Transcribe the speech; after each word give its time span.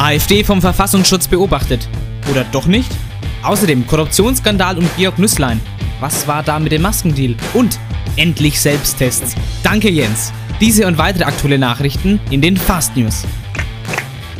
AfD 0.00 0.42
vom 0.44 0.62
Verfassungsschutz 0.62 1.28
beobachtet. 1.28 1.86
Oder 2.30 2.44
doch 2.44 2.64
nicht? 2.64 2.90
Außerdem 3.42 3.86
Korruptionsskandal 3.86 4.78
und 4.78 4.88
Georg 4.96 5.18
Nüsslein. 5.18 5.60
Was 6.00 6.26
war 6.26 6.42
da 6.42 6.58
mit 6.58 6.72
dem 6.72 6.80
Maskendeal? 6.80 7.34
Und 7.52 7.78
endlich 8.16 8.58
Selbsttests. 8.58 9.34
Danke 9.62 9.90
Jens. 9.90 10.32
Diese 10.58 10.86
und 10.86 10.96
weitere 10.96 11.24
aktuelle 11.24 11.58
Nachrichten 11.58 12.18
in 12.30 12.40
den 12.40 12.56
Fast 12.56 12.96
News. 12.96 13.26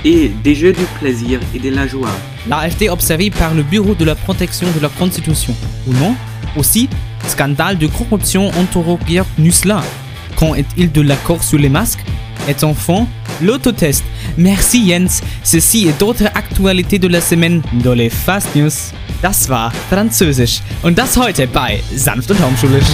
Et 0.02 0.30
des 0.46 0.54
jeux 0.54 0.72
du 0.72 0.86
plaisir 0.98 1.40
et 1.54 1.58
de 1.58 1.68
la 1.68 1.86
joie. 1.86 2.08
La 2.48 2.60
AfD 2.60 2.88
observée 2.88 3.30
par 3.30 3.52
le 3.52 3.62
Bureau 3.62 3.94
de 3.94 4.06
la 4.06 4.14
protection 4.14 4.66
de 4.74 4.80
la 4.80 4.88
Constitution. 4.88 5.54
Ou 5.86 5.92
non 5.92 6.16
Aussi, 6.56 6.88
scandale 7.28 7.76
de 7.76 7.86
corruption 7.86 8.50
entourant 8.58 8.98
Georg 9.06 9.28
Nüsslein. 9.36 9.82
Quand 10.36 10.54
est-il 10.54 10.90
de 10.90 11.02
l'accord 11.02 11.44
sur 11.44 11.58
les 11.58 11.68
masques 11.68 12.02
Et 12.48 12.64
enfin, 12.64 13.06
l'autotest. 13.42 14.04
Merci 14.36 14.88
Jens. 14.88 15.22
Ceci 15.42 15.88
et 15.88 15.92
d'autres 15.92 16.26
Aktualités 16.34 16.98
de 16.98 17.08
la 17.08 17.20
semaine 17.20 17.62
dans 17.84 17.94
les 17.94 18.10
Fast 18.10 18.54
News. 18.54 18.92
Das 19.22 19.48
war 19.48 19.72
Französisch. 19.90 20.60
Und 20.82 20.98
das 20.98 21.16
heute 21.16 21.46
bei 21.46 21.80
Sanft 21.94 22.30
und 22.30 22.40
Homschulisch. 22.40 22.86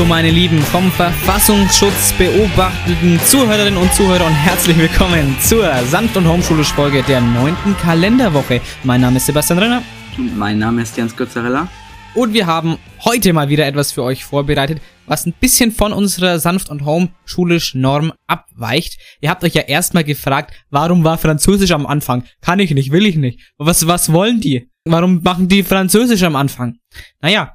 Hallo 0.00 0.08
meine 0.08 0.30
Lieben 0.30 0.62
vom 0.62 0.90
Verfassungsschutz 0.92 2.14
beobachteten 2.16 3.20
Zuhörerinnen 3.26 3.76
und 3.76 3.92
Zuhörer 3.92 4.24
und 4.24 4.32
herzlich 4.32 4.78
willkommen 4.78 5.36
zur 5.42 5.70
Sanft- 5.84 6.16
und 6.16 6.26
Homeschulisch 6.26 6.72
Folge 6.72 7.02
der 7.02 7.20
neunten 7.20 7.76
Kalenderwoche. 7.76 8.62
Mein 8.82 9.02
Name 9.02 9.18
ist 9.18 9.26
Sebastian 9.26 9.58
Renner 9.58 9.82
Mein 10.16 10.58
Name 10.58 10.80
ist 10.80 10.96
Jens 10.96 11.14
Guzzarella. 11.14 11.68
und 12.14 12.32
wir 12.32 12.46
haben 12.46 12.78
heute 13.04 13.34
mal 13.34 13.50
wieder 13.50 13.66
etwas 13.66 13.92
für 13.92 14.02
euch 14.02 14.24
vorbereitet, 14.24 14.80
was 15.04 15.26
ein 15.26 15.34
bisschen 15.38 15.70
von 15.70 15.92
unserer 15.92 16.38
Sanft- 16.38 16.70
und 16.70 16.86
Homeschulisch 16.86 17.74
Norm 17.74 18.14
abweicht. 18.26 18.98
Ihr 19.20 19.28
habt 19.28 19.44
euch 19.44 19.52
ja 19.52 19.62
erstmal 19.62 20.04
gefragt, 20.04 20.54
warum 20.70 21.04
war 21.04 21.18
Französisch 21.18 21.72
am 21.72 21.84
Anfang? 21.84 22.24
Kann 22.40 22.58
ich 22.58 22.70
nicht, 22.70 22.90
will 22.90 23.04
ich 23.04 23.16
nicht. 23.16 23.52
Was, 23.58 23.86
was 23.86 24.10
wollen 24.10 24.40
die? 24.40 24.70
Warum 24.86 25.20
machen 25.22 25.48
die 25.48 25.62
Französisch 25.62 26.22
am 26.22 26.36
Anfang? 26.36 26.78
Naja, 27.20 27.54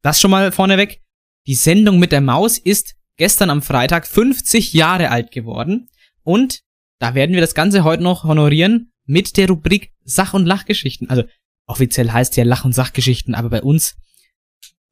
das 0.00 0.18
schon 0.18 0.30
mal 0.30 0.50
vorneweg. 0.50 1.02
Die 1.48 1.54
Sendung 1.54 1.98
mit 1.98 2.12
der 2.12 2.20
Maus 2.20 2.58
ist 2.58 2.94
gestern 3.16 3.48
am 3.48 3.62
Freitag 3.62 4.06
50 4.06 4.74
Jahre 4.74 5.10
alt 5.10 5.32
geworden 5.32 5.88
und 6.22 6.60
da 6.98 7.14
werden 7.14 7.32
wir 7.32 7.40
das 7.40 7.54
Ganze 7.54 7.84
heute 7.84 8.02
noch 8.02 8.24
honorieren 8.24 8.92
mit 9.06 9.38
der 9.38 9.48
Rubrik 9.48 9.92
Sach- 10.04 10.34
und 10.34 10.44
Lachgeschichten. 10.44 11.08
Also 11.08 11.24
offiziell 11.66 12.10
heißt 12.10 12.36
ja 12.36 12.44
Lach- 12.44 12.66
und 12.66 12.74
Sachgeschichten, 12.74 13.34
aber 13.34 13.48
bei 13.48 13.62
uns 13.62 13.96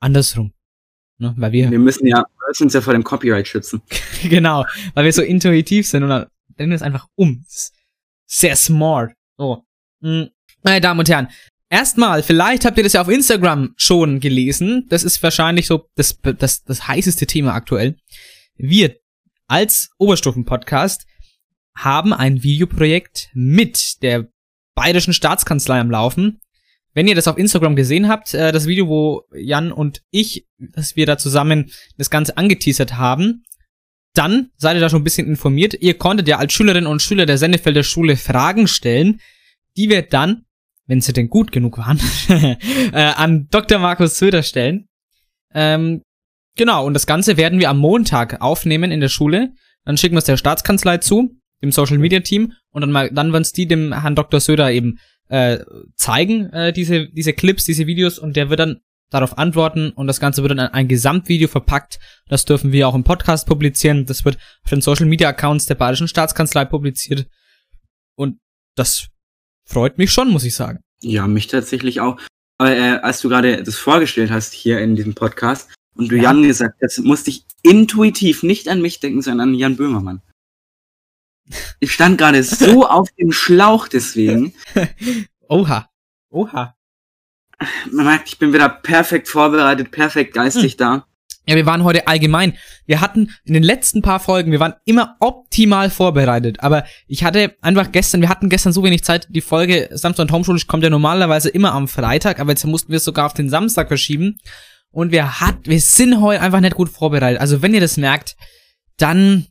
andersrum. 0.01 0.55
Ne? 1.19 1.35
Weil 1.37 1.53
wir, 1.53 1.71
Wir 1.71 1.79
müssen 1.79 2.07
ja, 2.07 2.21
wir 2.21 2.49
müssen 2.49 2.63
uns 2.63 2.73
ja 2.73 2.81
vor 2.81 2.95
dem 2.95 3.05
Copyright 3.05 3.47
schützen. 3.47 3.83
genau, 4.23 4.65
weil 4.95 5.05
wir 5.05 5.13
so 5.13 5.21
intuitiv 5.21 5.87
sind 5.87 6.05
und 6.05 6.09
dann 6.09 6.27
drehen 6.57 6.71
wir 6.71 6.77
es 6.77 6.83
einfach 6.83 7.07
um. 7.17 7.45
Sehr 8.25 8.57
smart. 8.57 9.13
So. 9.37 9.63
Mm. 10.01 10.23
Meine 10.63 10.81
Damen 10.81 11.01
und 11.01 11.09
Herren, 11.11 11.29
erstmal, 11.69 12.23
vielleicht 12.23 12.65
habt 12.65 12.77
ihr 12.79 12.85
das 12.85 12.95
ja 12.95 13.03
auf 13.03 13.09
Instagram 13.09 13.75
schon 13.77 14.21
gelesen. 14.21 14.87
Das 14.89 15.05
ist 15.05 15.23
wahrscheinlich 15.23 15.67
so 15.67 15.89
das, 15.95 16.19
das, 16.39 16.63
das 16.63 16.89
heißeste 16.89 17.27
Thema 17.27 17.55
aktuell. 17.55 17.97
Wir 18.57 18.97
als 19.47 19.91
Oberstufen-Podcast 19.99 21.07
haben 21.77 22.13
ein 22.13 22.43
Videoprojekt 22.43 23.29
mit 23.35 24.03
der 24.03 24.29
Bayerischen 24.75 25.13
Staatskanzlei 25.13 25.79
am 25.81 25.91
Laufen. 25.91 26.41
Wenn 26.95 27.09
ihr 27.09 27.15
das 27.15 27.29
auf 27.29 27.37
Instagram 27.37 27.77
gesehen 27.77 28.09
habt, 28.09 28.33
äh, 28.33 28.53
das 28.53 28.67
Video, 28.67 28.89
wo 28.89 29.25
Jan 29.35 29.71
und 29.71 30.03
ich, 30.11 30.47
dass 30.59 30.97
wir 30.97 31.05
da 31.05 31.19
zusammen 31.19 31.71
das 31.99 32.09
Ganze 32.09 32.37
angeteasert 32.39 32.95
haben, 32.97 33.45
dann 34.15 34.51
seid 34.57 34.77
ihr 34.77 34.81
da 34.81 34.89
schon 34.89 35.03
ein 35.03 35.05
bisschen 35.05 35.27
informiert. 35.27 35.75
Ihr 35.75 35.99
konntet 35.99 36.27
ja 36.27 36.39
als 36.39 36.55
Schülerinnen 36.55 36.91
und 36.91 37.03
Schüler 37.03 37.27
der 37.27 37.37
Sennefelder 37.37 37.83
Schule 37.83 38.17
Fragen 38.17 38.67
stellen, 38.67 39.21
die 39.77 39.91
wir 39.91 40.03
dann, 40.03 40.46
wenn 40.87 41.01
sie 41.01 41.13
denn 41.13 41.29
gut 41.29 41.53
genug 41.53 41.79
waren, 41.79 42.01
äh, 42.93 43.13
an 43.17 43.49
Dr. 43.51 43.79
Markus 43.79 44.19
Söder 44.19 44.43
stellen. 44.43 44.87
Ähm, 45.53 46.03
genau, 46.57 46.87
und 46.87 46.95
das 46.95 47.07
Ganze 47.07 47.37
werden 47.37 47.59
wir 47.59 47.71
am 47.71 47.79
Montag 47.79 48.41
aufnehmen 48.41 48.91
in 48.93 49.01
der 49.01 49.09
Schule. 49.09 49.53
Dann 49.85 49.97
schicken 49.97 50.15
wir 50.15 50.21
es 50.21 50.25
der 50.25 50.37
Staatskanzlei 50.37 50.99
zu, 50.99 51.31
dem 51.63 51.73
Social 51.73 51.99
Media 51.99 52.21
Team, 52.21 52.53
und 52.71 52.83
dann 52.83 52.93
mal, 52.93 53.11
dann 53.11 53.33
werden 53.33 53.43
es 53.43 53.53
die 53.53 53.67
dem 53.67 53.93
Herrn 54.01 54.15
Dr. 54.15 54.41
Söder 54.41 54.71
eben 54.71 54.99
äh, 55.29 55.59
zeigen, 55.97 56.51
äh, 56.53 56.73
diese, 56.73 57.09
diese 57.09 57.33
Clips, 57.33 57.65
diese 57.65 57.87
Videos, 57.87 58.19
und 58.19 58.37
der 58.37 58.51
wird 58.51 58.61
dann 58.61 58.81
darauf 59.11 59.39
antworten 59.39 59.91
und 59.91 60.07
das 60.09 60.21
Ganze 60.21 60.43
wird 60.43 60.51
dann 60.51 60.59
in 60.59 60.67
ein 60.67 60.89
Gesamtvideo 60.89 61.49
verpackt. 61.49 61.99
Das 62.29 62.45
dürfen 62.45 62.73
wir 62.73 62.89
auch 62.89 62.95
im 62.95 63.05
Podcast 63.05 63.47
publizieren. 63.47 64.05
Das 64.05 64.25
wird 64.25 64.37
auf 64.65 64.71
den 64.71 64.81
Social 64.81 65.07
Media 65.07 65.29
Accounts 65.29 65.67
der 65.67 65.77
Bayerischen 65.77 66.09
Staatskanzlei 66.09 66.65
publiziert. 66.65 67.27
Und 68.17 68.39
das 68.75 69.09
freut 69.67 69.99
mich 69.99 70.13
schon, 70.13 70.31
muss 70.31 70.45
ich 70.45 70.55
sagen. 70.55 70.81
Ja, 71.03 71.27
mich 71.27 71.47
tatsächlich 71.49 72.01
auch. 72.01 72.19
Aber 72.59 72.75
äh, 72.75 72.99
als 73.03 73.21
du 73.21 73.29
gerade 73.29 73.63
das 73.63 73.77
vorgestellt 73.77 74.31
hast 74.31 74.53
hier 74.55 74.81
in 74.81 74.97
diesem 74.97 75.15
Podcast 75.15 75.69
und 75.95 76.11
du 76.11 76.17
Ja. 76.17 76.25
Jan 76.25 76.43
gesagt 76.43 76.81
hast, 76.83 76.99
musste 77.01 77.31
ich 77.31 77.45
intuitiv 77.63 78.43
nicht 78.43 78.69
an 78.69 78.81
mich 78.81 79.01
denken, 79.01 79.21
sondern 79.21 79.51
an 79.51 79.55
Jan 79.55 79.77
Böhmermann. 79.77 80.23
Ich 81.79 81.93
stand 81.93 82.19
gerade 82.19 82.43
so 82.43 82.89
auf 82.89 83.09
dem 83.13 83.31
Schlauch 83.31 83.87
deswegen. 83.87 84.53
Oha. 85.49 85.89
Oha. 86.31 86.75
Man 87.93 88.05
merkt, 88.05 88.29
ich 88.29 88.39
bin 88.39 88.53
wieder 88.53 88.69
perfekt 88.69 89.29
vorbereitet, 89.29 89.91
perfekt 89.93 90.35
geistig 90.35 90.73
Hm. 90.73 90.79
da. 90.79 91.06
Ja, 91.49 91.55
wir 91.57 91.67
waren 91.67 91.85
heute 91.85 92.09
allgemein. 92.09 92.55
Wir 92.87 93.01
hatten 93.01 93.31
in 93.45 93.55
den 93.55 93.63
letzten 93.63 94.03
paar 94.03 94.19
Folgen, 94.21 94.51
wir 94.51 94.59
waren 94.61 94.75
immer 94.85 95.17
optimal 95.21 95.91
vorbereitet. 95.91 96.59
Aber 96.61 96.85
ich 97.07 97.23
hatte 97.25 97.55
einfach 97.61 97.93
gestern, 97.93 98.21
wir 98.21 98.29
hatten 98.29 98.49
gestern 98.49 98.73
so 98.73 98.83
wenig 98.83 99.05
Zeit. 99.05 99.29
Die 99.31 99.41
Folge 99.41 99.89
Samstag 99.93 100.25
und 100.25 100.33
Homeschulisch 100.33 100.67
kommt 100.67 100.83
ja 100.83 100.91
normalerweise 100.91 101.49
immer 101.49 101.73
am 101.73 101.87
Freitag, 101.89 102.41
aber 102.41 102.51
jetzt 102.51 102.65
mussten 102.67 102.91
wir 102.91 102.97
es 102.97 103.05
sogar 103.05 103.27
auf 103.27 103.35
den 103.35 103.49
Samstag 103.49 103.89
verschieben. 103.89 104.39
Und 104.91 105.13
wir 105.13 105.41
hat, 105.41 105.59
wir 105.65 105.81
sind 105.81 106.21
heute 106.21 106.41
einfach 106.41 106.61
nicht 106.61 106.75
gut 106.75 106.89
vorbereitet. 106.89 107.41
Also 107.41 107.63
wenn 107.63 107.75
ihr 107.75 107.81
das 107.81 107.97
merkt, 107.97 108.35
dann 108.97 109.47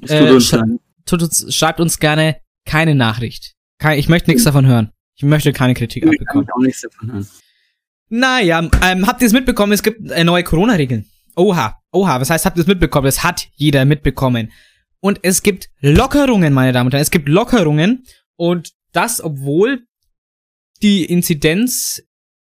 Äh, 0.00 0.18
tut 0.18 0.30
uns 0.30 0.52
sch- 0.52 0.78
tut 1.06 1.22
uns, 1.22 1.54
schreibt 1.54 1.78
uns 1.80 1.98
gerne 2.00 2.36
keine 2.64 2.94
Nachricht. 2.94 3.54
Kein, 3.78 3.98
ich 3.98 4.08
möchte 4.08 4.30
nichts 4.30 4.44
davon 4.44 4.66
hören. 4.66 4.90
Ich 5.14 5.22
möchte 5.24 5.52
keine 5.52 5.74
Kritik 5.74 6.04
Ich 6.04 6.10
abbekommen. 6.10 6.48
auch 6.56 6.62
nichts 6.62 6.80
davon 6.80 7.12
hören. 7.12 7.28
Naja, 8.08 8.68
ähm, 8.82 9.06
habt 9.06 9.20
ihr 9.22 9.26
es 9.26 9.32
mitbekommen? 9.32 9.72
Es 9.72 9.82
gibt 9.82 10.10
äh, 10.10 10.24
neue 10.24 10.42
Corona-Regeln. 10.44 11.06
Oha, 11.36 11.80
oha, 11.92 12.20
was 12.20 12.30
heißt, 12.30 12.44
habt 12.44 12.56
ihr 12.56 12.62
es 12.62 12.66
mitbekommen? 12.66 13.06
Das 13.06 13.22
hat 13.22 13.48
jeder 13.54 13.84
mitbekommen. 13.84 14.52
Und 15.00 15.20
es 15.22 15.42
gibt 15.42 15.68
Lockerungen, 15.80 16.52
meine 16.52 16.72
Damen 16.72 16.86
und 16.86 16.92
Herren. 16.92 17.02
Es 17.02 17.10
gibt 17.10 17.28
Lockerungen. 17.28 18.04
Und 18.36 18.72
das, 18.92 19.22
obwohl 19.22 19.86
die 20.82 21.04
Inzidenz 21.04 22.02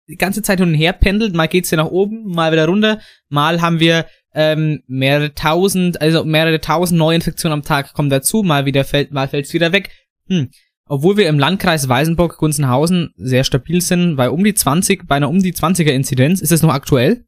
die 0.08 0.16
ganze 0.16 0.42
Zeit 0.42 0.58
hin 0.58 0.68
und 0.68 0.74
her 0.74 0.92
pendelt. 0.92 1.34
Mal 1.34 1.48
geht's 1.48 1.70
ja 1.70 1.76
nach 1.76 1.90
oben, 1.90 2.24
mal 2.26 2.52
wieder 2.52 2.66
runter. 2.66 3.00
Mal 3.28 3.60
haben 3.60 3.80
wir 3.80 4.06
ähm, 4.34 4.82
mehrere 4.86 5.34
tausend, 5.34 6.00
also 6.00 6.24
mehrere 6.24 6.60
tausend 6.60 6.98
Neuinfektionen 6.98 7.58
am 7.58 7.64
Tag 7.64 7.92
kommen 7.94 8.10
dazu. 8.10 8.42
Mal 8.42 8.66
wieder 8.66 8.84
fällt, 8.84 9.12
mal 9.12 9.28
fällt's 9.28 9.52
wieder 9.52 9.72
weg. 9.72 9.90
Hm. 10.28 10.50
Obwohl 10.86 11.16
wir 11.16 11.28
im 11.28 11.38
Landkreis 11.38 11.88
Weißenburg-Gunzenhausen 11.88 13.14
sehr 13.16 13.44
stabil 13.44 13.80
sind, 13.80 14.16
bei 14.16 14.28
um 14.28 14.42
die 14.42 14.54
20, 14.54 15.06
bei 15.06 15.16
einer 15.16 15.30
um 15.30 15.40
die 15.40 15.54
20er 15.54 15.90
Inzidenz. 15.90 16.40
Ist 16.40 16.52
das 16.52 16.62
noch 16.62 16.72
aktuell? 16.72 17.24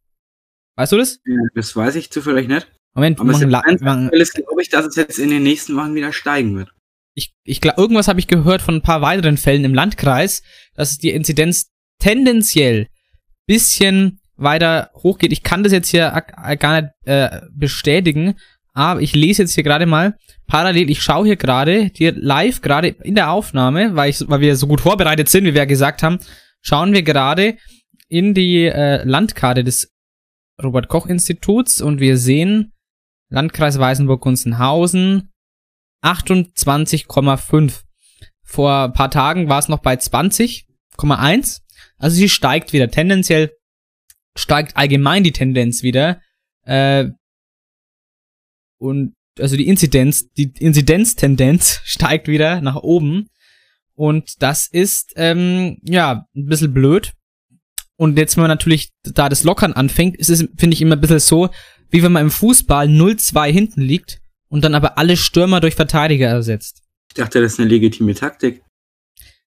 Weißt 0.77 0.93
du 0.93 0.99
das? 0.99 1.21
Ja, 1.25 1.37
das 1.55 1.75
weiß 1.75 1.95
ich 1.97 2.11
zufällig 2.11 2.49
nicht. 2.49 2.67
Moment, 2.95 3.21
Aber 3.21 3.31
es 3.31 3.45
machen, 3.45 3.81
wir 3.81 3.85
machen 3.85 4.11
glaube 4.11 4.63
ich, 4.63 4.69
dass 4.69 4.87
es 4.87 4.97
jetzt 4.97 5.19
in 5.19 5.31
den 5.31 5.43
nächsten 5.43 5.77
Wochen 5.77 5.95
wieder 5.95 6.13
steigen 6.13 6.57
wird. 6.57 6.71
ich, 7.15 7.35
ich 7.43 7.61
glaube, 7.61 7.81
irgendwas 7.81 8.09
habe 8.09 8.21
ich 8.21 8.29
gehört 8.29 8.63
von 8.63 8.77
ein 8.77 8.83
paar 8.83 9.03
weiteren 9.03 9.37
Fällen 9.37 9.65
im 9.65 9.75
Landkreis, 9.75 10.43
dass 10.75 10.99
die 10.99 11.11
Inzidenz 11.11 11.71
tendenziell 11.99 12.89
bisschen 13.47 14.21
weiter 14.37 14.91
hochgeht. 14.95 15.33
Ich 15.33 15.43
kann 15.43 15.63
das 15.63 15.73
jetzt 15.73 15.89
hier 15.89 16.25
äh, 16.43 16.57
gar 16.57 16.81
nicht 16.81 16.93
äh, 17.05 17.41
bestätigen, 17.53 18.35
aber 18.73 19.01
ich 19.01 19.15
lese 19.15 19.43
jetzt 19.43 19.55
hier 19.55 19.65
gerade 19.65 19.87
mal 19.87 20.17
parallel, 20.47 20.91
ich 20.91 21.03
schaue 21.03 21.27
hier 21.27 21.37
gerade, 21.37 21.91
dir 21.91 22.13
live 22.13 22.61
gerade 22.61 22.89
in 22.89 23.15
der 23.15 23.31
Aufnahme, 23.31 23.95
weil 23.95 24.11
ich, 24.11 24.29
weil 24.29 24.41
wir 24.41 24.57
so 24.57 24.67
gut 24.67 24.81
vorbereitet 24.81 25.29
sind, 25.29 25.45
wie 25.45 25.55
wir 25.55 25.63
ja 25.63 25.67
gesagt 25.67 26.03
haben, 26.03 26.19
schauen 26.61 26.93
wir 26.93 27.03
gerade 27.03 27.57
in 28.09 28.35
die 28.35 28.65
äh, 28.65 29.05
Landkarte 29.05 29.65
des 29.65 29.94
Robert 30.63 30.89
Koch 30.89 31.07
Instituts 31.07 31.81
und 31.81 32.01
wir 32.01 32.17
sehen 32.17 32.73
Landkreis 33.31 33.79
Weißenburg-Gunzenhausen 33.79 35.33
28,5. 36.03 37.83
Vor 38.43 38.85
ein 38.85 38.93
paar 38.93 39.11
Tagen 39.11 39.49
war 39.49 39.59
es 39.59 39.69
noch 39.69 39.81
bei 39.81 39.95
20,1. 39.95 41.61
Also 41.99 42.17
sie 42.17 42.29
steigt 42.29 42.73
wieder. 42.73 42.91
Tendenziell 42.91 43.53
steigt 44.37 44.77
allgemein 44.77 45.25
die 45.25 45.33
Tendenz 45.33 45.83
wieder. 45.83 46.21
Äh, 46.63 47.09
und 48.79 49.15
also 49.39 49.57
die 49.57 49.67
Inzidenz, 49.67 50.31
die 50.33 50.53
Inzidenztendenz 50.59 51.81
steigt 51.85 52.29
wieder 52.29 52.61
nach 52.61 52.77
oben. 52.77 53.29
Und 53.95 54.43
das 54.43 54.67
ist, 54.67 55.13
ähm, 55.17 55.79
ja, 55.83 56.27
ein 56.35 56.47
bisschen 56.47 56.75
blöd. 56.75 57.15
Und 58.05 58.19
jetzt, 58.19 58.37
wenn 58.37 58.43
man 58.43 58.51
natürlich 58.51 58.91
da 59.03 59.31
das 59.31 59.45
Lockern 59.45 59.73
anfängt, 59.73 60.15
ist 60.17 60.29
es, 60.29 60.47
finde 60.59 60.75
ich, 60.75 60.83
immer 60.83 60.95
ein 60.95 61.01
bisschen 61.01 61.21
so, 61.21 61.49
wie 61.89 62.03
wenn 62.03 62.13
man 62.13 62.25
im 62.25 62.31
Fußball 62.31 62.87
0-2 62.87 63.51
hinten 63.51 63.81
liegt 63.81 64.21
und 64.49 64.63
dann 64.63 64.75
aber 64.75 64.99
alle 64.99 65.17
Stürmer 65.17 65.61
durch 65.61 65.75
Verteidiger 65.75 66.29
ersetzt. 66.29 66.83
Ich 67.09 67.15
dachte, 67.15 67.41
das 67.41 67.55
ist 67.55 67.61
eine 67.61 67.71
legitime 67.71 68.15
Taktik. 68.15 68.61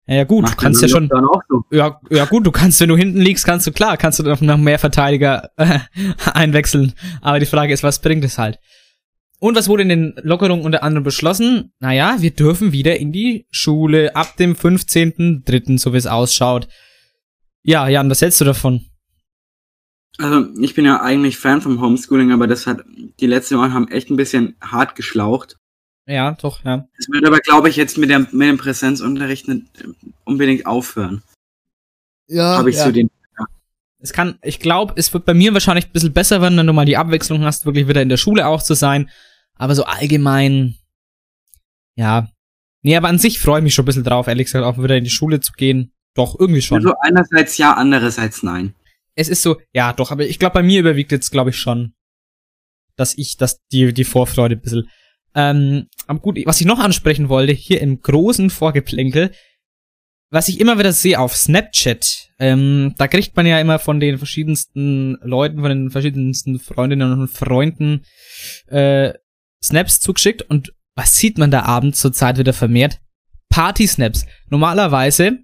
Ja, 0.06 0.14
ja 0.14 0.24
gut, 0.24 0.44
Macht 0.44 0.54
du 0.54 0.62
kannst 0.62 0.80
ja 0.80 0.88
schon. 0.88 1.10
so. 1.50 1.64
Ja, 1.70 2.00
ja 2.08 2.24
gut, 2.24 2.46
du 2.46 2.50
kannst, 2.50 2.80
wenn 2.80 2.88
du 2.88 2.96
hinten 2.96 3.20
liegst, 3.20 3.44
kannst 3.44 3.66
du 3.66 3.72
klar, 3.72 3.98
kannst 3.98 4.20
du 4.20 4.22
noch 4.22 4.40
noch 4.40 4.56
mehr 4.56 4.78
Verteidiger 4.78 5.50
äh, 5.58 5.80
einwechseln. 6.32 6.94
Aber 7.20 7.38
die 7.38 7.44
Frage 7.44 7.74
ist, 7.74 7.82
was 7.82 8.00
bringt 8.00 8.24
es 8.24 8.38
halt? 8.38 8.58
Und 9.38 9.54
was 9.54 9.68
wurde 9.68 9.82
in 9.82 9.90
den 9.90 10.14
Lockerungen 10.22 10.64
unter 10.64 10.82
anderem 10.82 11.04
beschlossen? 11.04 11.74
Naja, 11.78 12.16
wir 12.20 12.30
dürfen 12.30 12.72
wieder 12.72 12.96
in 12.96 13.12
die 13.12 13.46
Schule 13.50 14.16
ab 14.16 14.38
dem 14.38 14.54
15.03., 14.54 15.78
so 15.78 15.92
wie 15.92 15.98
es 15.98 16.06
ausschaut. 16.06 16.68
Ja, 17.66 17.88
Jan, 17.88 18.08
was 18.08 18.22
hältst 18.22 18.40
du 18.40 18.44
davon? 18.44 18.86
Also, 20.18 20.46
ich 20.60 20.74
bin 20.74 20.84
ja 20.84 21.02
eigentlich 21.02 21.36
Fan 21.36 21.60
vom 21.60 21.80
Homeschooling, 21.80 22.30
aber 22.30 22.46
das 22.46 22.66
hat, 22.66 22.84
die 23.18 23.26
letzten 23.26 23.58
Wochen 23.58 23.74
haben 23.74 23.88
echt 23.88 24.08
ein 24.08 24.16
bisschen 24.16 24.54
hart 24.60 24.94
geschlaucht. 24.94 25.56
Ja, 26.06 26.36
doch, 26.40 26.64
ja. 26.64 26.86
Es 26.96 27.08
wird 27.08 27.26
aber, 27.26 27.40
glaube 27.40 27.68
ich, 27.68 27.74
jetzt 27.74 27.98
mit, 27.98 28.08
der, 28.08 28.20
mit 28.20 28.48
dem 28.48 28.56
Präsenzunterricht 28.56 29.48
nicht 29.48 29.66
unbedingt 30.24 30.64
aufhören. 30.64 31.22
Ja, 32.28 32.56
Habe 32.56 32.70
ich 32.70 32.78
so 32.78 32.92
den. 32.92 33.10
Es 33.98 34.12
kann, 34.12 34.38
ich 34.42 34.60
glaube, 34.60 34.94
es 34.96 35.12
wird 35.12 35.24
bei 35.24 35.34
mir 35.34 35.52
wahrscheinlich 35.52 35.86
ein 35.86 35.92
bisschen 35.92 36.12
besser 36.12 36.40
werden, 36.40 36.56
wenn 36.56 36.66
du 36.68 36.72
mal 36.72 36.84
die 36.84 36.96
Abwechslung 36.96 37.42
hast, 37.42 37.66
wirklich 37.66 37.88
wieder 37.88 38.02
in 38.02 38.08
der 38.08 38.16
Schule 38.16 38.46
auch 38.46 38.62
zu 38.62 38.74
sein. 38.74 39.10
Aber 39.56 39.74
so 39.74 39.84
allgemein, 39.84 40.76
ja. 41.96 42.28
Nee, 42.82 42.96
aber 42.96 43.08
an 43.08 43.18
sich 43.18 43.40
freue 43.40 43.58
ich 43.58 43.64
mich 43.64 43.74
schon 43.74 43.82
ein 43.82 43.86
bisschen 43.86 44.04
drauf, 44.04 44.28
ehrlich 44.28 44.46
gesagt, 44.46 44.64
auch 44.64 44.80
wieder 44.80 44.96
in 44.96 45.02
die 45.02 45.10
Schule 45.10 45.40
zu 45.40 45.52
gehen. 45.52 45.92
Doch, 46.16 46.38
irgendwie 46.38 46.62
schon. 46.62 46.78
Also 46.78 46.94
einerseits 47.00 47.58
ja, 47.58 47.74
andererseits 47.74 48.42
nein. 48.42 48.74
es 49.14 49.28
ist 49.28 49.42
so, 49.42 49.60
ja, 49.72 49.92
doch, 49.92 50.10
aber 50.10 50.26
ich 50.26 50.38
glaube, 50.38 50.54
bei 50.54 50.62
mir 50.62 50.80
überwiegt 50.80 51.12
jetzt, 51.12 51.30
glaube 51.30 51.50
ich, 51.50 51.56
schon, 51.56 51.94
dass 52.96 53.16
ich, 53.16 53.36
dass 53.36 53.60
die, 53.70 53.92
die 53.92 54.04
Vorfreude 54.04 54.56
ein 54.56 54.60
bisschen. 54.60 54.88
Ähm, 55.34 55.88
aber 56.06 56.18
gut, 56.20 56.38
was 56.46 56.60
ich 56.60 56.66
noch 56.66 56.78
ansprechen 56.78 57.28
wollte, 57.28 57.52
hier 57.52 57.80
im 57.82 58.00
großen 58.00 58.48
Vorgeplänkel, 58.48 59.32
was 60.30 60.48
ich 60.48 60.58
immer 60.58 60.78
wieder 60.78 60.92
sehe 60.92 61.20
auf 61.20 61.36
Snapchat, 61.36 62.30
ähm, 62.38 62.94
da 62.96 63.06
kriegt 63.06 63.36
man 63.36 63.46
ja 63.46 63.60
immer 63.60 63.78
von 63.78 64.00
den 64.00 64.18
verschiedensten 64.18 65.18
Leuten, 65.22 65.60
von 65.60 65.68
den 65.68 65.90
verschiedensten 65.90 66.58
Freundinnen 66.58 67.12
und 67.12 67.28
Freunden 67.28 68.04
äh, 68.66 69.12
Snaps 69.62 70.00
zugeschickt 70.00 70.42
und 70.42 70.72
was 70.94 71.16
sieht 71.16 71.36
man 71.36 71.50
da 71.50 71.62
abends 71.62 72.00
zur 72.00 72.12
Zeit 72.12 72.38
wieder 72.38 72.54
vermehrt? 72.54 73.00
Party-Snaps. 73.50 74.26
Normalerweise 74.48 75.38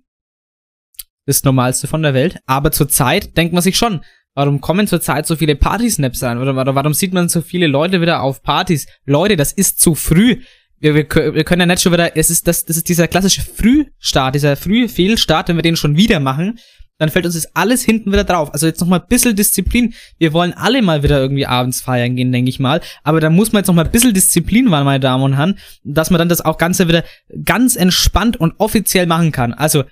das 1.26 1.44
Normalste 1.44 1.86
von 1.86 2.02
der 2.02 2.14
Welt, 2.14 2.38
aber 2.46 2.72
zur 2.72 2.88
Zeit 2.88 3.36
denkt 3.36 3.52
man 3.52 3.62
sich 3.62 3.76
schon, 3.76 4.00
warum 4.34 4.60
kommen 4.60 4.86
zur 4.86 5.00
Zeit 5.00 5.26
so 5.26 5.36
viele 5.36 5.56
Party-Snaps 5.56 6.22
an? 6.22 6.38
Oder, 6.38 6.56
warum 6.56 6.94
sieht 6.94 7.12
man 7.12 7.28
so 7.28 7.42
viele 7.42 7.66
Leute 7.66 8.00
wieder 8.00 8.22
auf 8.22 8.42
Partys? 8.42 8.86
Leute, 9.04 9.36
das 9.36 9.52
ist 9.52 9.80
zu 9.80 9.94
früh. 9.94 10.40
Wir, 10.78 10.94
wir, 10.94 11.06
wir 11.34 11.44
können 11.44 11.60
ja 11.60 11.66
nicht 11.66 11.82
schon 11.82 11.92
wieder, 11.92 12.16
es 12.16 12.30
ist 12.30 12.48
das, 12.48 12.64
das 12.64 12.76
ist 12.76 12.88
dieser 12.88 13.06
klassische 13.06 13.42
Frühstart, 13.42 14.34
dieser 14.34 14.56
frühe 14.56 14.88
Fehlstart, 14.88 15.48
wenn 15.48 15.56
wir 15.56 15.62
den 15.62 15.76
schon 15.76 15.96
wieder 15.96 16.18
machen, 16.18 16.58
dann 16.98 17.08
fällt 17.08 17.24
uns 17.24 17.34
das 17.34 17.54
alles 17.56 17.82
hinten 17.82 18.12
wieder 18.12 18.22
drauf. 18.22 18.52
Also 18.52 18.66
jetzt 18.66 18.80
noch 18.80 18.86
mal 18.86 19.00
ein 19.00 19.08
bisschen 19.08 19.34
Disziplin. 19.34 19.92
Wir 20.18 20.32
wollen 20.32 20.52
alle 20.52 20.82
mal 20.82 21.02
wieder 21.02 21.20
irgendwie 21.20 21.46
abends 21.46 21.80
feiern 21.80 22.14
gehen, 22.14 22.30
denke 22.30 22.48
ich 22.48 22.60
mal. 22.60 22.80
Aber 23.02 23.20
da 23.20 23.28
muss 23.28 23.52
man 23.52 23.60
jetzt 23.60 23.66
noch 23.66 23.74
mal 23.74 23.84
ein 23.84 23.90
bisschen 23.90 24.14
Disziplin 24.14 24.70
wahren, 24.70 24.84
meine 24.84 25.00
Damen 25.00 25.24
und 25.24 25.36
Herren, 25.36 25.58
dass 25.82 26.10
man 26.10 26.20
dann 26.20 26.28
das 26.28 26.44
auch 26.44 26.58
Ganze 26.58 26.86
wieder 26.86 27.02
ganz 27.44 27.74
entspannt 27.74 28.36
und 28.38 28.54
offiziell 28.58 29.06
machen 29.06 29.32
kann. 29.32 29.52
Also 29.52 29.82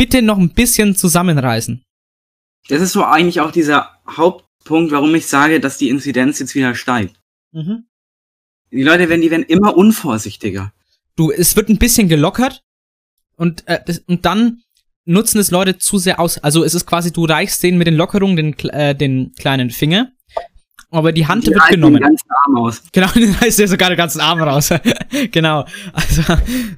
bitte 0.00 0.22
noch 0.22 0.38
ein 0.38 0.54
bisschen 0.54 0.96
zusammenreißen. 0.96 1.82
Das 2.68 2.80
ist 2.80 2.92
so 2.92 3.04
eigentlich 3.04 3.42
auch 3.42 3.50
dieser 3.50 3.98
Hauptpunkt, 4.08 4.92
warum 4.92 5.14
ich 5.14 5.26
sage, 5.26 5.60
dass 5.60 5.76
die 5.76 5.90
Inzidenz 5.90 6.38
jetzt 6.38 6.54
wieder 6.54 6.74
steigt. 6.74 7.20
Mhm. 7.52 7.84
Die 8.72 8.82
Leute 8.82 9.10
werden, 9.10 9.20
die 9.20 9.30
werden 9.30 9.42
immer 9.42 9.76
unvorsichtiger. 9.76 10.72
Du, 11.16 11.30
es 11.30 11.54
wird 11.54 11.68
ein 11.68 11.76
bisschen 11.76 12.08
gelockert 12.08 12.62
und, 13.36 13.68
äh, 13.68 13.80
das, 13.84 13.98
und 13.98 14.24
dann 14.24 14.62
nutzen 15.04 15.38
es 15.38 15.50
Leute 15.50 15.76
zu 15.76 15.98
sehr 15.98 16.18
aus. 16.18 16.38
Also 16.38 16.64
es 16.64 16.74
ist 16.74 16.86
quasi, 16.86 17.12
du 17.12 17.26
reichst 17.26 17.62
denen 17.62 17.76
mit 17.76 17.86
den 17.86 17.94
Lockerungen 17.96 18.36
den, 18.36 18.58
äh, 18.70 18.94
den 18.94 19.34
kleinen 19.34 19.68
Finger, 19.68 20.12
aber 20.90 21.12
die 21.12 21.26
Hand 21.26 21.46
die 21.46 21.50
wird 21.50 21.68
genommen. 21.68 21.96
Den 21.96 22.04
ganzen 22.04 22.28
Arm 22.46 22.56
aus. 22.56 22.82
Genau, 22.90 23.08
dann 23.12 23.34
reißt 23.34 23.60
er 23.60 23.68
sogar 23.68 23.90
den 23.90 23.98
ganzen 23.98 24.22
Arm 24.22 24.40
raus. 24.40 24.70
genau. 25.30 25.66
Also, 25.92 26.22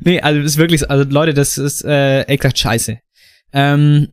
nee, 0.01 0.21
also 0.21 0.43
das 0.43 0.53
ist 0.53 0.59
wirklich, 0.59 0.91
also 0.91 1.09
Leute, 1.09 1.35
das 1.35 1.57
ist 1.57 1.85
äh, 1.85 2.23
echt 2.23 2.59
scheiße. 2.59 2.99
Ähm, 3.53 4.13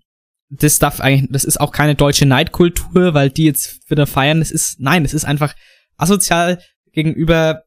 das 0.49 0.79
darf 0.79 0.99
eigentlich, 0.99 1.29
das 1.31 1.43
ist 1.43 1.59
auch 1.59 1.71
keine 1.71 1.95
deutsche 1.95 2.25
Neidkultur, 2.25 3.13
weil 3.13 3.29
die 3.29 3.45
jetzt 3.45 3.89
wieder 3.89 4.07
feiern. 4.07 4.39
Das 4.39 4.51
ist, 4.51 4.79
nein, 4.79 5.03
das 5.03 5.13
ist 5.13 5.25
einfach 5.25 5.55
asozial 5.97 6.61
gegenüber. 6.91 7.63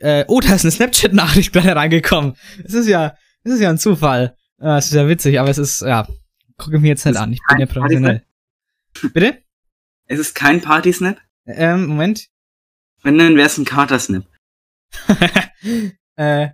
Äh, 0.00 0.24
oh, 0.28 0.40
da 0.40 0.54
ist 0.54 0.64
eine 0.64 0.72
Snapchat-Nachricht 0.72 1.52
gerade 1.52 1.76
reingekommen. 1.76 2.36
Das 2.62 2.74
ist 2.74 2.88
ja, 2.88 3.16
das 3.44 3.54
ist 3.54 3.60
ja 3.60 3.70
ein 3.70 3.78
Zufall. 3.78 4.36
Das 4.58 4.86
ist 4.86 4.94
ja 4.94 5.08
witzig, 5.08 5.38
aber 5.38 5.50
es 5.50 5.58
ist, 5.58 5.82
ja, 5.82 6.06
gucke 6.56 6.78
mir 6.78 6.88
jetzt 6.88 7.04
nicht 7.04 7.16
Das 7.16 7.22
an. 7.22 7.32
Ich 7.32 7.40
bin 7.48 7.58
ja 7.58 7.66
professionell. 7.66 8.24
Bitte? 9.12 9.42
Es 10.06 10.18
ist 10.18 10.34
kein 10.34 10.60
Party-Snap. 10.60 11.18
Ähm, 11.46 11.86
Moment. 11.86 12.28
Wenn, 13.02 13.18
dann 13.18 13.36
wäre 13.36 13.46
es 13.46 13.58
ein 13.58 13.64
Kater-Snap. 13.64 14.24
äh, 16.16 16.48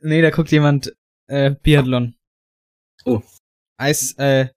nee, 0.00 0.22
da 0.22 0.30
guckt 0.30 0.50
jemand 0.50 0.96
äh, 1.28 1.50
Biathlon. 1.50 2.16
Oh. 3.04 3.22
Eis, 3.78 4.12
äh, 4.18 4.48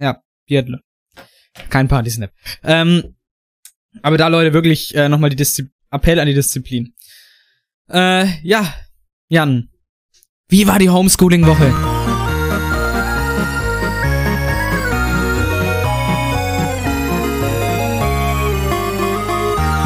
ja, 0.00 0.22
Biathlon. 0.46 0.80
Kein 1.70 1.88
Partysnap. 1.88 2.32
Ähm, 2.62 3.16
aber 4.02 4.16
da, 4.16 4.28
Leute, 4.28 4.52
wirklich 4.52 4.94
äh, 4.94 5.08
nochmal 5.08 5.30
die 5.30 5.36
Diszi 5.36 5.70
Appell 5.90 6.20
an 6.20 6.26
die 6.26 6.34
Disziplin. 6.34 6.94
Äh, 7.88 8.26
ja, 8.42 8.72
Jan. 9.28 9.70
Wie 10.48 10.66
war 10.66 10.78
die 10.78 10.88
Homeschooling-Woche? 10.88 11.66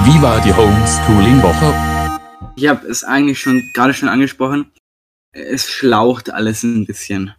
Wie 0.04 0.22
war 0.22 0.40
die 0.42 0.52
Homeschooling-Woche? 0.52 2.12
Ich 2.56 2.68
habe 2.68 2.86
es 2.86 3.02
eigentlich 3.02 3.40
schon 3.40 3.62
gerade 3.72 3.94
schon 3.94 4.08
angesprochen. 4.08 4.72
Es 5.32 5.70
schlaucht 5.70 6.30
alles 6.30 6.62
ein 6.64 6.84
bisschen. 6.84 7.32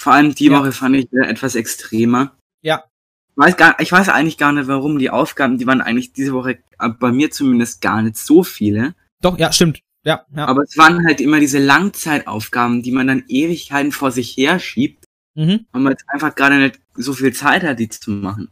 Vor 0.00 0.12
allem 0.12 0.34
die 0.34 0.46
Ja. 0.46 0.58
Woche 0.60 0.72
fand 0.72 0.96
ich 0.96 1.12
etwas 1.12 1.54
extremer. 1.54 2.36
Ja. 2.62 2.84
Ich 3.30 3.36
weiß, 3.36 3.56
gar, 3.56 3.80
ich 3.80 3.92
weiß 3.92 4.08
eigentlich 4.08 4.38
gar 4.38 4.52
nicht, 4.52 4.68
warum 4.68 4.98
die 4.98 5.10
Aufgaben, 5.10 5.58
die 5.58 5.66
waren 5.66 5.80
eigentlich 5.80 6.12
diese 6.12 6.32
Woche 6.32 6.58
äh, 6.78 6.88
bei 6.88 7.12
mir 7.12 7.30
zumindest 7.30 7.80
gar 7.80 8.02
nicht 8.02 8.16
so 8.16 8.42
viele. 8.42 8.94
Doch, 9.22 9.38
ja, 9.38 9.52
stimmt. 9.52 9.80
Ja, 10.04 10.24
ja. 10.34 10.46
Aber 10.46 10.62
es 10.62 10.76
waren 10.78 11.04
halt 11.06 11.20
immer 11.20 11.40
diese 11.40 11.58
Langzeitaufgaben, 11.58 12.82
die 12.82 12.92
man 12.92 13.06
dann 13.08 13.24
Ewigkeiten 13.28 13.92
vor 13.92 14.10
sich 14.12 14.36
her 14.36 14.58
schiebt, 14.58 15.04
Mhm. 15.36 15.66
weil 15.72 15.82
man 15.82 15.92
jetzt 15.92 16.04
einfach 16.08 16.34
gerade 16.34 16.58
nicht 16.58 16.80
so 16.94 17.12
viel 17.12 17.32
Zeit 17.32 17.62
hat, 17.62 17.78
die 17.78 17.88
zu 17.88 18.10
machen. 18.10 18.48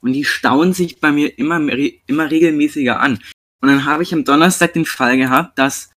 Und 0.00 0.12
die 0.12 0.24
stauen 0.24 0.72
sich 0.72 1.00
bei 1.00 1.10
mir 1.12 1.38
immer, 1.38 1.58
immer 2.06 2.30
regelmäßiger 2.30 3.00
an. 3.00 3.14
Und 3.62 3.68
dann 3.68 3.84
habe 3.84 4.02
ich 4.02 4.12
am 4.14 4.24
Donnerstag 4.24 4.74
den 4.74 4.84
Fall 4.84 5.16
gehabt, 5.16 5.58
dass 5.58 5.90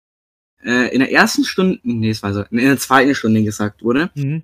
äh, 0.63 0.93
in 0.93 0.99
der 0.99 1.11
ersten 1.11 1.43
Stunde, 1.43 1.79
nee, 1.83 2.09
es 2.09 2.23
war 2.23 2.33
so, 2.33 2.43
in 2.51 2.57
der 2.57 2.77
zweiten 2.77 3.15
Stunde 3.15 3.43
gesagt 3.43 3.83
wurde, 3.83 4.09
Mhm. 4.15 4.43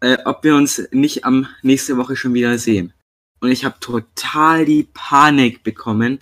äh, 0.00 0.18
ob 0.24 0.44
wir 0.44 0.54
uns 0.56 0.82
nicht 0.92 1.24
am 1.24 1.46
nächste 1.62 1.96
Woche 1.96 2.16
schon 2.16 2.34
wieder 2.34 2.58
sehen. 2.58 2.92
Und 3.40 3.50
ich 3.50 3.64
habe 3.64 3.76
total 3.80 4.64
die 4.64 4.88
Panik 4.94 5.62
bekommen. 5.62 6.18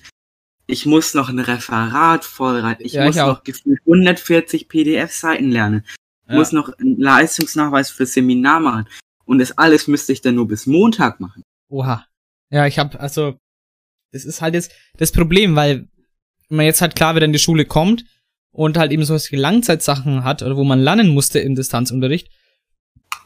Ich 0.67 0.87
muss 0.87 1.15
noch 1.15 1.29
ein 1.29 1.39
Referat 1.39 2.25
vorbereiten. 2.25 2.83
Ich 2.85 2.93
Ja, 2.95 3.07
muss 3.07 3.17
ich 3.17 3.23
noch 3.23 3.45
gefühlt 3.45 3.81
140 3.87 4.69
PDF-Seiten 4.69 5.51
lernen. 5.51 5.85
Ich 6.25 6.31
Ja. 6.33 6.37
muss 6.39 6.53
noch 6.53 6.73
einen 6.79 6.99
Leistungsnachweis 6.99 7.91
fürs 7.91 8.13
Seminar 8.15 8.61
machen. 8.61 8.89
Und 9.25 9.39
das 9.39 9.57
alles 9.57 9.87
müsste 9.87 10.13
ich 10.13 10.21
dann 10.21 10.35
nur 10.35 10.49
bis 10.49 10.67
Montag 10.67 11.21
machen. 11.21 11.43
Oha. 11.69 12.07
Ja, 12.51 12.67
ich 12.67 12.79
hab, 12.79 13.01
also, 13.01 13.39
das 14.13 14.25
ist 14.25 14.43
halt 14.43 14.55
jetzt 14.55 14.73
das 14.99 15.13
Problem, 15.13 15.57
weil 15.57 15.89
man 16.49 16.67
jetzt 16.67 16.83
halt 16.83 16.95
klar 16.97 17.15
wieder 17.15 17.25
in 17.27 17.33
die 17.33 17.39
Schule 17.39 17.65
kommt 17.65 18.05
und 18.53 18.77
halt 18.77 18.93
eben 18.93 19.05
solche 19.05 19.37
Langzeitsachen 19.37 20.25
hat, 20.25 20.43
oder 20.43 20.57
wo 20.57 20.65
man 20.65 20.81
lernen 20.81 21.09
musste 21.09 21.41
im 21.41 21.55
Distanzunterricht 21.55 22.29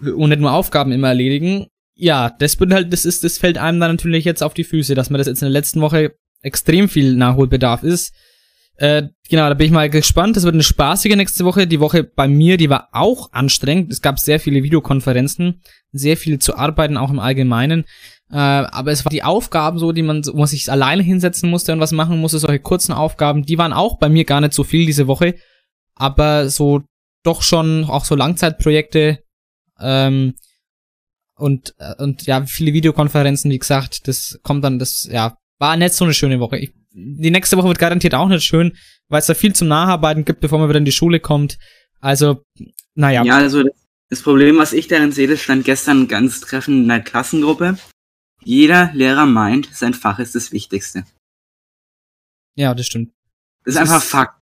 und 0.01 0.29
nicht 0.29 0.41
nur 0.41 0.53
Aufgaben 0.53 0.93
immer 0.93 1.09
erledigen. 1.09 1.67
Ja, 1.95 2.31
das 2.31 2.59
wird 2.61 2.73
halt, 2.73 2.93
das 2.93 3.05
ist, 3.05 3.25
das 3.25 3.39
fällt 3.39 3.59
einem 3.59 3.81
dann 3.81 3.93
natürlich 3.93 4.25
jetzt 4.25 4.43
auf 4.43 4.55
die 4.55 4.65
Füße, 4.65 4.95
dass 4.95 5.11
man 5.11 5.19
das 5.19 5.27
jetzt 5.27 5.43
in 5.43 5.47
der 5.47 5.53
letzten 5.53 5.81
Woche 5.81 6.15
extrem 6.43 6.89
viel 6.89 7.17
Nachholbedarf 7.17 7.83
ist. 7.83 8.15
Äh, 8.79 9.05
genau, 9.29 9.49
da 9.49 9.55
bin 9.55 9.67
ich 9.67 9.73
mal 9.73 9.89
gespannt. 9.89 10.37
Das 10.37 10.45
wird 10.45 10.55
eine 10.55 10.63
spaßige 10.63 11.17
nächste 11.17 11.45
Woche. 11.45 11.67
Die 11.67 11.81
Woche 11.81 12.05
bei 12.05 12.29
mir, 12.29 12.59
die 12.59 12.69
war 12.69 12.91
auch 12.93 13.33
anstrengend. 13.33 13.91
Es 13.91 14.03
gab 14.03 14.19
sehr 14.19 14.39
viele 14.39 14.63
Videokonferenzen, 14.63 15.63
sehr 15.93 16.19
viel 16.19 16.39
zu 16.39 16.57
arbeiten, 16.57 16.99
auch 16.99 17.11
im 17.11 17.19
Allgemeinen. 17.19 17.85
Äh, 18.31 18.37
aber 18.37 18.91
es 18.91 19.05
war 19.05 19.11
die 19.11 19.23
Aufgaben 19.23 19.79
so, 19.79 19.93
die 19.93 20.03
man, 20.03 20.25
wo 20.27 20.39
man 20.39 20.47
sich 20.47 20.71
alleine 20.71 21.03
hinsetzen 21.03 21.49
musste 21.49 21.73
und 21.73 21.81
was 21.81 21.93
machen 21.93 22.19
musste, 22.21 22.39
solche 22.39 22.61
kurzen 22.61 22.93
Aufgaben, 22.93 23.45
die 23.45 23.59
waren 23.59 23.73
auch 23.73 23.99
bei 23.99 24.09
mir 24.09 24.25
gar 24.25 24.41
nicht 24.41 24.53
so 24.53 24.65
viel 24.65 24.87
diese 24.87 25.07
Woche. 25.07 25.37
Aber 25.95 26.49
so 26.49 26.83
doch 27.23 27.43
schon 27.43 27.85
auch 27.85 28.05
so 28.05 28.15
Langzeitprojekte 28.15 29.19
ähm, 29.81 30.35
und, 31.37 31.75
äh, 31.79 31.95
und 32.03 32.27
ja, 32.27 32.45
viele 32.47 32.73
Videokonferenzen, 32.73 33.51
wie 33.51 33.59
gesagt, 33.59 34.09
das 34.09 34.39
kommt 34.43 34.65
dann, 34.65 34.79
das, 34.79 35.09
ja, 35.11 35.37
war 35.59 35.77
nicht 35.77 35.95
so 35.95 36.05
eine 36.05 36.15
schöne 36.15 36.41
Woche. 36.41 36.59
Ich, 36.59 36.73
die 36.93 37.31
nächste 37.31 37.57
Woche 37.57 37.69
wird 37.69 37.79
garantiert 37.79 38.15
auch 38.15 38.29
nicht 38.29 38.45
schön, 38.45 38.73
weil 39.09 39.21
es 39.21 39.27
da 39.27 39.35
viel 39.35 39.55
zum 39.55 39.69
Nacharbeiten 39.69 40.25
gibt, 40.25 40.41
bevor 40.41 40.59
man 40.59 40.69
wieder 40.69 40.79
in 40.79 40.85
die 40.85 40.93
Schule 40.93 41.21
kommt. 41.21 41.59
Also, 42.01 42.43
naja. 42.95 43.25
Ja, 43.25 43.37
also 43.37 43.65
das, 44.09 44.23
Problem, 44.23 44.59
was 44.59 44.73
ich 44.73 44.89
darin 44.89 45.13
sehe, 45.13 45.29
das 45.29 45.43
stand 45.43 45.65
gestern 45.65 46.09
ganz 46.09 46.41
treffend 46.41 46.83
in 46.83 46.89
der 46.89 47.01
Klassengruppe. 47.01 47.77
Jeder 48.47 48.93
Lehrer 48.95 49.27
meint, 49.27 49.69
sein 49.73 49.93
Fach 49.93 50.21
ist 50.21 50.37
das 50.37 50.53
Wichtigste. 50.53 51.05
Ja, 52.55 52.75
das 52.75 52.87
stimmt. 52.87 53.13
Das 53.65 53.75
ist 53.75 53.81
einfach 53.81 54.01
Fakt. 54.01 54.41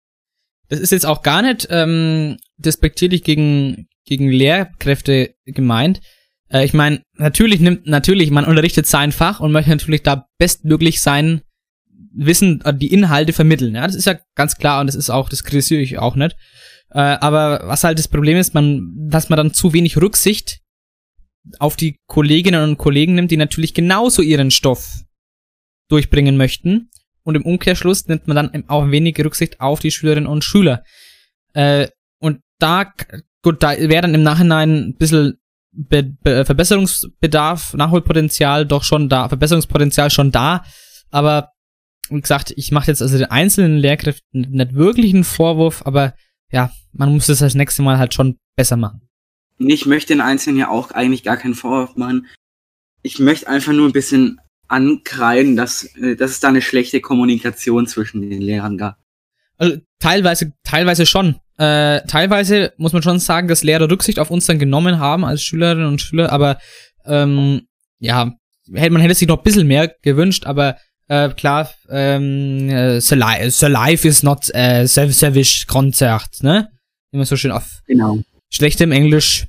Das 0.69 0.79
ist 0.79 0.93
jetzt 0.93 1.05
auch 1.05 1.23
gar 1.23 1.43
nicht 1.43 1.67
ähm, 1.69 2.37
despektierlich 2.59 3.25
gegen, 3.25 3.89
gegen 4.05 4.31
Lehrkräfte 4.31 5.35
gemeint. 5.47 6.01
Äh, 6.49 6.65
ich 6.65 6.75
meine, 6.75 7.03
natürlich 7.15 7.59
nimmt, 7.59 7.89
natürlich, 7.89 8.31
man 8.31 8.45
unterrichtet 8.45 8.87
sein 8.87 9.11
Fach 9.11 9.41
und 9.41 9.51
möchte 9.51 9.71
natürlich 9.71 10.05
da 10.05 10.29
bestmöglich 10.39 11.01
sein 11.01 11.43
Wissen, 12.13 12.61
äh, 12.61 12.73
die 12.73 12.93
Inhalte 12.93 13.33
vermitteln. 13.33 13.75
Ja, 13.75 13.85
das 13.85 13.97
ist 13.97 14.07
ja 14.07 14.17
ganz 14.37 14.59
klar 14.59 14.81
und 14.81 14.87
das 14.87 14.95
ist 14.95 15.11
auch, 15.11 15.29
das 15.29 15.43
kritisiere 15.43 15.83
ich 15.83 15.99
auch 15.99 16.15
nicht. 16.15 16.37
Äh, 16.91 17.01
aber 17.01 17.63
was 17.65 17.83
halt 17.83 17.99
das 17.99 18.07
Problem 18.07 18.37
ist, 18.37 18.55
man, 18.55 19.09
dass 19.11 19.29
man 19.29 19.39
dann 19.39 19.53
zu 19.53 19.73
wenig 19.73 19.97
Rücksicht 19.97 20.61
auf 21.59 21.77
die 21.77 21.97
Kolleginnen 22.07 22.63
und 22.63 22.79
Kollegen 22.79 23.15
nimmt, 23.15 23.31
die 23.31 23.37
natürlich 23.37 23.75
genauso 23.75 24.23
ihren 24.23 24.51
Stoff 24.51 25.05
durchbringen 25.89 26.37
möchten. 26.37 26.91
Und 27.23 27.35
im 27.35 27.45
Umkehrschluss 27.45 28.07
nimmt 28.07 28.27
man 28.27 28.37
dann 28.37 28.65
auch 28.69 28.91
wenig 28.91 29.19
Rücksicht 29.23 29.61
auf 29.61 29.81
die 29.81 29.91
Schülerinnen 29.91 30.29
und 30.29 30.45
Schüler. 30.45 30.83
Äh, 31.53 31.89
und 32.21 32.41
da, 32.59 32.93
gut, 33.43 33.63
da 33.63 33.77
wäre 33.79 34.03
dann 34.03 34.15
im 34.15 34.23
Nachhinein 34.23 34.89
ein 34.89 34.95
bisschen 34.97 35.39
Be 35.71 36.03
Be 36.03 36.45
Verbesserungsbedarf, 36.45 37.75
Nachholpotenzial 37.75 38.67
doch 38.67 38.83
schon 38.83 39.09
da, 39.09 39.29
Verbesserungspotenzial 39.29 40.11
schon 40.11 40.33
da. 40.33 40.65
Aber 41.11 41.53
wie 42.09 42.21
gesagt, 42.21 42.53
ich 42.57 42.73
mache 42.73 42.89
jetzt 42.89 43.03
also 43.03 43.19
den 43.19 43.31
einzelnen 43.31 43.79
Lehrkräften 43.79 44.51
nicht 44.51 44.75
wirklich 44.75 45.13
einen 45.15 45.25
Vorwurf, 45.25 45.83
aber 45.85 46.15
ja, 46.51 46.73
man 46.93 47.13
muss 47.13 47.29
es 47.29 47.41
das 47.41 47.55
nächste 47.55 47.83
Mal 47.83 47.99
halt 47.99 48.15
schon 48.15 48.39
besser 48.57 48.77
machen. 48.77 49.08
Ich 49.59 49.87
möchte 49.87 50.13
den 50.13 50.21
Einzelnen 50.21 50.59
ja 50.59 50.69
auch 50.69 50.91
eigentlich 50.93 51.23
gar 51.23 51.37
keinen 51.37 51.55
Vorwurf 51.55 51.97
machen. 51.97 52.27
Ich 53.03 53.19
möchte 53.19 53.49
einfach 53.49 53.73
nur 53.73 53.89
ein 53.89 53.93
bisschen 53.93 54.41
ankreiden, 54.69 55.57
dass, 55.57 55.85
äh, 55.97 56.17
dass 56.17 56.33
es 56.33 56.41
da 56.41 56.49
eine 56.49 56.63
schlechte 56.63 57.01
Kommunikation 57.01 57.87
zwischen 57.87 58.23
den 58.23 58.41
Lehrern 58.43 58.77
gab. 58.79 58.97
Also 59.57 59.79
teilweise, 59.99 60.53
teilweise 60.63 61.07
schon. 61.07 61.37
Äh, 61.57 62.03
teilweise 62.07 62.73
muss 62.77 62.93
man 62.93 63.03
schon 63.03 63.19
sagen, 63.19 63.49
dass 63.49 63.65
Lehrer 63.65 63.91
Rücksicht 63.91 64.21
auf 64.21 64.31
uns 64.31 64.47
dann 64.47 64.61
genommen 64.61 65.01
haben 65.01 65.25
als 65.25 65.43
Schülerinnen 65.43 65.87
und 65.87 66.01
Schüler, 66.01 66.31
aber 66.31 66.59
ähm, 67.05 67.63
ja, 67.99 68.37
man 68.69 69.01
hätte 69.01 69.15
sich 69.15 69.27
noch 69.27 69.39
ein 69.39 69.43
bisschen 69.43 69.67
mehr 69.67 69.93
gewünscht, 70.03 70.47
aber 70.47 70.77
äh, 71.09 71.31
klar, 71.31 71.71
ähm, 71.89 72.69
äh, 72.69 73.01
the, 73.01 73.17
li 73.17 73.51
the 73.51 73.67
life 73.67 74.07
is 74.07 74.23
not 74.23 74.55
a 74.55 74.87
self-service 74.87 75.67
concert, 75.67 76.43
ne? 76.43 76.69
Man 77.11 77.25
so 77.25 77.37
schön 77.37 77.51
auf 77.51 77.81
Genau. 77.87 78.21
Schlechtem 78.51 78.93
Englisch 78.93 79.47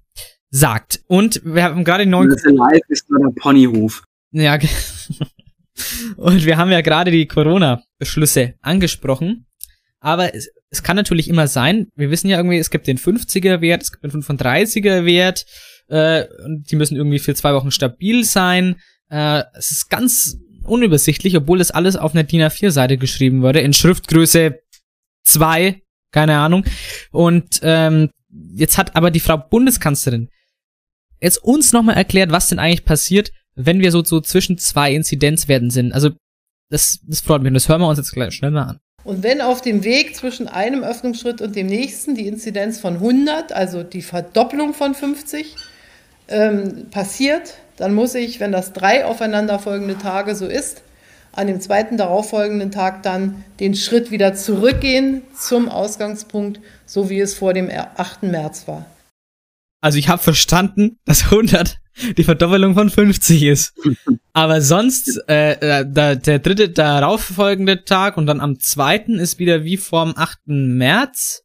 sagt. 0.50 1.02
Und 1.08 1.42
wir 1.44 1.64
haben 1.64 1.84
gerade 1.84 2.04
die 2.06 2.10
neuen... 2.10 2.30
Life 2.30 2.82
is 2.90 3.04
not 3.10 3.22
a 3.24 3.40
Ponyhof. 3.40 4.04
Ja, 4.32 4.58
und 6.18 6.46
wir 6.46 6.58
haben 6.58 6.72
ja 6.72 6.82
gerade 6.82 7.12
die 7.12 7.28
Corona-Beschlüsse 7.28 8.56
angesprochen. 8.62 9.46
Aber 10.00 10.34
es, 10.34 10.50
es 10.70 10.84
kann 10.84 10.96
natürlich 10.96 11.28
immer 11.28 11.48
sein, 11.48 11.88
wir 11.96 12.10
wissen 12.10 12.30
ja 12.30 12.38
irgendwie, 12.38 12.58
es 12.58 12.70
gibt 12.70 12.88
den 12.88 12.98
50er-Wert, 12.98 13.82
es 13.82 13.92
gibt 13.92 14.04
den 14.04 14.24
35er-Wert, 14.24 15.46
äh, 15.88 16.26
und 16.46 16.72
die 16.72 16.76
müssen 16.76 16.96
irgendwie 16.96 17.20
für 17.20 17.36
zwei 17.36 17.54
Wochen 17.54 17.72
stabil 17.72 18.24
sein. 18.24 18.76
Äh, 19.10 19.44
es 19.54 19.72
ist 19.72 19.90
ganz 19.90 20.38
unübersichtlich, 20.64 21.36
obwohl 21.36 21.58
das 21.58 21.72
alles 21.72 21.96
auf 21.96 22.14
einer 22.14 22.24
DIN 22.24 22.42
A4-Seite 22.42 22.98
geschrieben 22.98 23.42
wurde, 23.42 23.60
in 23.60 23.74
Schriftgröße 23.74 24.60
2, 25.24 25.82
keine 26.12 26.38
Ahnung. 26.38 26.64
Und 27.12 27.60
ähm, 27.64 28.10
jetzt 28.54 28.78
hat 28.78 28.96
aber 28.96 29.12
die 29.12 29.20
Frau 29.20 29.38
Bundeskanzlerin 29.38 30.30
jetzt 31.22 31.44
uns 31.44 31.74
nochmal 31.74 31.98
erklärt, 31.98 32.32
was 32.32 32.48
denn 32.48 32.60
eigentlich 32.60 32.86
passiert, 32.86 33.32
wenn 33.56 33.80
wir 33.80 33.92
so, 33.92 34.04
so 34.04 34.22
zwischen 34.22 34.58
zwei 34.58 34.94
Inzidenzwerten 34.94 35.70
sind. 35.70 35.92
Also 35.92 36.12
das, 36.70 37.00
das 37.06 37.22
freut 37.22 37.42
mich 37.42 37.50
und 37.50 37.56
das 37.56 37.68
hören 37.68 37.82
wir 37.82 37.90
uns 37.90 37.98
jetzt 37.98 38.14
gleich 38.14 38.34
schnell 38.34 38.52
mal 38.52 38.64
an. 38.64 38.80
Und 39.04 39.24
wenn 39.24 39.42
auf 39.42 39.62
dem 39.62 39.84
Weg 39.84 40.16
zwischen 40.16 40.48
einem 40.48 40.84
Öffnungsschritt 40.84 41.42
und 41.42 41.56
dem 41.56 41.68
nächsten 41.68 42.16
die 42.16 42.28
Inzidenz 42.28 42.80
von 42.80 42.96
100, 42.96 43.52
also 43.52 43.84
die 43.84 44.02
Verdopplung 44.02 44.74
von 44.74 44.94
50, 44.94 45.56
ähm, 46.28 46.90
passiert, 46.92 47.56
dann 47.78 47.94
muss 47.94 48.14
ich, 48.14 48.40
wenn 48.40 48.52
das 48.52 48.74
drei 48.74 49.06
aufeinanderfolgende 49.06 49.98
Tage 49.98 50.36
so 50.36 50.46
ist, 50.46 50.84
an 51.32 51.48
dem 51.48 51.62
zweiten 51.62 51.98
darauffolgenden 51.98 52.72
Tag 52.72 53.04
dann 53.04 53.44
den 53.60 53.76
Schritt 53.76 54.12
wieder 54.12 54.34
zurückgehen 54.34 55.22
zum 55.40 55.70
Ausgangspunkt, 55.70 56.60
so 56.90 57.10
wie 57.10 57.20
es 57.20 57.36
vor 57.36 57.54
dem 57.54 57.70
8. 57.70 58.24
März 58.24 58.68
war. 58.68 58.86
Also 59.80 60.00
ich 60.00 60.10
habe 60.10 60.22
verstanden, 60.22 60.98
dass 61.06 61.26
100 61.26 61.78
die 62.18 62.24
Verdoppelung 62.24 62.74
von 62.74 62.90
50 62.90 63.44
ist. 63.44 63.74
Aber 64.34 64.62
sonst, 64.62 65.22
äh, 65.30 65.52
äh, 65.52 65.86
der, 65.88 66.16
der 66.16 66.40
dritte 66.40 66.70
darauffolgende 66.70 67.86
Tag 67.86 68.18
und 68.18 68.26
dann 68.26 68.42
am 68.42 68.60
zweiten 68.60 69.20
ist 69.20 69.38
wieder 69.38 69.64
wie 69.64 69.78
vorm 69.78 70.14
8. 70.18 70.40
März. 70.46 71.44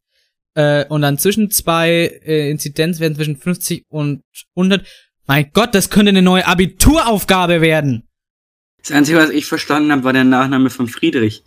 Äh, 0.55 0.85
und 0.87 1.01
dann 1.01 1.19
zwischen 1.19 1.51
zwei 1.51 2.19
äh, 2.25 2.49
Inzidenzwerten 2.49 3.15
zwischen 3.15 3.37
50 3.37 3.83
und 3.89 4.23
100. 4.55 4.85
Mein 5.27 5.51
Gott, 5.53 5.75
das 5.75 5.89
könnte 5.89 6.09
eine 6.09 6.21
neue 6.21 6.47
Abituraufgabe 6.47 7.61
werden. 7.61 8.07
Das 8.79 8.91
Einzige, 8.91 9.19
was 9.19 9.29
ich 9.29 9.45
verstanden 9.45 9.91
habe, 9.91 10.03
war 10.03 10.13
der 10.13 10.23
Nachname 10.23 10.69
von 10.69 10.87
Friedrich. 10.87 11.43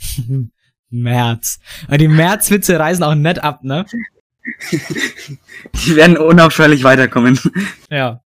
März. 0.92 1.58
Aber 1.86 1.98
die 1.98 2.08
Märzwitze 2.08 2.78
reisen 2.78 3.02
auch 3.02 3.14
nett 3.14 3.42
ab, 3.42 3.64
ne? 3.64 3.86
Die 5.86 5.96
werden 5.96 6.16
unaufhörlich 6.16 6.82
weiterkommen. 6.84 7.38
Ja. 7.90 8.22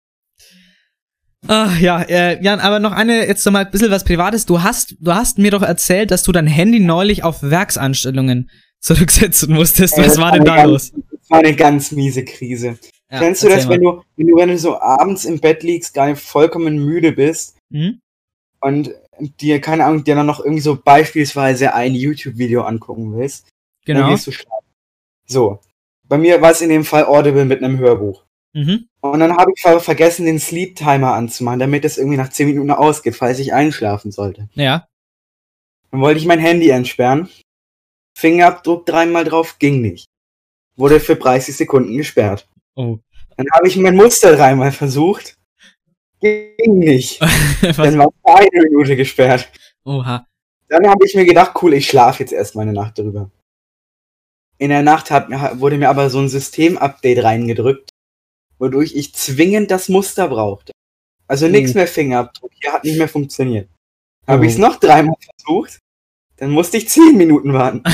Ah, 1.47 1.71
ja, 1.81 2.03
äh, 2.03 2.43
Jan, 2.43 2.61
aber 2.61 2.81
noch 2.81 2.93
eine, 2.93 3.27
jetzt 3.27 3.45
noch 3.47 3.53
mal 3.53 3.65
ein 3.65 3.71
bisschen 3.71 3.91
was 3.91 4.05
Privates. 4.05 4.45
Du 4.45 4.63
hast, 4.63 4.97
du 5.01 5.15
hast 5.15 5.39
mir 5.39 5.51
doch 5.51 5.63
erzählt, 5.63 6.11
dass 6.11 6.23
du 6.23 6.33
dein 6.33 6.47
Handy 6.47 6.81
neulich 6.81 7.25
auf 7.25 7.43
Werksanstellungen 7.43 8.51
zurücksetzen 8.81 9.55
musstest. 9.55 9.97
Was 9.97 10.19
war 10.19 10.33
denn 10.33 10.45
da 10.45 10.65
los? 10.65 10.93
Das 10.93 11.31
war 11.31 11.39
eine 11.39 11.55
ganz 11.55 11.93
miese 11.93 12.25
Krise. 12.25 12.79
Ja, 13.11 13.19
Kennst 13.21 13.43
du 13.43 13.49
das, 13.49 13.69
wenn 13.69 13.81
du, 13.81 14.03
wenn 14.17 14.27
du, 14.27 14.37
wenn 14.37 14.49
du 14.51 14.59
so 14.59 14.79
abends 14.81 15.25
im 15.25 15.41
Bett 15.41 15.63
liegst, 15.63 15.95
gar 15.95 16.09
nicht 16.09 16.23
vollkommen 16.23 16.85
müde 16.85 17.13
bist 17.13 17.57
mal. 17.71 17.79
Hm? 17.79 18.01
und 18.61 18.91
dir, 19.21 19.61
keine 19.61 19.85
Ahnung, 19.85 20.05
dir 20.05 20.15
dann 20.15 20.27
noch 20.27 20.41
irgendwie 20.41 20.61
so 20.63 20.77
beispielsweise 20.77 21.75
ein 21.75 21.95
YouTube-Video 21.95 22.63
angucken 22.63 23.17
willst, 23.17 23.49
dann 23.87 23.97
Genau. 23.97 24.11
gehst 24.11 24.27
du 24.27 24.33
schlafen. 24.33 24.67
So. 25.27 25.61
Bei 26.09 26.19
mir 26.19 26.41
war 26.43 26.51
es 26.51 26.61
in 26.61 26.69
dem 26.71 26.85
Fall 26.85 27.05
Audible 27.05 27.45
mit 27.45 27.63
einem 27.63 27.79
Hörbuch. 27.79 28.25
Mhm. 28.53 28.89
Und 29.01 29.21
dann 29.21 29.37
habe 29.37 29.53
ich 29.55 29.63
ver- 29.63 29.79
vergessen, 29.81 30.27
den 30.27 30.41
Sleep 30.41 30.75
Timer 30.75 31.15
anzumachen, 31.15 31.61
damit 31.61 31.85
es 31.85 31.99
irgendwie 31.99 32.17
nach 32.17 32.31
10 32.31 32.49
Minuten 32.49 32.71
ausgeht, 32.73 33.15
falls 33.17 33.39
ich 33.39 33.53
einschlafen 33.55 34.11
sollte. 34.11 34.49
Ja. 34.55 34.89
Dann 35.91 36.01
wollte 36.01 36.19
ich 36.19 36.27
mein 36.27 36.41
Handy 36.41 36.71
entsperren. 36.71 37.29
Fingerabdruck 38.17 38.87
dreimal 38.87 39.25
drauf, 39.25 39.59
ging 39.59 39.81
nicht. 39.81 40.07
Wurde 40.77 40.99
für 41.01 41.17
30 41.17 41.57
Sekunden 41.57 41.97
gesperrt. 41.97 42.49
Oh. 42.75 42.99
Dann 43.37 43.47
habe 43.53 43.69
ich 43.69 43.77
mein 43.77 43.97
Muster 43.97 44.35
dreimal 44.37 44.73
versucht. 44.73 45.37
Ging 46.21 46.79
nicht. 46.79 47.21
Dann 47.63 47.99
war 47.99 48.13
eine 48.25 48.63
Minute 48.69 48.97
gesperrt. 48.97 49.49
Oha. 49.85 50.27
Dann 50.69 50.87
habe 50.89 51.05
ich 51.07 51.15
mir 51.15 51.25
gedacht, 51.25 51.53
cool, 51.63 51.75
ich 51.75 51.89
schlafe 51.89 52.23
jetzt 52.23 52.33
erstmal 52.33 52.63
eine 52.63 52.73
Nacht 52.75 52.99
drüber. 52.99 53.31
In 54.59 54.69
der 54.71 54.83
Nacht 54.83 55.11
hat, 55.11 55.29
mir- 55.31 55.59
wurde 55.59 55.79
mir 55.79 55.89
aber 55.89 56.11
so 56.11 56.19
ein 56.21 56.29
System-Update 56.29 57.25
reingedrückt, 57.25 57.91
wodurch 58.59 58.95
ich 58.95 59.15
zwingend 59.15 59.71
das 59.71 59.89
Muster 59.89 60.29
brauchte. 60.29 60.73
Also 61.27 61.49
nichts 61.49 61.73
Oh. 61.73 61.79
mehr 61.79 61.87
Fingerabdruck, 61.89 62.51
hier 62.61 62.73
hat 62.73 62.85
nicht 62.85 62.99
mehr 62.99 63.09
funktioniert. 63.09 63.69
Habe 64.27 64.43
Oh. 64.43 64.45
ich 64.45 64.53
es 64.53 64.59
noch 64.59 64.77
dreimal 64.77 65.17
versucht, 65.37 65.79
dann 66.37 66.51
musste 66.51 66.77
ich 66.77 66.89
zehn 66.89 67.17
Minuten 67.17 67.53
warten. 67.55 67.83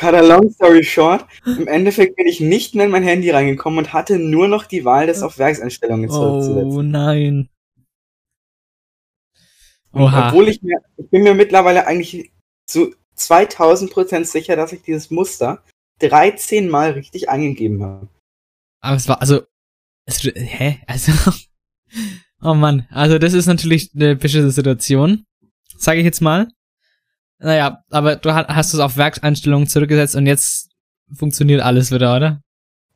Cut 0.00 0.14
a 0.14 0.22
long 0.22 0.50
story 0.50 0.82
short, 0.82 1.26
im 1.44 1.68
Endeffekt 1.68 2.16
bin 2.16 2.26
ich 2.26 2.40
nicht 2.40 2.74
mehr 2.74 2.86
in 2.86 2.90
mein 2.90 3.02
Handy 3.02 3.28
reingekommen 3.28 3.80
und 3.80 3.92
hatte 3.92 4.18
nur 4.18 4.48
noch 4.48 4.64
die 4.64 4.86
Wahl, 4.86 5.06
das 5.06 5.22
auf 5.22 5.36
Werkseinstellungen 5.36 6.08
zurückzusetzen. 6.08 6.70
Oh 6.70 6.80
nein. 6.80 7.50
Oha. 9.92 10.28
Obwohl 10.28 10.48
ich 10.48 10.62
mir, 10.62 10.78
ich 10.96 11.10
bin 11.10 11.22
mir 11.22 11.34
mittlerweile 11.34 11.86
eigentlich 11.86 12.32
zu 12.66 12.94
2000 13.16 13.90
Prozent 13.90 14.26
sicher, 14.26 14.56
dass 14.56 14.72
ich 14.72 14.80
dieses 14.80 15.10
Muster 15.10 15.62
13 15.98 16.70
Mal 16.70 16.92
richtig 16.92 17.28
eingegeben 17.28 17.82
habe. 17.82 18.08
Aber 18.80 18.96
es 18.96 19.06
war, 19.06 19.20
also, 19.20 19.42
Es, 20.06 20.22
hä? 20.22 20.80
Also. 20.86 21.12
Oh 22.42 22.54
Mann. 22.54 22.86
Also, 22.90 23.18
das 23.18 23.34
ist 23.34 23.44
natürlich 23.44 23.90
eine 23.94 24.16
beschissene 24.16 24.50
Situation. 24.50 25.26
Sage 25.76 25.98
ich 25.98 26.06
jetzt 26.06 26.22
mal. 26.22 26.48
Naja, 27.40 27.82
aber 27.90 28.16
du 28.16 28.32
ha- 28.34 28.46
hast 28.48 28.74
es 28.74 28.80
auf 28.80 28.96
Werkseinstellungen 28.96 29.66
zurückgesetzt 29.66 30.14
und 30.16 30.26
jetzt 30.26 30.70
funktioniert 31.14 31.62
alles 31.62 31.90
wieder, 31.90 32.14
oder? 32.16 32.40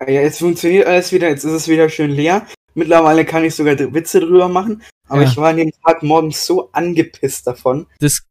Ja, 0.00 0.20
jetzt 0.20 0.38
funktioniert 0.38 0.86
alles 0.86 1.12
wieder, 1.12 1.28
jetzt 1.28 1.44
ist 1.44 1.52
es 1.52 1.68
wieder 1.68 1.88
schön 1.88 2.10
leer. 2.10 2.46
Mittlerweile 2.74 3.24
kann 3.24 3.44
ich 3.44 3.54
sogar 3.54 3.78
Witze 3.78 4.20
drüber 4.20 4.48
machen, 4.48 4.82
aber 5.08 5.22
Ja. 5.22 5.28
ich 5.30 5.36
war 5.36 5.50
an 5.50 5.56
dem 5.56 5.70
Tag 5.84 6.02
morgens 6.02 6.44
so 6.44 6.70
angepisst 6.72 7.46
davon. 7.46 7.86
Das 8.00 8.22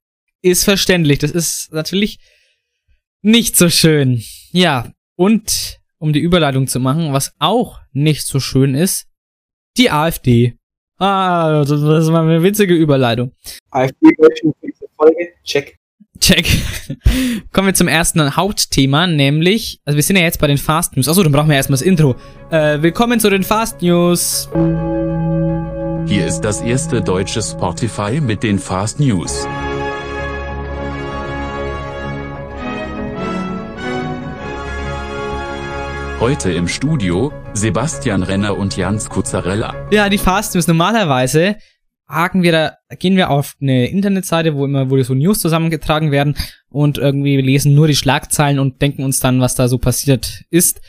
ist 0.41 0.65
verständlich. 0.65 1.19
Das 1.19 1.31
ist 1.31 1.69
natürlich 1.71 2.19
nicht 3.21 3.55
so 3.57 3.69
schön. 3.69 4.21
Ja, 4.51 4.91
und 5.15 5.79
um 5.97 6.11
die 6.13 6.19
Überleitung 6.19 6.67
zu 6.67 6.79
machen, 6.79 7.13
was 7.13 7.33
auch 7.39 7.79
nicht 7.93 8.25
so 8.25 8.39
schön 8.41 8.75
ist, 8.75 9.05
die 9.77 9.89
AfD. 9.89 10.57
Ah, 10.99 11.63
das 11.65 11.69
das 11.69 12.11
war 12.11 12.21
eine 12.21 12.43
witzige 12.43 12.75
Überleitung. 12.75 13.31
AfD 13.71 14.09
Deutschen 14.17 14.53
für 14.59 14.67
diese 14.67 14.85
Folge, 14.97 15.29
check. 15.43 15.77
Check. 16.19 16.45
Kommen 17.51 17.67
wir 17.67 17.73
zum 17.73 17.87
ersten 17.87 18.35
Hauptthema, 18.35 19.07
nämlich, 19.07 19.81
also 19.83 19.95
wir 19.97 20.03
sind 20.03 20.15
ja 20.15 20.23
jetzt 20.23 20.39
bei 20.39 20.47
den 20.47 20.57
Fast 20.57 20.95
News. 20.95 21.09
Achso, 21.09 21.23
dann 21.23 21.31
brauchen 21.31 21.49
wir 21.49 21.55
erstmal 21.55 21.77
das 21.79 21.85
Intro. 21.85 22.15
Äh, 22.49 22.81
willkommen 22.81 23.19
zu 23.19 23.29
den 23.29 23.43
Fast 23.43 23.81
News. 23.81 24.47
Hier 26.05 26.25
ist 26.27 26.41
das 26.41 26.61
erste 26.61 27.01
deutsche 27.01 27.41
Spotify 27.41 28.21
mit 28.21 28.43
den 28.43 28.59
Fast 28.59 28.99
News. 28.99 29.45
Heute 36.19 36.53
im 36.53 36.69
Studio 36.69 37.33
Sebastian 37.53 38.23
Renner 38.23 38.57
und 38.57 38.77
Jans 38.77 39.09
Kuzzarella. 39.09 39.75
Ja, 39.91 40.07
die 40.07 40.17
Fast 40.17 40.55
News. 40.55 40.67
Normalerweise 40.67 41.57
haken 42.07 42.43
wir 42.43 42.51
da, 42.51 42.77
gehen 42.99 43.15
wir 43.15 43.29
auf 43.29 43.55
eine 43.61 43.87
Internetseite, 43.87 44.55
wo 44.55 44.65
immer, 44.65 44.89
wo 44.89 45.01
so 45.03 45.13
News 45.13 45.39
zusammengetragen 45.39 46.11
werden 46.11 46.35
und 46.69 46.97
irgendwie 46.97 47.37
lesen 47.41 47.73
nur 47.75 47.87
die 47.87 47.95
Schlagzeilen 47.95 48.59
und 48.59 48.81
denken 48.81 49.03
uns 49.03 49.19
dann, 49.19 49.39
was 49.41 49.55
da 49.55 49.67
so 49.67 49.77
passiert 49.77 50.43
ist. 50.49 50.81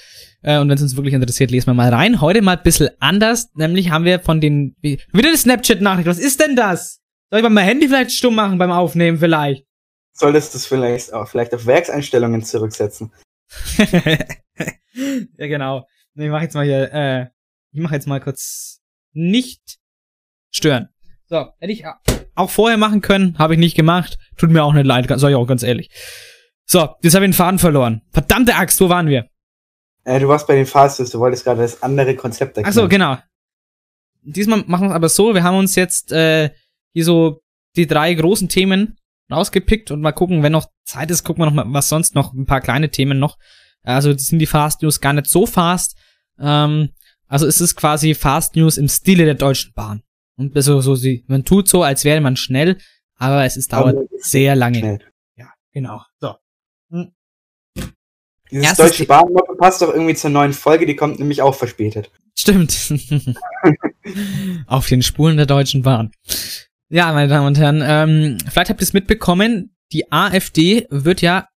Äh, 0.43 0.59
Und 0.59 0.69
wenn 0.69 0.77
es 0.77 0.83
uns 0.83 0.97
wirklich 0.97 1.15
interessiert, 1.15 1.51
lesen 1.51 1.69
wir 1.69 1.75
mal 1.75 1.89
rein. 1.93 2.21
Heute 2.21 2.43
mal 2.43 2.57
ein 2.57 2.63
bisschen 2.63 2.91
anders, 3.01 3.49
nämlich 3.55 3.91
haben 3.91 4.05
wir 4.05 4.21
von 4.21 4.41
den, 4.41 4.77
wie- 4.83 5.01
wieder 5.13 5.29
eine 5.29 5.39
Snapchat-Nachricht. 5.39 6.07
Was 6.07 6.19
ist 6.19 6.41
denn 6.41 6.57
das? 6.57 7.01
Soll 7.31 7.39
ich 7.39 7.43
mal 7.45 7.49
mein 7.51 7.65
Handy 7.65 7.89
vielleicht 7.89 8.13
stumm 8.13 8.35
machen 8.35 8.59
beim 8.59 8.71
Aufnehmen 8.71 9.19
vielleicht? 9.19 9.65
Solltest 10.13 10.53
du 10.53 10.59
es 10.59 10.67
vielleicht, 10.67 11.13
auch 11.15 11.27
vielleicht 11.29 11.55
auf 11.55 11.65
Werkseinstellungen 11.67 12.45
zurücksetzen. 12.45 13.13
ja, 13.79 15.47
genau. 15.47 15.87
Ich 16.15 16.29
mach 16.29 16.43
jetzt 16.43 16.55
mal 16.55 16.65
hier, 16.65 16.93
äh, 16.93 17.23
ich 17.73 17.81
mach 17.81 17.93
jetzt 17.93 18.07
mal 18.07 18.21
kurz 18.21 18.81
nicht 19.13 19.79
stören. 20.53 20.89
So, 21.27 21.47
hätte 21.59 21.73
ich 21.73 21.85
auch 22.35 22.51
vorher 22.51 22.77
machen 22.77 23.01
können, 23.01 23.39
habe 23.39 23.55
ich 23.55 23.61
nicht 23.61 23.77
gemacht. 23.77 24.19
Tut 24.37 24.51
mir 24.51 24.63
auch 24.63 24.73
nicht 24.73 24.87
leid, 24.87 25.07
sag 25.09 25.31
ich 25.31 25.37
auch 25.37 25.47
ganz 25.47 25.63
ehrlich. 25.63 25.91
So, 26.67 26.95
jetzt 27.03 27.15
habe 27.15 27.25
ich 27.25 27.31
den 27.31 27.33
Faden 27.33 27.59
verloren. 27.59 28.03
Verdammte 28.11 28.55
Axt, 28.55 28.81
wo 28.81 28.89
waren 28.89 29.07
wir? 29.07 29.29
Äh, 30.05 30.21
du 30.21 30.29
warst 30.29 30.47
bei 30.47 30.55
den 30.55 30.67
Fastest, 30.67 31.15
du 31.15 31.19
wolltest 31.19 31.45
gerade 31.45 31.63
das 31.63 31.83
andere 31.83 32.15
Konzept 32.15 32.59
Ach 32.63 32.73
so, 32.73 32.89
genau. 32.89 33.19
Diesmal 34.23 34.65
machen 34.67 34.87
wir 34.87 34.91
es 34.91 34.97
aber 34.97 35.09
so, 35.09 35.35
wir 35.35 35.43
haben 35.43 35.57
uns 35.57 35.75
jetzt 35.77 36.13
äh, 36.13 36.51
hier 36.93 37.05
so 37.05 37.43
die 37.77 37.87
drei 37.87 38.13
großen 38.15 38.49
Themen 38.49 38.97
rausgepickt 39.31 39.91
und 39.91 40.01
mal 40.01 40.13
gucken, 40.13 40.43
wenn 40.43 40.53
noch 40.53 40.69
Zeit 40.85 41.11
ist, 41.11 41.25
gucken 41.25 41.43
wir 41.43 41.47
noch 41.47 41.65
mal, 41.65 41.65
was 41.69 41.89
sonst 41.89 42.15
noch, 42.15 42.33
ein 42.33 42.47
paar 42.47 42.61
kleine 42.61 42.91
Themen 42.91 43.19
noch. 43.19 43.39
Also 43.83 44.13
das 44.13 44.27
sind 44.27 44.39
die 44.39 44.47
Fast 44.47 44.83
News 44.83 45.01
gar 45.01 45.13
nicht 45.13 45.29
so 45.29 45.47
fast. 45.47 45.97
Ähm, 46.39 46.91
also 47.27 47.47
es 47.47 47.61
ist 47.61 47.77
quasi 47.77 48.15
Fast 48.15 48.57
News 48.57 48.79
im 48.79 48.89
Stile 48.89 49.25
der 49.25 49.35
Deutschen 49.35 49.73
Bahn. 49.75 50.03
Und 50.37 50.53
so, 50.63 50.81
so 50.81 50.95
sie, 50.95 51.25
man 51.29 51.45
tut 51.45 51.69
so, 51.69 51.83
als 51.83 52.05
wäre 52.05 52.21
man 52.21 52.37
schnell, 52.37 52.79
aber 53.17 53.45
es 53.45 53.57
ist 53.57 53.73
dauert 53.73 53.97
Aber 53.97 54.07
sehr 54.19 54.57
lange. 54.57 54.79
Schnell. 54.79 54.99
Ja, 55.37 55.53
genau. 55.73 56.03
So. 56.21 56.35
Dieses 58.51 58.69
Erstes 58.69 58.91
deutsche 58.91 59.07
Bahnmoppe 59.07 59.57
passt 59.57 59.83
doch 59.83 59.93
irgendwie 59.93 60.15
zur 60.15 60.31
neuen 60.31 60.53
Folge, 60.53 60.87
die 60.87 60.97
kommt 60.97 61.19
nämlich 61.19 61.43
auch 61.43 61.55
verspätet. 61.55 62.11
Stimmt. 62.37 62.93
Auf 64.67 64.89
den 64.89 65.03
Spuren 65.03 65.37
der 65.37 65.47
Deutschen 65.47 65.83
Bahn. 65.83 66.13
Ja, 66.89 67.13
meine 67.13 67.29
Damen 67.29 67.47
und 67.47 67.59
Herren, 67.59 67.83
ähm, 67.85 68.39
vielleicht 68.49 68.71
habt 68.71 68.81
ihr 68.81 68.85
es 68.85 68.93
mitbekommen, 68.93 69.75
die 69.93 70.13
AfD 70.13 70.87
wird 70.91 71.23
ja 71.23 71.49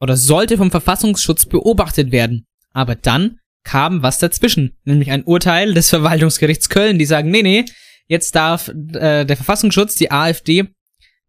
oder 0.00 0.16
sollte 0.16 0.56
vom 0.56 0.70
Verfassungsschutz 0.70 1.46
beobachtet 1.46 2.10
werden. 2.10 2.46
Aber 2.72 2.94
dann 2.96 3.38
kam 3.62 4.02
was 4.02 4.18
dazwischen, 4.18 4.76
nämlich 4.84 5.10
ein 5.10 5.24
Urteil 5.24 5.74
des 5.74 5.90
Verwaltungsgerichts 5.90 6.68
Köln, 6.68 6.98
die 6.98 7.04
sagen, 7.04 7.30
nee, 7.30 7.42
nee, 7.42 7.64
jetzt 8.12 8.34
darf 8.34 8.68
äh, 8.68 9.24
der 9.24 9.36
Verfassungsschutz 9.36 9.94
die 9.94 10.10
AfD 10.10 10.68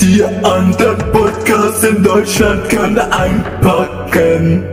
Die 0.03 0.21
anderen 0.21 0.97
Podcasts 1.13 1.81
in 1.85 2.03
Deutschland 2.03 2.67
kann 2.67 2.99
einpacken. 2.99 4.65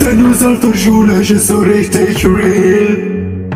Denn 0.00 0.24
und 0.24 0.76
schulisch 0.76 1.32
ist 1.32 1.48
so 1.48 1.58
richtig 1.58 2.24
real. 2.24 3.50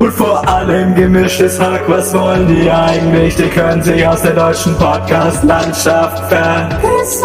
Und 0.00 0.12
vor 0.12 0.46
allem 0.46 0.94
gemischtes 0.94 1.58
Hack, 1.58 1.80
was 1.88 2.12
wollen 2.12 2.46
die 2.46 2.70
eigentlich? 2.70 3.36
Die 3.36 3.48
können 3.48 3.82
sich 3.82 4.06
aus 4.06 4.20
der 4.20 4.34
deutschen 4.34 4.76
Podcast-Landschaft 4.76 6.30
verpissen. 6.30 7.24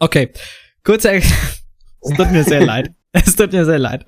Okay. 0.00 0.32
Kurze. 0.84 1.20
Es 2.06 2.14
tut 2.18 2.32
mir 2.32 2.44
sehr 2.44 2.62
leid. 2.62 2.90
Es 3.12 3.34
tut 3.34 3.52
mir 3.52 3.64
sehr 3.64 3.78
leid. 3.78 4.04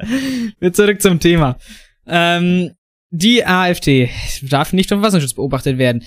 Wir 0.61 0.71
zurück 0.75 1.01
zum 1.01 1.19
Thema. 1.19 1.57
Ähm, 2.07 2.73
die 3.09 3.43
AfD 3.43 4.11
darf 4.43 4.75
nicht 4.75 4.91
vom 4.91 5.01
Verfassungsschutz 5.01 5.33
beobachtet 5.33 5.79
werden. 5.79 6.05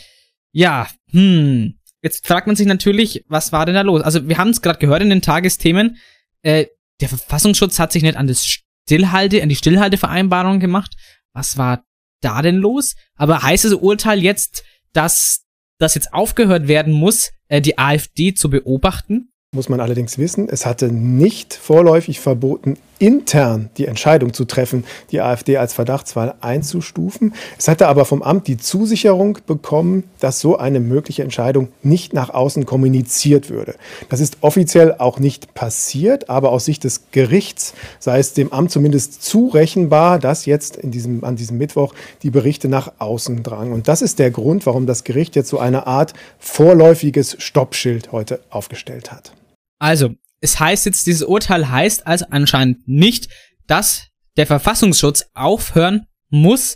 Ja, 0.51 0.87
hm. 1.09 1.79
Jetzt 2.03 2.27
fragt 2.27 2.45
man 2.45 2.55
sich 2.55 2.67
natürlich, 2.67 3.25
was 3.27 3.51
war 3.51 3.65
denn 3.65 3.73
da 3.73 3.81
los? 3.81 4.03
Also 4.03 4.27
wir 4.27 4.37
haben 4.37 4.51
es 4.51 4.61
gerade 4.61 4.77
gehört 4.77 5.01
in 5.01 5.09
den 5.09 5.23
Tagesthemen. 5.23 5.97
Äh, 6.43 6.67
der 7.01 7.09
Verfassungsschutz 7.09 7.79
hat 7.79 7.91
sich 7.91 8.03
nicht 8.03 8.17
an 8.17 8.27
das 8.27 8.45
Stillhalte, 8.45 9.41
an 9.41 9.49
die 9.49 9.55
Stillhaltevereinbarung 9.55 10.59
gemacht. 10.59 10.95
Was 11.33 11.57
war 11.57 11.83
da 12.21 12.43
denn 12.43 12.57
los? 12.57 12.95
Aber 13.15 13.41
heißt 13.41 13.65
das 13.65 13.73
Urteil 13.73 14.21
jetzt, 14.21 14.63
dass 14.93 15.45
das 15.79 15.95
jetzt 15.95 16.13
aufgehört 16.13 16.67
werden 16.67 16.93
muss, 16.93 17.31
äh, 17.47 17.61
die 17.61 17.79
AfD 17.79 18.33
zu 18.35 18.49
beobachten? 18.49 19.31
Muss 19.55 19.67
man 19.67 19.79
allerdings 19.79 20.19
wissen, 20.19 20.47
es 20.47 20.67
hatte 20.67 20.93
nicht 20.93 21.55
vorläufig 21.55 22.19
verboten, 22.19 22.77
intern 22.99 23.71
die 23.77 23.87
Entscheidung 23.87 24.31
zu 24.31 24.45
treffen, 24.45 24.83
die 25.09 25.21
AfD 25.21 25.57
als 25.57 25.73
Verdachtsfall 25.73 26.35
einzustufen. 26.39 27.33
Es 27.57 27.67
hatte 27.67 27.87
aber 27.87 28.05
vom 28.05 28.21
Amt 28.21 28.45
die 28.45 28.57
Zusicherung 28.57 29.39
bekommen, 29.47 30.03
dass 30.19 30.39
so 30.39 30.59
eine 30.59 30.79
mögliche 30.79 31.23
Entscheidung 31.23 31.69
nicht 31.81 32.13
nach 32.13 32.29
außen 32.29 32.67
kommuniziert 32.67 33.49
würde. 33.49 33.73
Das 34.09 34.19
ist 34.19 34.37
offiziell 34.41 34.93
auch 34.99 35.17
nicht 35.17 35.55
passiert, 35.55 36.29
aber 36.29 36.51
aus 36.51 36.65
Sicht 36.65 36.83
des 36.83 37.09
Gerichts 37.09 37.73
sei 37.97 38.19
es 38.19 38.33
dem 38.33 38.53
Amt 38.53 38.69
zumindest 38.69 39.23
zurechenbar, 39.23 40.19
dass 40.19 40.45
jetzt 40.45 40.77
in 40.77 40.91
diesem, 40.91 41.23
an 41.23 41.37
diesem 41.37 41.57
Mittwoch 41.57 41.95
die 42.21 42.29
Berichte 42.29 42.69
nach 42.69 42.91
außen 42.99 43.41
drangen. 43.41 43.73
Und 43.73 43.87
das 43.87 44.03
ist 44.03 44.19
der 44.19 44.29
Grund, 44.29 44.67
warum 44.67 44.85
das 44.85 45.03
Gericht 45.03 45.35
jetzt 45.35 45.49
so 45.49 45.57
eine 45.57 45.87
Art 45.87 46.13
vorläufiges 46.37 47.35
Stoppschild 47.39 48.11
heute 48.11 48.41
aufgestellt 48.51 49.11
hat. 49.11 49.33
Also, 49.79 50.15
es 50.41 50.59
heißt 50.59 50.85
jetzt, 50.85 51.07
dieses 51.07 51.23
Urteil 51.23 51.69
heißt 51.69 52.05
also 52.07 52.25
anscheinend 52.29 52.87
nicht, 52.87 53.29
dass 53.67 54.07
der 54.37 54.47
Verfassungsschutz 54.47 55.25
aufhören 55.33 56.07
muss, 56.29 56.75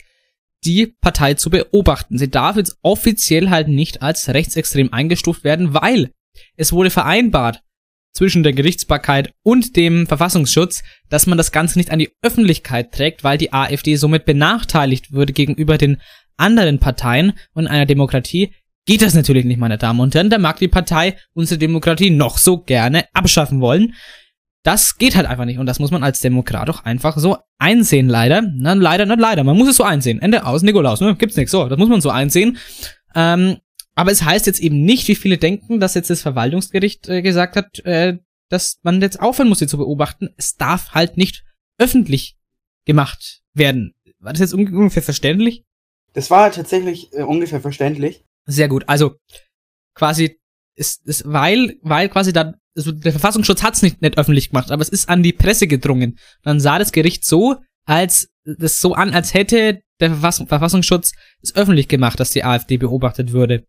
die 0.66 0.88
Partei 1.02 1.34
zu 1.34 1.50
beobachten. 1.50 2.18
Sie 2.18 2.30
darf 2.30 2.58
jetzt 2.58 2.78
offiziell 2.82 3.50
halt 3.50 3.68
nicht 3.68 4.02
als 4.02 4.30
rechtsextrem 4.30 4.92
eingestuft 4.92 5.44
werden, 5.44 5.74
weil 5.74 6.12
es 6.56 6.72
wurde 6.72 6.90
vereinbart 6.90 7.62
zwischen 8.14 8.44
der 8.44 8.54
Gerichtsbarkeit 8.54 9.34
und 9.44 9.76
dem 9.76 10.08
Verfassungsschutz, 10.08 10.84
dass 11.10 11.26
man 11.26 11.38
das 11.38 11.52
Ganze 11.52 11.80
nicht 11.80 11.92
an 11.92 12.00
die 12.00 12.12
Öffentlichkeit 12.22 12.92
trägt, 12.92 13.24
weil 13.24 13.38
die 13.38 13.54
AfD 13.54 13.96
somit 13.96 14.26
benachteiligt 14.26 15.12
würde 15.12 15.34
gegenüber 15.34 15.78
den 15.78 16.00
anderen 16.38 16.80
Parteien 16.80 17.34
und 17.54 17.68
einer 17.68 17.86
Demokratie, 17.86 18.54
geht 18.86 19.02
das 19.02 19.14
natürlich 19.14 19.46
nicht, 19.46 19.60
meine 19.60 19.78
Damen 19.78 20.00
und 20.00 20.16
Herren. 20.16 20.30
Da 20.30 20.38
mag 20.38 20.58
die 20.58 20.68
Partei 20.68 21.18
unsere 21.34 21.58
Demokratie 21.58 22.10
noch 22.10 22.38
so 22.38 22.60
gerne 22.60 23.06
abschaffen 23.14 23.62
wollen. 23.62 23.94
Das 24.64 24.98
geht 24.98 25.16
halt 25.16 25.28
einfach 25.28 25.46
nicht 25.46 25.60
und 25.60 25.66
das 25.66 25.80
muss 25.80 25.92
man 25.92 26.04
als 26.04 26.22
Demokrat 26.22 26.70
auch 26.70 26.86
einfach 26.86 27.18
so 27.18 27.38
einsehen, 27.58 28.08
leider. 28.08 28.42
Na, 28.42 28.74
leider, 28.74 29.06
nicht 29.06 29.20
leider, 29.20 29.44
man 29.44 29.58
muss 29.58 29.70
es 29.70 29.78
so 29.78 29.84
einsehen. 29.84 30.22
Ende 30.22 30.46
aus, 30.46 30.62
Nikolaus, 30.62 31.02
ne? 31.02 31.16
Gibt's 31.16 31.36
nichts. 31.36 31.52
So, 31.52 31.68
das 31.68 31.78
muss 31.78 31.90
man 31.90 32.00
so 32.00 32.10
einsehen. 32.10 32.58
Ähm, 33.14 33.58
aber 33.96 34.12
es 34.12 34.24
heißt 34.24 34.48
jetzt 34.48 34.60
eben 34.60 34.82
nicht, 34.84 35.08
wie 35.08 35.16
viele 35.16 35.38
denken, 35.38 35.80
dass 35.80 35.96
jetzt 35.96 36.10
das 36.10 36.22
Verwaltungsgericht 36.22 37.10
äh, 37.10 37.22
gesagt 37.22 37.56
hat, 37.56 37.80
äh, 37.86 38.18
dass 38.50 38.80
man 38.84 39.02
jetzt 39.02 39.20
aufhören 39.20 39.50
muss, 39.50 39.60
sie 39.60 39.68
zu 39.68 39.78
beobachten. 39.78 40.30
Es 40.38 40.56
darf 40.56 40.92
halt 40.92 41.18
nicht 41.18 41.44
öffentlich 41.78 42.38
gemacht 42.86 43.42
werden. 43.54 43.94
War 44.20 44.32
das 44.32 44.40
jetzt 44.40 44.54
ungefähr 44.54 45.04
verständlich? 45.04 45.66
Das 46.14 46.30
war 46.30 46.52
tatsächlich 46.52 47.12
äh, 47.14 47.24
ungefähr 47.24 47.60
verständlich. 47.62 48.24
Sehr 48.46 48.68
gut. 48.68 48.84
Also 48.88 49.16
quasi 49.96 50.40
ist 50.76 51.08
es, 51.08 51.24
weil, 51.26 51.78
weil 51.82 52.10
quasi 52.10 52.34
da, 52.34 52.54
also 52.76 52.92
der 52.92 53.12
Verfassungsschutz 53.12 53.64
hat 53.64 53.76
es 53.76 53.82
nicht, 53.82 54.02
nicht 54.02 54.18
öffentlich 54.18 54.50
gemacht, 54.50 54.72
aber 54.72 54.82
es 54.82 54.90
ist 54.90 55.10
an 55.10 55.24
die 55.24 55.34
Presse 55.34 55.68
gedrungen. 55.68 56.18
Dann 56.44 56.60
sah 56.60 56.80
das 56.80 56.92
Gericht 56.92 57.26
so, 57.26 57.58
als 57.86 58.30
das 58.44 58.80
so 58.80 58.94
an, 58.94 59.14
als 59.14 59.34
hätte 59.34 59.82
der 60.00 60.10
Verfassung, 60.10 60.48
Verfassungsschutz 60.48 61.14
es 61.42 61.56
öffentlich 61.56 61.88
gemacht, 61.88 62.20
dass 62.20 62.32
die 62.32 62.44
AfD 62.44 62.78
beobachtet 62.78 63.32
würde. 63.32 63.66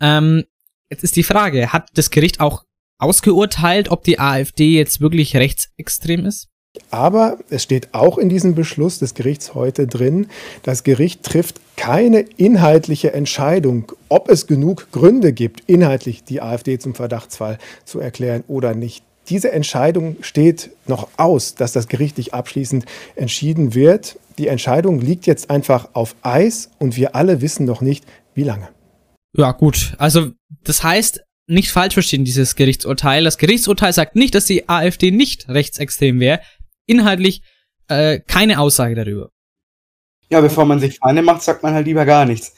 Ähm, 0.00 0.44
jetzt 0.90 1.04
ist 1.04 1.16
die 1.16 1.22
Frage, 1.22 1.72
hat 1.72 1.88
das 1.94 2.10
Gericht 2.10 2.40
auch 2.40 2.64
ausgeurteilt, 2.98 3.90
ob 3.90 4.04
die 4.04 4.18
AfD 4.18 4.76
jetzt 4.76 5.00
wirklich 5.00 5.36
rechtsextrem 5.36 6.26
ist? 6.26 6.48
Aber 6.90 7.38
es 7.50 7.62
steht 7.62 7.88
auch 7.92 8.18
in 8.18 8.28
diesem 8.28 8.54
Beschluss 8.54 8.98
des 8.98 9.14
Gerichts 9.14 9.54
heute 9.54 9.86
drin, 9.86 10.28
das 10.62 10.84
Gericht 10.84 11.22
trifft 11.22 11.60
keine 11.76 12.20
inhaltliche 12.20 13.12
Entscheidung, 13.12 13.92
ob 14.08 14.28
es 14.30 14.46
genug 14.46 14.90
Gründe 14.92 15.32
gibt, 15.32 15.62
inhaltlich 15.66 16.24
die 16.24 16.40
AfD 16.40 16.78
zum 16.78 16.94
Verdachtsfall 16.94 17.58
zu 17.84 18.00
erklären 18.00 18.44
oder 18.48 18.74
nicht. 18.74 19.04
Diese 19.28 19.50
Entscheidung 19.50 20.16
steht 20.20 20.70
noch 20.86 21.08
aus, 21.16 21.54
dass 21.56 21.72
das 21.72 21.88
gerichtlich 21.88 22.32
abschließend 22.32 22.86
entschieden 23.16 23.74
wird. 23.74 24.18
Die 24.38 24.46
Entscheidung 24.46 25.00
liegt 25.00 25.26
jetzt 25.26 25.50
einfach 25.50 25.88
auf 25.94 26.14
Eis 26.22 26.70
und 26.78 26.96
wir 26.96 27.16
alle 27.16 27.40
wissen 27.40 27.66
noch 27.66 27.80
nicht, 27.80 28.04
wie 28.34 28.44
lange. 28.44 28.68
Ja, 29.36 29.52
gut. 29.52 29.94
Also, 29.98 30.30
das 30.62 30.84
heißt, 30.84 31.22
nicht 31.48 31.70
falsch 31.70 31.94
verstehen, 31.94 32.24
dieses 32.24 32.54
Gerichtsurteil. 32.54 33.24
Das 33.24 33.38
Gerichtsurteil 33.38 33.92
sagt 33.92 34.16
nicht, 34.16 34.34
dass 34.34 34.46
die 34.46 34.68
AfD 34.68 35.10
nicht 35.10 35.48
rechtsextrem 35.48 36.20
wäre 36.20 36.40
inhaltlich 36.86 37.42
äh, 37.88 38.20
keine 38.20 38.58
Aussage 38.58 38.94
darüber. 38.94 39.30
Ja, 40.30 40.40
bevor 40.40 40.64
man 40.64 40.80
sich 40.80 40.98
Feinde 40.98 41.22
macht, 41.22 41.42
sagt 41.42 41.62
man 41.62 41.74
halt 41.74 41.86
lieber 41.86 42.04
gar 42.04 42.24
nichts. 42.24 42.54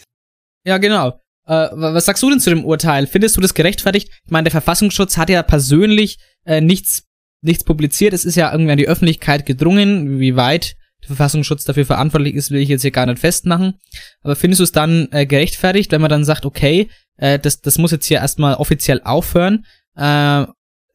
Ja, 0.64 0.78
genau. 0.78 1.20
Äh, 1.46 1.68
was 1.72 2.06
sagst 2.06 2.22
du 2.22 2.30
denn 2.30 2.40
zu 2.40 2.50
dem 2.50 2.64
Urteil? 2.64 3.06
Findest 3.06 3.36
du 3.36 3.40
das 3.40 3.54
gerechtfertigt? 3.54 4.10
Ich 4.24 4.30
meine, 4.30 4.44
der 4.44 4.52
Verfassungsschutz 4.52 5.16
hat 5.16 5.30
ja 5.30 5.42
persönlich 5.42 6.18
äh, 6.44 6.60
nichts, 6.60 7.04
nichts 7.42 7.64
publiziert. 7.64 8.12
Es 8.12 8.24
ist 8.24 8.36
ja 8.36 8.52
irgendwie 8.52 8.72
an 8.72 8.78
die 8.78 8.88
Öffentlichkeit 8.88 9.46
gedrungen. 9.46 10.18
Wie 10.18 10.36
weit 10.36 10.76
der 11.02 11.08
Verfassungsschutz 11.08 11.64
dafür 11.64 11.86
verantwortlich 11.86 12.34
ist, 12.34 12.50
will 12.50 12.60
ich 12.60 12.68
jetzt 12.68 12.82
hier 12.82 12.90
gar 12.90 13.06
nicht 13.06 13.18
festmachen. 13.18 13.74
Aber 14.22 14.36
findest 14.36 14.60
du 14.60 14.64
es 14.64 14.72
dann 14.72 15.08
äh, 15.12 15.26
gerechtfertigt, 15.26 15.92
wenn 15.92 16.00
man 16.00 16.10
dann 16.10 16.24
sagt, 16.24 16.44
okay, 16.44 16.88
äh, 17.16 17.38
das, 17.38 17.60
das 17.60 17.78
muss 17.78 17.92
jetzt 17.92 18.06
hier 18.06 18.18
erstmal 18.18 18.54
offiziell 18.54 19.00
aufhören, 19.04 19.64
äh, 19.96 20.46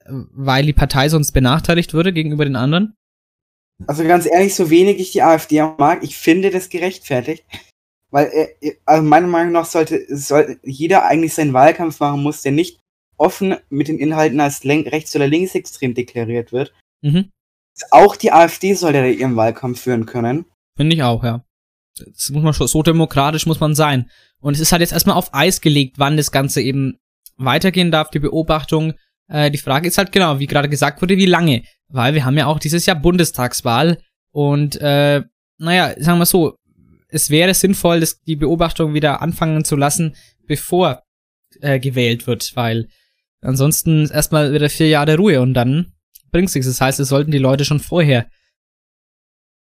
weil 0.06 0.66
die 0.66 0.74
Partei 0.74 1.08
sonst 1.10 1.32
benachteiligt 1.32 1.94
würde 1.94 2.14
gegenüber 2.14 2.46
den 2.46 2.56
anderen? 2.56 2.96
Also 3.88 4.04
ganz 4.04 4.26
ehrlich, 4.26 4.56
so 4.56 4.70
wenig 4.70 5.00
ich 5.00 5.12
die 5.12 5.22
AfD 5.22 5.62
mag, 5.78 6.04
ich 6.04 6.18
finde 6.18 6.52
das 6.52 6.70
gerechtfertigt. 6.70 7.46
Weil, 8.12 8.32
äh, 8.62 8.76
also 8.86 9.04
meiner 9.04 9.28
Meinung 9.28 9.54
nach 9.54 9.66
sollte, 9.66 10.06
sollte 10.16 10.60
jeder 10.64 11.06
eigentlich 11.06 11.34
seinen 11.34 11.54
Wahlkampf 11.54 12.00
machen 12.00 12.22
muss, 12.22 12.42
der 12.44 12.52
nicht 12.52 12.80
offen 13.18 13.56
mit 13.70 13.88
den 13.88 13.98
Inhalten 13.98 14.40
als 14.40 14.64
rechts- 14.66 15.16
oder 15.16 15.28
linksextrem 15.28 15.94
deklariert 15.94 16.52
wird. 16.52 16.74
Mhm. 17.02 17.32
Auch 17.90 18.16
die 18.16 18.32
AfD 18.32 18.74
sollte 18.76 19.08
ihren 19.08 19.36
Wahlkampf 19.36 19.82
führen 19.82 20.06
können. 20.06 20.46
Finde 20.78 20.96
ich 20.96 21.04
auch, 21.04 21.24
ja. 21.24 21.44
Das 21.96 22.30
muss 22.30 22.44
man 22.44 22.54
schon, 22.54 22.68
so 22.68 22.84
demokratisch 22.84 23.46
muss 23.46 23.60
man 23.60 23.76
sein. 23.76 24.10
Und 24.40 24.54
es 24.56 24.60
ist 24.60 24.72
halt 24.72 24.82
jetzt 24.82 24.94
erstmal 24.94 25.16
auf 25.16 25.34
Eis 25.34 25.62
gelegt, 25.62 26.00
wann 26.00 26.18
das 26.18 26.32
Ganze 26.32 26.62
eben 26.62 27.00
weitergehen 27.38 27.92
darf, 27.92 28.10
die 28.10 28.20
Beobachtung. 28.20 28.94
Äh, 29.28 29.52
die 29.52 29.58
Frage 29.58 29.88
ist 29.88 29.98
halt 29.98 30.12
genau, 30.12 30.40
wie 30.40 30.48
gerade 30.48 30.70
gesagt 30.70 31.02
wurde, 31.02 31.18
wie 31.18 31.26
lange 31.26 31.64
weil 31.94 32.16
wir 32.16 32.26
haben 32.26 32.38
ja 32.38 32.48
auch 32.48 32.60
dieses 32.60 32.86
Jahr 32.86 33.00
Bundestagswahl 33.00 34.00
und 34.32 34.82
äh, 34.82 35.22
naja, 35.60 35.94
sagen 35.98 36.20
wir 36.20 36.26
so, 36.26 36.58
es 37.08 37.30
wäre 37.30 37.54
sinnvoll, 37.54 38.00
das, 38.00 38.20
die 38.22 38.36
Beobachtung 38.36 38.96
wieder 38.96 39.22
anfangen 39.22 39.64
zu 39.64 39.76
lassen, 39.76 40.16
bevor 40.48 41.04
äh, 41.62 41.80
gewählt 41.80 42.26
wird, 42.26 42.56
weil 42.56 42.90
ansonsten 43.42 44.10
erstmal 44.10 44.54
wieder 44.54 44.70
vier 44.70 44.90
Jahre 44.90 45.16
Ruhe 45.16 45.40
und 45.40 45.54
dann 45.54 45.94
bringt's 46.32 46.56
nichts. 46.56 46.68
Das 46.68 46.82
heißt, 46.82 47.00
es 47.00 47.10
sollten 47.10 47.30
die 47.30 47.38
Leute 47.38 47.64
schon 47.64 47.80
vorher 47.80 48.28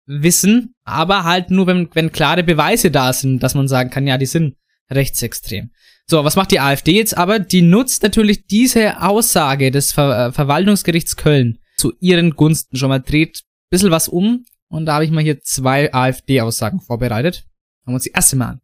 wissen, 0.07 0.75
aber 0.85 1.25
halt 1.25 1.51
nur, 1.51 1.67
wenn, 1.67 1.91
wenn 1.95 2.11
klare 2.11 2.43
Beweise 2.43 2.91
da 2.91 3.13
sind, 3.13 3.43
dass 3.43 3.55
man 3.55 3.69
sagen 3.69 3.91
kann, 3.91 4.07
ja, 4.07 4.17
die 4.17 4.27
sind 4.27 4.57
rechtsextrem. 4.91 5.71
So, 6.07 6.25
was 6.25 6.37
macht 6.37 6.51
die 6.51 6.61
AfD 6.61 6.93
jetzt 6.93 7.17
aber? 7.17 7.39
Die 7.39 7.63
nutzt 7.63 8.03
natürlich 8.03 8.47
diese 8.47 9.01
Aussage 9.03 9.71
des 9.71 9.93
Ver 9.93 10.29
äh, 10.29 10.33
Verwaltungsgerichts 10.33 11.17
Köln 11.17 11.59
zu 11.77 11.93
ihren 12.01 12.33
Gunsten 12.33 12.77
schon 12.77 12.91
mal 12.91 13.01
dreht 13.01 13.39
ein 13.39 13.71
bisschen 13.71 13.91
was 13.91 14.09
um. 14.09 14.45
Und 14.69 14.87
da 14.87 14.95
habe 14.95 15.05
ich 15.05 15.11
mal 15.11 15.23
hier 15.23 15.41
zwei 15.41 15.93
AfD-Aussagen 15.93 16.81
vorbereitet. 16.81 17.45
Schauen 17.85 17.93
wir 17.93 17.95
uns 17.95 18.05
die 18.05 18.13
erste 18.13 18.37
mal 18.37 18.49
an. 18.49 18.61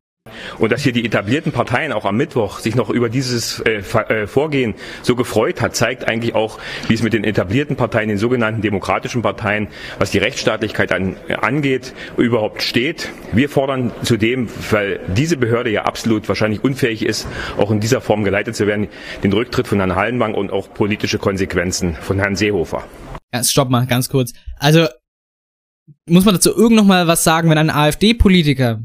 Und 0.59 0.71
dass 0.71 0.83
hier 0.83 0.93
die 0.93 1.07
etablierten 1.07 1.51
Parteien 1.51 1.93
auch 1.93 2.05
am 2.05 2.17
Mittwoch 2.19 2.59
sich 2.59 2.75
noch 2.75 2.91
über 2.91 3.09
dieses 3.09 3.61
äh, 3.61 3.79
äh, 3.79 4.27
Vorgehen 4.27 4.75
so 5.03 5.17
gefreut 5.17 5.63
hat, 5.63 5.75
zeigt 5.75 6.07
eigentlich 6.07 6.35
auch, 6.35 6.59
wie 6.89 6.95
es 6.95 7.03
mit 7.03 7.15
den 7.15 7.25
etablierten 7.25 7.77
Parteien, 7.77 8.11
den 8.11 8.19
sogenannten 8.19 8.61
demokratischen 8.61 9.23
Parteien, 9.23 9.69
was 9.99 10.11
die 10.11 10.19
Rechtsstaatlichkeit 10.19 10.93
an, 10.93 11.17
angeht, 11.41 11.95
überhaupt 12.19 12.63
steht. 12.63 13.11
Wir 13.33 13.49
fordern 13.49 13.93
zudem, 14.03 14.49
weil 14.71 15.01
diese 15.09 15.39
Behörde 15.39 15.71
ja 15.71 15.85
absolut 15.85 16.29
wahrscheinlich 16.29 16.63
unfähig 16.63 17.05
ist, 17.05 17.27
auch 17.57 17.71
in 17.71 17.81
dieser 17.81 18.03
Form 18.03 18.23
geleitet 18.23 18.55
zu 18.57 18.67
werden, 18.67 18.89
den 19.23 19.33
Rücktritt 19.33 19.67
von 19.67 19.79
Herrn 19.79 19.97
Hallenbank 19.97 20.37
und 20.37 20.53
auch 20.53 20.75
politische 20.75 21.19
Konsequenzen 21.19 21.95
von 21.95 22.19
Herrn 22.19 22.37
Seehofer. 22.37 22.85
Ja, 23.33 23.43
stopp 23.43 23.71
mal, 23.71 23.87
ganz 23.87 24.11
kurz. 24.11 24.35
Also, 24.59 24.87
muss 26.07 26.27
man 26.27 26.35
dazu 26.35 26.55
irgend 26.55 26.77
noch 26.77 26.85
mal 26.85 27.07
was 27.07 27.25
sagen, 27.25 27.49
wenn 27.49 27.59
ein 27.59 27.71
AfD-Politiker 27.71 28.83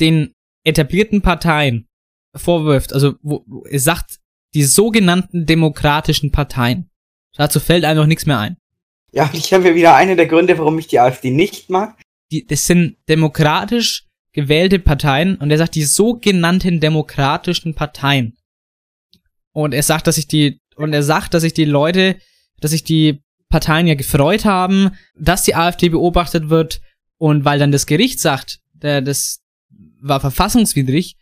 den 0.00 0.34
etablierten 0.64 1.22
Parteien 1.22 1.88
vorwirft, 2.34 2.92
also 2.92 3.14
wo, 3.22 3.44
wo 3.46 3.64
er 3.64 3.80
sagt, 3.80 4.18
die 4.54 4.64
sogenannten 4.64 5.46
demokratischen 5.46 6.32
Parteien. 6.32 6.90
Dazu 7.36 7.60
fällt 7.60 7.84
einem 7.84 8.00
noch 8.00 8.06
nichts 8.06 8.26
mehr 8.26 8.38
ein. 8.38 8.56
Ja, 9.12 9.30
ich 9.32 9.52
habe 9.52 9.68
ja 9.68 9.74
wieder 9.74 9.94
eine 9.94 10.16
der 10.16 10.26
Gründe, 10.26 10.58
warum 10.58 10.78
ich 10.78 10.86
die 10.86 11.00
AfD 11.00 11.30
nicht 11.30 11.70
mag. 11.70 12.00
die, 12.30 12.46
das 12.46 12.66
sind 12.66 12.96
demokratisch 13.08 14.06
gewählte 14.32 14.78
Parteien 14.78 15.36
und 15.36 15.50
er 15.50 15.58
sagt 15.58 15.74
die 15.74 15.84
sogenannten 15.84 16.80
demokratischen 16.80 17.74
Parteien. 17.74 18.36
Und 19.52 19.74
er 19.74 19.82
sagt, 19.82 20.06
dass 20.06 20.14
sich 20.14 20.28
die, 20.28 20.60
und 20.76 20.92
er 20.92 21.02
sagt, 21.02 21.34
dass 21.34 21.42
sich 21.42 21.54
die 21.54 21.64
Leute, 21.64 22.16
dass 22.60 22.70
sich 22.70 22.84
die 22.84 23.22
Parteien 23.48 23.88
ja 23.88 23.94
gefreut 23.94 24.44
haben, 24.44 24.92
dass 25.16 25.42
die 25.42 25.56
AfD 25.56 25.88
beobachtet 25.88 26.48
wird 26.48 26.80
und 27.18 27.44
weil 27.44 27.58
dann 27.58 27.72
das 27.72 27.86
Gericht 27.86 28.20
sagt, 28.20 28.60
der, 28.72 29.02
das 29.02 29.40
war 30.00 30.20
verfassungswidrig, 30.20 31.16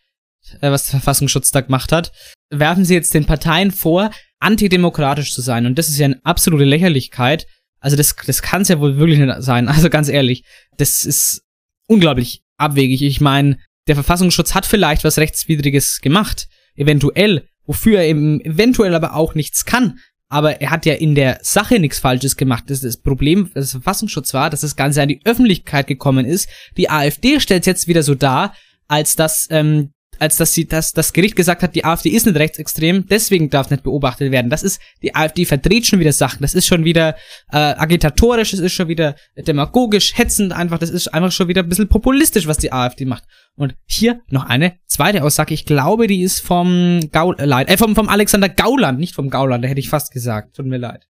äh, 0.60 0.70
was 0.70 0.84
der 0.84 1.00
Verfassungsschutz 1.00 1.50
da 1.50 1.60
gemacht 1.60 1.92
hat, 1.92 2.12
werfen 2.50 2.84
sie 2.84 2.94
jetzt 2.94 3.14
den 3.14 3.26
Parteien 3.26 3.70
vor, 3.70 4.10
antidemokratisch 4.40 5.32
zu 5.32 5.40
sein. 5.40 5.66
Und 5.66 5.78
das 5.78 5.88
ist 5.88 5.98
ja 5.98 6.06
eine 6.06 6.20
absolute 6.24 6.64
Lächerlichkeit. 6.64 7.46
Also 7.80 7.96
das, 7.96 8.16
das 8.26 8.42
kann 8.42 8.62
es 8.62 8.68
ja 8.68 8.80
wohl 8.80 8.98
wirklich 8.98 9.18
nicht 9.18 9.42
sein. 9.42 9.68
Also 9.78 9.90
ganz 9.90 10.08
ehrlich, 10.08 10.44
das 10.76 11.04
ist 11.04 11.42
unglaublich 11.86 12.42
abwegig. 12.56 13.02
Ich 13.02 13.20
meine, 13.20 13.58
der 13.86 13.94
Verfassungsschutz 13.94 14.54
hat 14.54 14.66
vielleicht 14.66 15.04
was 15.04 15.18
Rechtswidriges 15.18 16.00
gemacht, 16.00 16.48
eventuell, 16.74 17.48
wofür 17.64 17.98
er 17.98 18.06
eben 18.06 18.40
eventuell 18.40 18.94
aber 18.94 19.14
auch 19.14 19.34
nichts 19.34 19.64
kann. 19.64 19.98
Aber 20.28 20.60
er 20.60 20.70
hat 20.70 20.84
ja 20.84 20.94
in 20.94 21.14
der 21.14 21.38
Sache 21.42 21.78
nichts 21.78 21.98
Falsches 21.98 22.36
gemacht. 22.36 22.64
Das, 22.68 22.80
das 22.80 22.98
Problem 22.98 23.50
des 23.54 23.70
Verfassungsschutzes 23.70 24.34
war, 24.34 24.50
dass 24.50 24.60
das 24.60 24.76
Ganze 24.76 25.02
an 25.02 25.08
die 25.08 25.20
Öffentlichkeit 25.24 25.86
gekommen 25.86 26.26
ist. 26.26 26.48
Die 26.76 26.90
AfD 26.90 27.40
stellt 27.40 27.62
es 27.62 27.66
jetzt 27.66 27.88
wieder 27.88 28.02
so 28.02 28.14
dar, 28.14 28.54
als 28.88 29.16
dass 29.16 29.48
ähm, 29.50 29.92
als 30.18 30.36
dass 30.36 30.52
sie 30.52 30.66
dass 30.66 30.92
das 30.92 31.12
Gericht 31.12 31.36
gesagt 31.36 31.62
hat, 31.62 31.74
die 31.74 31.84
AfD 31.84 32.10
ist 32.10 32.26
nicht 32.26 32.36
rechtsextrem, 32.36 33.06
deswegen 33.08 33.50
darf 33.50 33.70
nicht 33.70 33.82
beobachtet 33.82 34.32
werden. 34.32 34.50
Das 34.50 34.62
ist 34.62 34.80
die 35.02 35.14
AfD 35.14 35.44
verdreht 35.44 35.86
schon 35.86 36.00
wieder 36.00 36.12
Sachen. 36.12 36.42
Das 36.42 36.54
ist 36.54 36.66
schon 36.66 36.84
wieder 36.84 37.16
äh, 37.52 37.56
agitatorisch, 37.56 38.50
das 38.50 38.60
ist 38.60 38.72
schon 38.72 38.88
wieder 38.88 39.16
demagogisch, 39.36 40.16
hetzend 40.16 40.52
einfach. 40.52 40.78
Das 40.78 40.90
ist 40.90 41.08
einfach 41.08 41.32
schon 41.32 41.48
wieder 41.48 41.62
ein 41.62 41.68
bisschen 41.68 41.88
populistisch, 41.88 42.46
was 42.46 42.58
die 42.58 42.72
AfD 42.72 43.04
macht. 43.04 43.24
Und 43.54 43.74
hier 43.86 44.20
noch 44.28 44.44
eine 44.44 44.78
zweite 44.86 45.22
Aussage. 45.24 45.54
Ich 45.54 45.64
glaube, 45.64 46.06
die 46.06 46.22
ist 46.22 46.40
vom 46.40 47.00
Gauland, 47.12 47.68
äh, 47.68 47.76
vom, 47.76 47.94
vom 47.94 48.08
Alexander 48.08 48.48
Gauland, 48.48 48.98
nicht 48.98 49.14
vom 49.14 49.30
Gauland. 49.30 49.64
Da 49.64 49.68
hätte 49.68 49.80
ich 49.80 49.88
fast 49.88 50.12
gesagt. 50.12 50.56
Tut 50.56 50.66
mir 50.66 50.78
leid. 50.78 51.06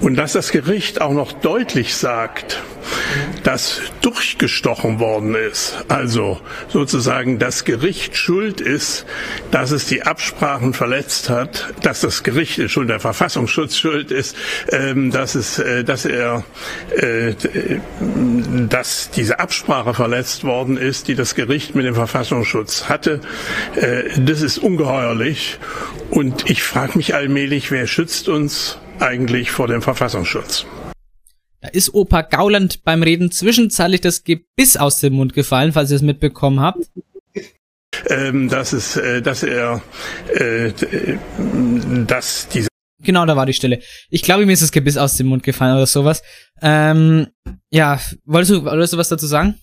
Und 0.00 0.16
dass 0.16 0.32
das 0.32 0.50
Gericht 0.50 1.00
auch 1.00 1.12
noch 1.12 1.32
deutlich 1.32 1.94
sagt, 1.94 2.62
dass 3.42 3.80
durchgestochen 4.00 4.98
worden 4.98 5.34
ist, 5.34 5.84
also 5.88 6.40
sozusagen 6.68 7.38
das 7.38 7.64
Gericht 7.64 8.16
schuld 8.16 8.60
ist, 8.60 9.04
dass 9.50 9.70
es 9.70 9.86
die 9.86 10.02
Absprachen 10.02 10.72
verletzt 10.72 11.28
hat, 11.28 11.74
dass 11.82 12.00
das 12.00 12.22
Gericht 12.22 12.70
schuld, 12.70 12.88
der 12.88 13.00
Verfassungsschutz 13.00 13.76
schuld 13.76 14.10
ist, 14.10 14.36
ähm, 14.70 15.10
dass 15.10 15.34
es, 15.34 15.58
äh, 15.58 15.84
dass 15.84 16.06
er, 16.06 16.44
äh, 16.96 17.34
dass 18.68 19.10
diese 19.10 19.38
Absprache 19.38 19.92
verletzt 19.92 20.44
worden 20.44 20.78
ist, 20.78 21.08
die 21.08 21.14
das 21.14 21.34
Gericht 21.34 21.74
mit 21.74 21.84
dem 21.84 21.94
Verfassungsschutz 21.94 22.88
hatte. 22.88 23.20
Äh, 23.76 24.04
das 24.18 24.40
ist 24.40 24.58
ungeheuerlich. 24.58 25.58
Und 26.10 26.48
ich 26.48 26.62
frage 26.62 26.96
mich 26.96 27.14
allmählich, 27.14 27.70
wer 27.70 27.86
schützt 27.86 28.28
uns? 28.28 28.78
Eigentlich 29.00 29.50
vor 29.50 29.66
dem 29.66 29.82
Verfassungsschutz. 29.82 30.66
Da 31.60 31.68
ist 31.68 31.92
Opa 31.92 32.22
Gauland 32.22 32.84
beim 32.84 33.02
Reden 33.02 33.30
zwischenzeitlich 33.30 34.00
das 34.00 34.24
Gebiss 34.24 34.76
aus 34.76 35.00
dem 35.00 35.14
Mund 35.14 35.34
gefallen, 35.34 35.72
falls 35.72 35.90
ihr 35.90 35.96
es 35.96 36.02
mitbekommen 36.02 36.60
habt. 36.60 36.90
Ähm, 38.08 38.48
dass 38.48 38.72
es, 38.72 38.96
äh, 38.96 39.20
dass 39.20 39.42
er, 39.42 39.82
äh, 40.34 40.72
dass 42.06 42.48
diese 42.48 42.68
Genau, 43.02 43.24
da 43.24 43.34
war 43.34 43.46
die 43.46 43.54
Stelle. 43.54 43.80
Ich 44.10 44.22
glaube, 44.22 44.44
mir 44.46 44.52
ist 44.52 44.62
das 44.62 44.72
Gebiss 44.72 44.96
aus 44.96 45.16
dem 45.16 45.28
Mund 45.28 45.42
gefallen 45.42 45.74
oder 45.74 45.86
sowas. 45.86 46.22
Ähm, 46.60 47.28
ja, 47.70 47.98
wolltest 48.24 48.52
du, 48.52 48.64
wolltest 48.64 48.92
du 48.92 48.98
was 48.98 49.08
dazu 49.08 49.26
sagen? 49.26 49.58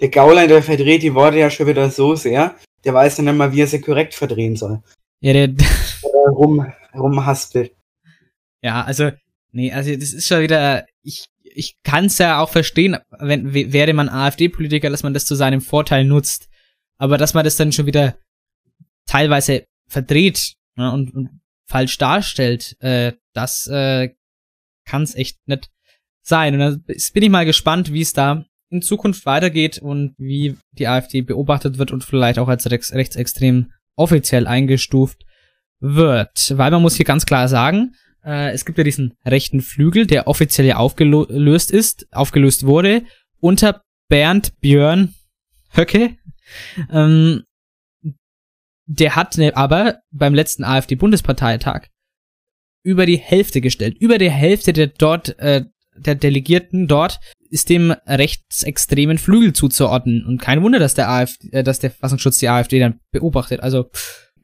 Der 0.00 0.08
Gauland, 0.08 0.50
der 0.50 0.62
verdreht 0.62 1.02
die 1.02 1.14
Worte 1.14 1.38
ja 1.38 1.50
schon 1.50 1.66
wieder 1.66 1.90
so 1.90 2.14
sehr, 2.14 2.56
der 2.84 2.94
weiß 2.94 3.16
dann 3.16 3.28
immer, 3.28 3.52
wie 3.52 3.60
er 3.60 3.66
sie 3.66 3.80
korrekt 3.80 4.14
verdrehen 4.14 4.56
soll. 4.56 4.82
Ja, 5.20 5.32
der... 5.32 5.54
rum, 6.30 6.66
rumhaspelt. 6.94 7.72
Ja, 8.62 8.84
also, 8.84 9.10
nee, 9.50 9.72
also 9.72 9.94
das 9.94 10.12
ist 10.12 10.26
schon 10.26 10.42
wieder, 10.42 10.86
ich, 11.02 11.26
ich 11.42 11.74
kann 11.82 12.06
es 12.06 12.18
ja 12.18 12.40
auch 12.40 12.48
verstehen, 12.48 12.96
wenn 13.18 13.52
wäre 13.52 13.92
man 13.92 14.08
AfD-Politiker, 14.08 14.90
dass 14.90 15.02
man 15.02 15.14
das 15.14 15.26
zu 15.26 15.34
seinem 15.34 15.60
Vorteil 15.60 16.04
nutzt. 16.04 16.48
Aber 16.96 17.18
dass 17.18 17.34
man 17.34 17.44
das 17.44 17.56
dann 17.56 17.72
schon 17.72 17.86
wieder 17.86 18.16
teilweise 19.06 19.66
verdreht 19.88 20.54
ne, 20.76 20.92
und, 20.92 21.12
und 21.14 21.40
falsch 21.66 21.98
darstellt, 21.98 22.76
äh, 22.80 23.12
das 23.34 23.66
äh, 23.66 24.10
kann 24.84 25.02
es 25.02 25.14
echt 25.14 25.36
nicht 25.46 25.68
sein. 26.22 26.54
Und 26.54 26.60
da 26.60 26.94
bin 27.12 27.22
ich 27.22 27.30
mal 27.30 27.44
gespannt, 27.44 27.92
wie 27.92 28.02
es 28.02 28.12
da 28.12 28.44
in 28.70 28.82
Zukunft 28.82 29.26
weitergeht 29.26 29.78
und 29.78 30.14
wie 30.16 30.56
die 30.72 30.86
AfD 30.86 31.20
beobachtet 31.20 31.78
wird 31.78 31.90
und 31.90 32.04
vielleicht 32.04 32.38
auch 32.38 32.48
als 32.48 32.70
rechts 32.70 32.92
rechtsextrem 32.92 33.72
offiziell 33.96 34.46
eingestuft 34.46 35.24
wird. 35.80 36.54
Weil 36.56 36.70
man 36.70 36.82
muss 36.82 36.96
hier 36.96 37.04
ganz 37.04 37.26
klar 37.26 37.48
sagen, 37.48 37.94
äh, 38.24 38.52
es 38.52 38.64
gibt 38.64 38.78
ja 38.78 38.84
diesen 38.84 39.14
rechten 39.24 39.60
Flügel, 39.60 40.06
der 40.06 40.26
offiziell 40.26 40.66
ja 40.66 40.76
aufgelöst 40.76 41.70
ist, 41.70 42.06
aufgelöst 42.12 42.66
wurde, 42.66 43.02
unter 43.40 43.82
Bernd 44.08 44.58
Björn 44.60 45.14
Höcke. 45.74 46.16
Ähm, 46.90 47.44
der 48.86 49.16
hat 49.16 49.38
ne, 49.38 49.56
aber 49.56 50.00
beim 50.10 50.34
letzten 50.34 50.64
AfD-Bundesparteitag 50.64 51.88
über 52.82 53.06
die 53.06 53.16
Hälfte 53.16 53.60
gestellt. 53.60 53.96
Über 53.98 54.18
die 54.18 54.30
Hälfte 54.30 54.72
der 54.72 54.88
dort, 54.88 55.38
äh, 55.38 55.64
der 55.96 56.14
Delegierten 56.14 56.88
dort 56.88 57.20
ist 57.48 57.68
dem 57.68 57.94
rechtsextremen 58.06 59.18
Flügel 59.18 59.52
zuzuordnen. 59.52 60.24
Und 60.26 60.40
kein 60.40 60.62
Wunder, 60.62 60.78
dass 60.78 60.94
der 60.94 61.08
AfD, 61.08 61.48
äh, 61.52 61.62
dass 61.62 61.78
der 61.78 61.90
Verfassungsschutz 61.90 62.38
die 62.38 62.48
AfD 62.48 62.80
dann 62.80 63.00
beobachtet. 63.12 63.60
Also 63.60 63.90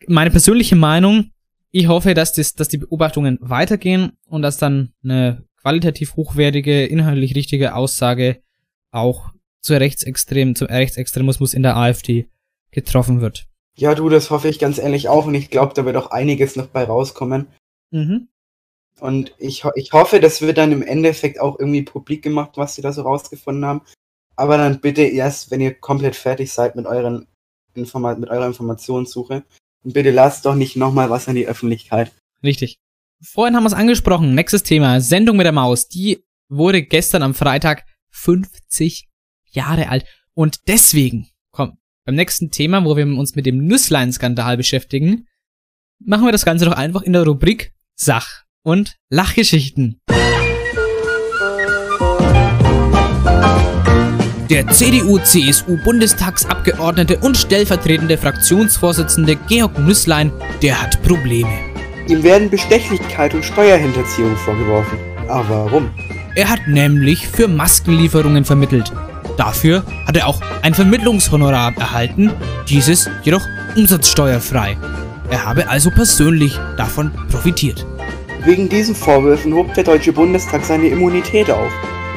meine 0.06 0.30
persönliche 0.30 0.76
Meinung, 0.76 1.30
ich 1.70 1.88
hoffe, 1.88 2.14
dass, 2.14 2.32
das, 2.32 2.54
dass 2.54 2.68
die 2.68 2.78
Beobachtungen 2.78 3.38
weitergehen 3.40 4.12
und 4.26 4.42
dass 4.42 4.56
dann 4.56 4.92
eine 5.02 5.44
qualitativ 5.60 6.16
hochwertige, 6.16 6.86
inhaltlich 6.86 7.34
richtige 7.34 7.74
Aussage 7.74 8.42
auch 8.90 9.32
zur 9.60 9.80
Rechtsextrem, 9.80 10.54
zum 10.54 10.68
Rechtsextremismus 10.68 11.54
in 11.54 11.62
der 11.62 11.76
AfD 11.76 12.28
getroffen 12.70 13.20
wird. 13.20 13.46
Ja, 13.76 13.94
du, 13.94 14.08
das 14.08 14.30
hoffe 14.30 14.48
ich 14.48 14.58
ganz 14.58 14.78
ehrlich 14.78 15.08
auch 15.08 15.26
und 15.26 15.34
ich 15.34 15.50
glaube, 15.50 15.74
da 15.74 15.84
wird 15.84 15.96
auch 15.96 16.10
einiges 16.10 16.56
noch 16.56 16.66
bei 16.66 16.84
rauskommen. 16.84 17.48
Mhm. 17.90 18.28
Und 19.00 19.34
ich, 19.38 19.64
ich 19.76 19.92
hoffe, 19.92 20.20
das 20.20 20.42
wird 20.42 20.58
dann 20.58 20.72
im 20.72 20.82
Endeffekt 20.82 21.40
auch 21.40 21.58
irgendwie 21.58 21.82
publik 21.82 22.22
gemacht, 22.22 22.52
was 22.56 22.74
sie 22.74 22.82
da 22.82 22.92
so 22.92 23.02
rausgefunden 23.02 23.64
haben. 23.64 23.82
Aber 24.34 24.56
dann 24.56 24.80
bitte 24.80 25.02
erst, 25.02 25.50
wenn 25.50 25.60
ihr 25.60 25.74
komplett 25.74 26.16
fertig 26.16 26.52
seid 26.52 26.74
mit, 26.76 26.86
euren 26.86 27.26
Informa 27.74 28.14
mit 28.14 28.30
eurer 28.30 28.46
Informationssuche. 28.46 29.44
Und 29.84 29.94
bitte 29.94 30.10
lasst 30.10 30.44
doch 30.44 30.54
nicht 30.54 30.76
nochmal 30.76 31.10
was 31.10 31.28
an 31.28 31.34
die 31.34 31.46
Öffentlichkeit. 31.46 32.12
Richtig. 32.42 32.78
Vorhin 33.20 33.56
haben 33.56 33.64
wir 33.64 33.68
es 33.68 33.74
angesprochen. 33.74 34.34
Nächstes 34.34 34.62
Thema. 34.62 35.00
Sendung 35.00 35.36
mit 35.36 35.44
der 35.44 35.52
Maus. 35.52 35.88
Die 35.88 36.24
wurde 36.48 36.82
gestern 36.82 37.22
am 37.22 37.34
Freitag 37.34 37.84
50 38.10 39.08
Jahre 39.50 39.88
alt. 39.88 40.04
Und 40.34 40.68
deswegen, 40.68 41.28
komm, 41.50 41.78
beim 42.04 42.14
nächsten 42.14 42.50
Thema, 42.50 42.84
wo 42.84 42.96
wir 42.96 43.06
uns 43.06 43.34
mit 43.34 43.46
dem 43.46 43.66
Nüsslein-Skandal 43.66 44.56
beschäftigen, 44.56 45.26
machen 45.98 46.24
wir 46.24 46.32
das 46.32 46.44
Ganze 46.44 46.64
doch 46.64 46.72
einfach 46.72 47.02
in 47.02 47.12
der 47.12 47.24
Rubrik 47.24 47.72
Sach- 47.94 48.44
und 48.62 48.96
Lachgeschichten. 49.10 50.00
Der 54.50 54.66
CDU-CSU-Bundestagsabgeordnete 54.66 57.18
und 57.18 57.36
stellvertretende 57.36 58.16
Fraktionsvorsitzende 58.16 59.36
Georg 59.46 59.78
Nüsslein, 59.78 60.32
der 60.62 60.80
hat 60.80 61.02
Probleme. 61.02 61.50
Ihm 62.06 62.22
werden 62.22 62.48
Bestechlichkeit 62.48 63.34
und 63.34 63.44
Steuerhinterziehung 63.44 64.34
vorgeworfen. 64.36 64.96
Aber 65.28 65.66
warum? 65.66 65.90
Er 66.34 66.48
hat 66.48 66.60
nämlich 66.66 67.28
für 67.28 67.46
Maskenlieferungen 67.46 68.46
vermittelt. 68.46 68.90
Dafür 69.36 69.84
hat 70.06 70.16
er 70.16 70.26
auch 70.26 70.40
ein 70.62 70.72
Vermittlungshonorar 70.72 71.76
erhalten, 71.76 72.32
dieses 72.70 73.10
jedoch 73.24 73.46
umsatzsteuerfrei. 73.76 74.78
Er 75.28 75.44
habe 75.44 75.68
also 75.68 75.90
persönlich 75.90 76.58
davon 76.78 77.12
profitiert. 77.30 77.84
Wegen 78.44 78.70
diesen 78.70 78.94
Vorwürfen 78.94 79.52
hob 79.52 79.74
der 79.74 79.84
Deutsche 79.84 80.14
Bundestag 80.14 80.64
seine 80.64 80.88
Immunität 80.88 81.50
auf. 81.50 81.70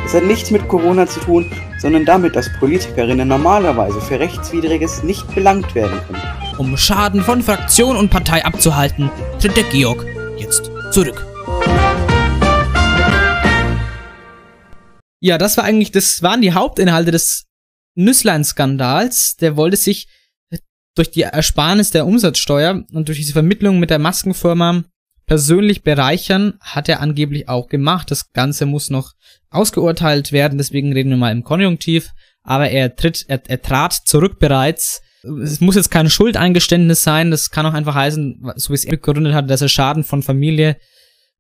Es 0.06 0.14
hat 0.14 0.24
nichts 0.24 0.52
mit 0.52 0.68
Corona 0.68 1.08
zu 1.08 1.20
tun, 1.20 1.50
sondern 1.78 2.06
damit, 2.06 2.36
dass 2.36 2.52
Politikerinnen 2.60 3.28
normalerweise 3.28 4.02
für 4.02 4.20
Rechtswidriges 4.20 5.04
nicht 5.04 5.34
belangt 5.34 5.74
werden 5.74 6.00
können. 6.08 6.22
Um 6.58 6.76
Schaden 6.76 7.22
von 7.24 7.42
Fraktion 7.42 7.96
und 7.96 8.10
Partei 8.10 8.44
abzuhalten, 8.44 9.10
tritt 9.40 9.56
der 9.56 9.64
Georg 9.66 10.06
jetzt 10.38 10.70
zurück. 10.92 11.26
Ja, 15.22 15.38
das 15.38 15.56
war 15.56 15.64
eigentlich, 15.64 15.92
das 15.92 16.22
waren 16.24 16.42
die 16.42 16.54
Hauptinhalte 16.54 17.12
des 17.12 17.46
Nüsslein-Skandals. 17.96 19.38
Der 19.38 19.56
wollte 19.56 19.78
sich 19.78 20.08
durch 20.96 21.12
die 21.12 21.22
Ersparnis 21.22 21.92
der 21.92 22.06
Umsatzsteuer 22.06 22.84
und 22.92 23.08
durch 23.08 23.20
diese 23.20 23.34
Vermittlung 23.34 23.80
mit 23.80 23.92
der 23.92 24.00
Maskenfirma 24.00 24.84
persönlich 25.32 25.84
bereichern 25.84 26.56
hat 26.60 26.90
er 26.90 27.00
angeblich 27.00 27.48
auch 27.48 27.70
gemacht. 27.70 28.12
Das 28.12 28.34
Ganze 28.34 28.66
muss 28.66 28.90
noch 28.90 29.14
ausgeurteilt 29.50 30.34
werden, 30.34 30.58
deswegen 30.58 30.92
reden 30.92 31.10
wir 31.10 31.16
mal 31.16 31.32
im 31.32 31.46
Konjunktiv. 31.46 32.10
Aber 32.44 32.70
er 32.70 32.98
tritt, 32.98 33.24
er, 33.30 33.42
er 33.48 33.62
trat 33.62 33.94
zurück 33.94 34.40
bereits. 34.40 35.02
Es 35.42 35.62
muss 35.62 35.76
jetzt 35.76 35.90
kein 35.90 36.10
Schuldeingeständnis 36.10 37.02
sein, 37.02 37.32
das 37.32 37.50
kann 37.50 37.66
auch 37.66 37.74
einfach 37.74 37.96
heißen, 37.96 38.52
so 38.58 38.72
wie 38.72 38.74
es 38.74 38.84
er 38.84 38.92
begründet 38.92 39.34
hat, 39.34 39.50
dass 39.50 39.62
er 39.62 39.70
Schaden 39.70 40.04
von 40.04 40.22
Familie, 40.22 40.76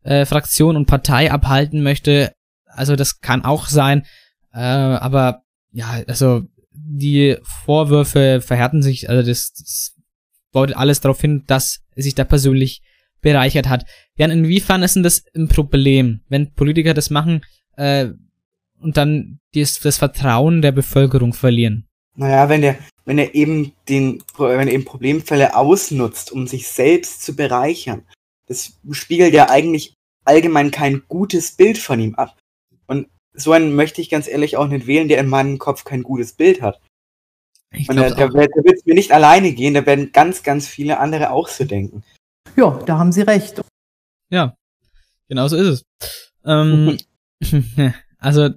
äh, 0.03 0.25
Fraktion 0.25 0.77
und 0.77 0.85
Partei 0.85 1.29
abhalten 1.29 1.83
möchte. 1.83 2.31
Also 2.67 2.95
das 2.95 3.19
kann 3.19 3.43
auch 3.43 3.67
sein. 3.67 4.05
Äh, 4.53 4.59
aber 4.59 5.41
ja, 5.73 6.01
also 6.07 6.43
die 6.71 7.35
Vorwürfe 7.43 8.39
verhärten 8.39 8.83
sich, 8.83 9.09
also 9.09 9.27
das, 9.27 9.51
das 9.51 9.95
deutet 10.53 10.77
alles 10.77 11.01
darauf 11.01 11.19
hin, 11.19 11.43
dass 11.45 11.81
er 11.93 12.03
sich 12.03 12.15
da 12.15 12.23
persönlich 12.23 12.81
bereichert 13.21 13.69
hat. 13.69 13.85
Jan, 14.15 14.31
inwiefern 14.31 14.83
ist 14.83 14.95
denn 14.95 15.03
das 15.03 15.23
ein 15.35 15.47
Problem, 15.47 16.21
wenn 16.29 16.53
Politiker 16.53 16.93
das 16.93 17.09
machen 17.09 17.43
äh, 17.77 18.07
und 18.79 18.97
dann 18.97 19.39
das, 19.53 19.79
das 19.79 19.97
Vertrauen 19.97 20.61
der 20.61 20.71
Bevölkerung 20.71 21.33
verlieren? 21.33 21.87
Naja, 22.15 22.49
wenn 22.49 22.63
er, 22.63 22.77
wenn 23.05 23.17
er 23.17 23.33
eben 23.35 23.73
den, 23.87 24.23
wenn 24.37 24.67
er 24.67 24.73
eben 24.73 24.85
Problemfälle 24.85 25.55
ausnutzt, 25.55 26.31
um 26.31 26.47
sich 26.47 26.67
selbst 26.67 27.23
zu 27.23 27.35
bereichern, 27.35 28.03
das 28.47 28.73
spiegelt 28.91 29.33
ja 29.33 29.49
eigentlich 29.49 29.93
allgemein 30.25 30.71
kein 30.71 31.03
gutes 31.07 31.53
Bild 31.53 31.77
von 31.77 31.99
ihm 31.99 32.15
ab. 32.15 32.37
Und 32.85 33.07
so 33.33 33.53
einen 33.53 33.75
möchte 33.75 34.01
ich 34.01 34.09
ganz 34.09 34.27
ehrlich 34.27 34.57
auch 34.57 34.67
nicht 34.67 34.87
wählen, 34.87 35.07
der 35.07 35.19
in 35.19 35.27
meinem 35.27 35.57
Kopf 35.57 35.83
kein 35.83 36.03
gutes 36.03 36.33
Bild 36.33 36.61
hat. 36.61 36.81
Ich 37.73 37.87
Und 37.87 37.95
da, 37.95 38.09
da, 38.09 38.27
da 38.27 38.33
wird 38.33 38.77
es 38.77 38.85
mir 38.85 38.95
nicht 38.95 39.13
alleine 39.13 39.53
gehen, 39.53 39.73
da 39.73 39.85
werden 39.85 40.11
ganz, 40.11 40.43
ganz 40.43 40.67
viele 40.67 40.99
andere 40.99 41.31
auch 41.31 41.47
so 41.47 41.63
denken. 41.63 42.03
Ja, 42.55 42.79
da 42.85 42.97
haben 42.97 43.11
Sie 43.11 43.21
recht. 43.21 43.61
Ja, 44.29 44.55
genau 45.27 45.47
so 45.47 45.57
ist 45.57 45.67
es. 45.67 45.85
Ähm, 46.45 46.97
also, 48.17 48.49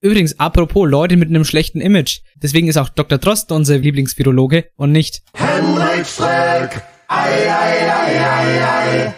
übrigens, 0.00 0.38
apropos 0.38 0.88
Leute 0.88 1.16
mit 1.16 1.28
einem 1.28 1.44
schlechten 1.44 1.80
Image. 1.80 2.20
Deswegen 2.36 2.68
ist 2.68 2.76
auch 2.76 2.88
Dr. 2.88 3.18
Drosten 3.18 3.56
unser 3.56 3.78
Lieblingsvirologe 3.78 4.70
und 4.76 4.92
nicht 4.92 5.22
Henrik 5.34 6.06
Streck. 6.06 6.82
Ei, 7.08 7.50
ei, 7.50 7.90
ei, 7.90 8.18
ei, 8.18 8.60
ei. 8.62 9.14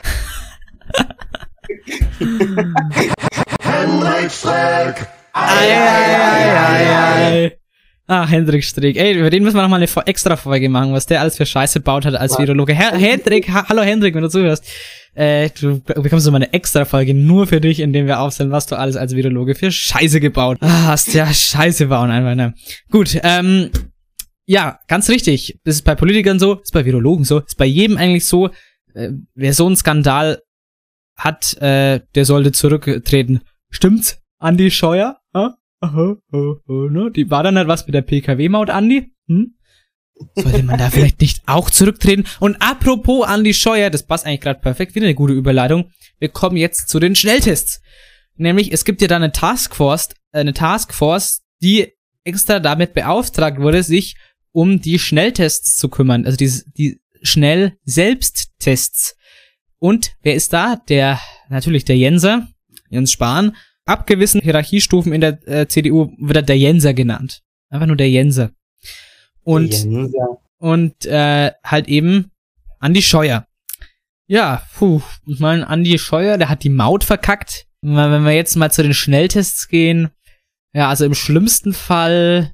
Henrik 3.61 4.31
Streck. 4.31 5.09
Ei, 5.35 5.69
ei, 5.69 6.15
ei, 6.15 6.57
ei, 6.57 7.45
ei. 7.45 7.62
Ah, 8.13 8.29
Hendrik 8.29 8.63
Strick. 8.63 8.99
Ey, 8.99 9.19
über 9.19 9.31
den 9.31 9.43
müssen 9.43 9.57
wir 9.57 9.63
nochmal 9.63 9.83
eine 9.83 10.07
extra 10.07 10.37
Folge 10.37 10.69
machen, 10.69 10.93
was 10.93 11.07
der 11.07 11.23
alles 11.23 11.39
für 11.39 11.47
Scheiße 11.47 11.81
baut 11.81 12.05
hat 12.05 12.15
als 12.15 12.39
Virologe. 12.39 12.75
Herr 12.75 12.93
Hendrik, 12.99 13.49
ha 13.49 13.67
hallo 13.71 13.81
Hendrik, 13.81 14.15
wenn 14.15 14.21
du 14.21 14.29
zuhörst. 14.29 14.67
Äh, 15.15 15.49
du 15.59 15.81
bekommst 15.81 16.27
so 16.27 16.31
mal 16.31 16.37
eine 16.37 16.53
extra 16.53 16.85
Folge 16.85 17.15
nur 17.15 17.47
für 17.47 17.63
dich, 17.63 17.81
in 17.81 17.95
dem 17.95 18.07
wir 18.07 18.21
aufstellen, 18.21 18.51
was 18.51 18.67
du 18.67 18.77
alles 18.77 18.97
als 18.97 19.17
Virologe 19.17 19.55
für 19.55 19.73
Scheiße 19.73 20.21
gebaut 20.21 20.59
ah, 20.61 20.89
hast. 20.89 21.15
Ja, 21.15 21.33
Scheiße 21.33 21.87
bauen 21.87 22.11
einfach, 22.11 22.35
ne? 22.35 22.53
Gut, 22.91 23.19
ähm, 23.23 23.71
ja, 24.45 24.79
ganz 24.89 25.09
richtig. 25.09 25.59
Das 25.65 25.77
ist 25.77 25.83
bei 25.83 25.95
Politikern 25.95 26.39
so, 26.39 26.61
ist 26.61 26.75
bei 26.75 26.85
Virologen 26.85 27.25
so, 27.25 27.39
ist 27.39 27.57
bei 27.57 27.65
jedem 27.65 27.97
eigentlich 27.97 28.27
so. 28.27 28.51
Äh, 28.93 29.13
wer 29.35 29.55
so 29.55 29.65
einen 29.65 29.77
Skandal 29.77 30.43
hat, 31.17 31.57
äh, 31.63 32.01
der 32.15 32.27
sollte 32.27 32.53
zurücktreten. 32.53 33.41
Stimmt's, 33.71 34.19
Andi 34.39 34.71
Scheuer? 34.71 35.17
Ha? 35.35 35.57
Aha, 35.83 36.17
aha, 36.33 36.89
ne? 36.91 37.11
Die 37.15 37.31
war 37.31 37.43
dann 37.43 37.59
halt 37.59 37.69
was 37.69 37.87
mit 37.87 37.95
der 37.95 38.03
PKW-Maut, 38.03 38.71
Andi? 38.71 39.13
Hm? 39.27 39.55
Sollte 40.37 40.63
man 40.63 40.79
da 40.79 40.91
vielleicht 40.91 41.21
nicht 41.21 41.43
auch 41.47 41.69
zurücktreten? 41.69 42.25
Und 42.41 42.57
apropos 42.61 43.27
Andi 43.27 43.55
Scheuer, 43.55 43.91
das 43.91 44.05
passt 44.05 44.25
eigentlich 44.25 44.41
gerade 44.41 44.61
perfekt, 44.61 44.95
wieder 44.95 45.07
eine 45.07 45.15
gute 45.15 45.33
Überleitung. 45.33 45.91
Wir 46.19 46.29
kommen 46.29 46.57
jetzt 46.57 46.89
zu 46.89 47.01
den 47.01 47.15
Schnelltests. 47.15 47.83
Nämlich, 48.37 48.73
es 48.73 48.85
gibt 48.85 49.03
ja 49.03 49.09
da 49.09 49.17
eine 49.17 49.33
Taskforce, 49.33 50.11
äh, 50.33 50.39
eine 50.39 50.55
Taskforce, 50.55 51.43
die 51.61 51.93
extra 52.25 52.61
damit 52.61 52.95
beauftragt 52.95 53.61
wurde, 53.61 53.83
sich 53.83 54.17
um 54.53 54.81
die 54.81 54.99
Schnelltests 54.99 55.77
zu 55.77 55.89
kümmern. 55.89 56.25
Also 56.25 56.37
die, 56.37 56.51
die 56.77 57.01
Schnell-Selbsttests. 57.23 59.17
Und 59.79 60.13
wer 60.23 60.35
ist 60.35 60.53
da? 60.53 60.77
Der, 60.89 61.21
natürlich 61.49 61.85
der 61.85 61.97
Jenser, 61.97 62.49
Jens 62.89 63.13
Spahn, 63.13 63.57
ab 63.85 64.07
gewissen 64.07 64.41
Hierarchiestufen 64.41 65.13
in 65.13 65.21
der 65.21 65.49
äh, 65.49 65.67
CDU 65.69 66.13
wird 66.19 66.37
er 66.37 66.43
der 66.43 66.59
Jenser 66.59 66.95
genannt. 66.95 67.43
Einfach 67.69 67.87
nur 67.87 67.97
der 67.97 68.11
Jenser. 68.11 68.51
Und, 69.43 69.73
Jenser. 69.73 70.39
und 70.59 71.07
äh, 71.07 71.53
halt 71.65 71.89
eben 71.89 72.31
Andi 72.79 73.03
Scheuer. 73.03 73.47
Ja, 74.27 74.63
puh, 74.75 75.03
ich 75.27 75.41
meine, 75.41 75.67
Andi 75.67 75.99
Scheuer, 75.99 76.39
der 76.39 76.49
hat 76.49 76.65
die 76.65 76.71
Maut 76.71 77.05
verkackt. 77.05 77.67
Wenn 77.81 78.25
wir 78.25 78.33
jetzt 78.33 78.57
mal 78.57 78.71
zu 78.71 78.83
den 78.83 78.95
Schnelltests 78.95 79.69
gehen, 79.69 80.11
ja, 80.73 80.89
also 80.89 81.05
im 81.05 81.15
schlimmsten 81.15 81.73
Fall, 81.75 82.53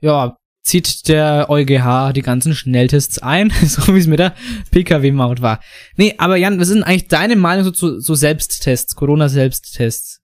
ja, 0.00 0.36
zieht 0.62 1.08
der 1.08 1.48
EuGH 1.48 2.12
die 2.12 2.22
ganzen 2.22 2.54
Schnelltests 2.54 3.18
ein, 3.18 3.50
so 3.64 3.94
wie 3.94 3.98
es 3.98 4.06
mit 4.06 4.18
der 4.18 4.34
PKW-Maut 4.70 5.40
war. 5.40 5.60
Nee, 5.96 6.14
aber 6.18 6.36
Jan, 6.36 6.60
was 6.60 6.68
sind 6.68 6.82
eigentlich 6.82 7.08
deine 7.08 7.36
Meinung 7.36 7.64
so 7.64 7.70
zu 7.70 8.00
so 8.00 8.14
Selbsttests, 8.14 8.94
Corona-Selbsttests? 8.94 10.19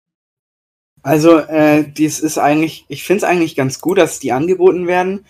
Also, 1.07 1.39
äh, 1.39 1.89
dies 1.89 2.19
ist 2.19 2.37
eigentlich, 2.37 2.85
ich 2.89 3.05
finde 3.05 3.19
es 3.19 3.23
eigentlich 3.23 3.55
ganz 3.55 3.81
gut, 3.81 3.97
dass 3.97 4.19
die 4.19 4.33
angeboten 4.33 4.89
werden. 4.89 5.25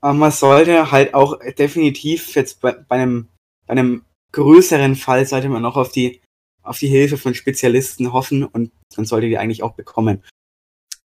Aber 0.00 0.14
man 0.14 0.30
sollte 0.30 0.92
halt 0.92 1.12
auch 1.12 1.40
definitiv 1.58 2.36
jetzt 2.36 2.60
bei, 2.60 2.70
bei 2.70 2.94
einem, 2.94 3.26
bei 3.66 3.72
einem 3.72 4.04
größeren 4.30 4.94
Fall 4.94 5.26
sollte 5.26 5.48
man 5.48 5.64
auch 5.64 5.76
auf 5.76 5.90
die, 5.90 6.20
auf 6.62 6.78
die 6.78 6.86
Hilfe 6.86 7.16
von 7.16 7.34
Spezialisten 7.34 8.12
hoffen 8.12 8.44
und 8.44 8.70
dann 8.94 9.06
sollte 9.06 9.26
die 9.26 9.38
eigentlich 9.38 9.64
auch 9.64 9.74
bekommen. 9.74 10.22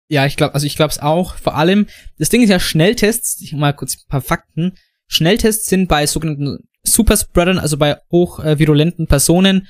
Ja, 0.08 0.24
ich 0.24 0.36
glaube, 0.36 0.54
also 0.54 0.68
ich 0.68 0.76
glaube 0.76 0.92
es 0.92 1.00
auch. 1.00 1.34
Vor 1.34 1.56
allem, 1.56 1.88
das 2.16 2.28
Ding 2.28 2.42
ist 2.42 2.50
ja 2.50 2.60
Schnelltests, 2.60 3.40
ich 3.40 3.54
mal 3.54 3.72
kurz 3.72 3.96
ein 3.96 4.08
paar 4.08 4.20
Fakten. 4.20 4.78
Schnelltests 5.08 5.66
sind 5.66 5.88
bei 5.88 6.06
sogenannten 6.06 6.68
Superspreadern, 6.84 7.58
also 7.58 7.76
bei 7.76 7.96
hochvirulenten 8.12 9.06
äh, 9.06 9.08
Personen, 9.08 9.66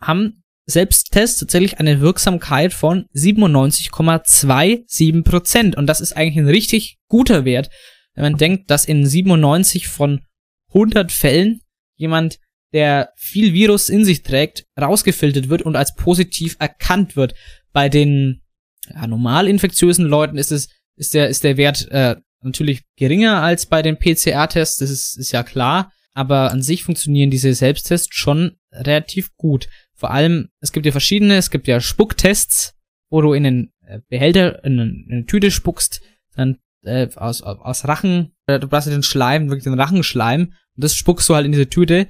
haben 0.00 0.42
Selbsttest 0.66 1.40
tatsächlich 1.40 1.78
eine 1.78 2.00
Wirksamkeit 2.00 2.72
von 2.72 3.04
97,27 3.14 5.22
Prozent. 5.22 5.76
Und 5.76 5.86
das 5.86 6.00
ist 6.00 6.16
eigentlich 6.16 6.38
ein 6.38 6.48
richtig 6.48 6.96
guter 7.08 7.44
Wert, 7.44 7.68
wenn 8.14 8.24
man 8.24 8.38
denkt, 8.38 8.70
dass 8.70 8.86
in 8.86 9.06
97 9.06 9.88
von 9.88 10.22
100 10.68 11.12
Fällen 11.12 11.60
jemand, 11.96 12.38
der 12.72 13.10
viel 13.16 13.52
Virus 13.52 13.88
in 13.88 14.04
sich 14.04 14.22
trägt, 14.22 14.66
rausgefiltert 14.80 15.48
wird 15.48 15.62
und 15.62 15.76
als 15.76 15.94
positiv 15.94 16.56
erkannt 16.58 17.16
wird. 17.16 17.34
Bei 17.72 17.88
den 17.88 18.42
ja, 18.88 19.06
normal 19.06 19.48
infektiösen 19.48 20.06
Leuten 20.06 20.38
ist 20.38 20.50
es, 20.50 20.68
ist 20.96 21.14
der, 21.14 21.28
ist 21.28 21.44
der 21.44 21.56
Wert 21.56 21.88
äh, 21.90 22.16
natürlich 22.42 22.82
geringer 22.96 23.42
als 23.42 23.66
bei 23.66 23.82
den 23.82 23.98
PCR-Tests, 23.98 24.78
das 24.78 24.90
ist, 24.90 25.18
ist 25.18 25.32
ja 25.32 25.42
klar. 25.42 25.92
Aber 26.14 26.52
an 26.52 26.62
sich 26.62 26.84
funktionieren 26.84 27.30
diese 27.30 27.54
Selbsttests 27.54 28.14
schon 28.14 28.56
relativ 28.70 29.34
gut. 29.36 29.68
Vor 30.04 30.10
allem, 30.10 30.50
es 30.60 30.72
gibt 30.72 30.84
ja 30.84 30.92
verschiedene, 30.92 31.36
es 31.36 31.50
gibt 31.50 31.66
ja 31.66 31.80
Spucktests, 31.80 32.74
wo 33.08 33.22
du 33.22 33.32
in 33.32 33.46
einen 33.46 33.72
äh, 33.86 34.00
Behälter, 34.10 34.62
in 34.62 35.06
eine, 35.08 35.24
Tüte 35.24 35.50
spuckst, 35.50 36.02
dann 36.36 36.58
äh, 36.82 37.08
aus, 37.16 37.40
aus 37.40 37.88
Rachen, 37.88 38.34
äh, 38.46 38.60
du 38.60 38.68
brauchst 38.68 38.86
den 38.86 39.02
Schleim, 39.02 39.48
wirklich 39.48 39.64
den 39.64 39.80
Rachenschleim, 39.80 40.42
und 40.42 40.84
das 40.84 40.94
spuckst 40.94 41.26
du 41.30 41.34
halt 41.34 41.46
in 41.46 41.52
diese 41.52 41.70
Tüte, 41.70 42.08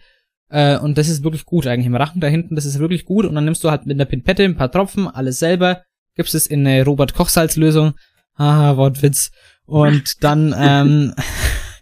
äh, 0.49 0.77
und 0.77 0.99
das 0.99 1.09
ist 1.09 1.23
wirklich 1.23 1.45
gut 1.45 1.69
eigentlich. 1.69 1.87
Im 1.87 1.95
Rachen 1.95 2.21
da 2.21 2.27
hinten, 2.27 2.57
das 2.57 2.65
ist 2.65 2.81
wirklich 2.81 3.05
gut, 3.05 3.27
und 3.27 3.37
dann 3.37 3.45
nimmst 3.45 3.63
du 3.63 3.71
halt 3.71 3.87
mit 3.87 3.97
einer 3.97 4.07
Pinpette 4.07 4.43
ein 4.43 4.57
paar 4.57 4.73
Tropfen, 4.73 5.07
alles 5.07 5.39
selber, 5.39 5.85
gibst 6.17 6.35
es 6.35 6.49
in 6.49 6.67
eine 6.67 6.85
Robert-Koch-Salzlösung, 6.85 7.95
haha, 8.37 8.77
Wortwitz, 8.77 9.31
und 9.67 10.25
dann, 10.25 10.53
ähm, 10.59 11.15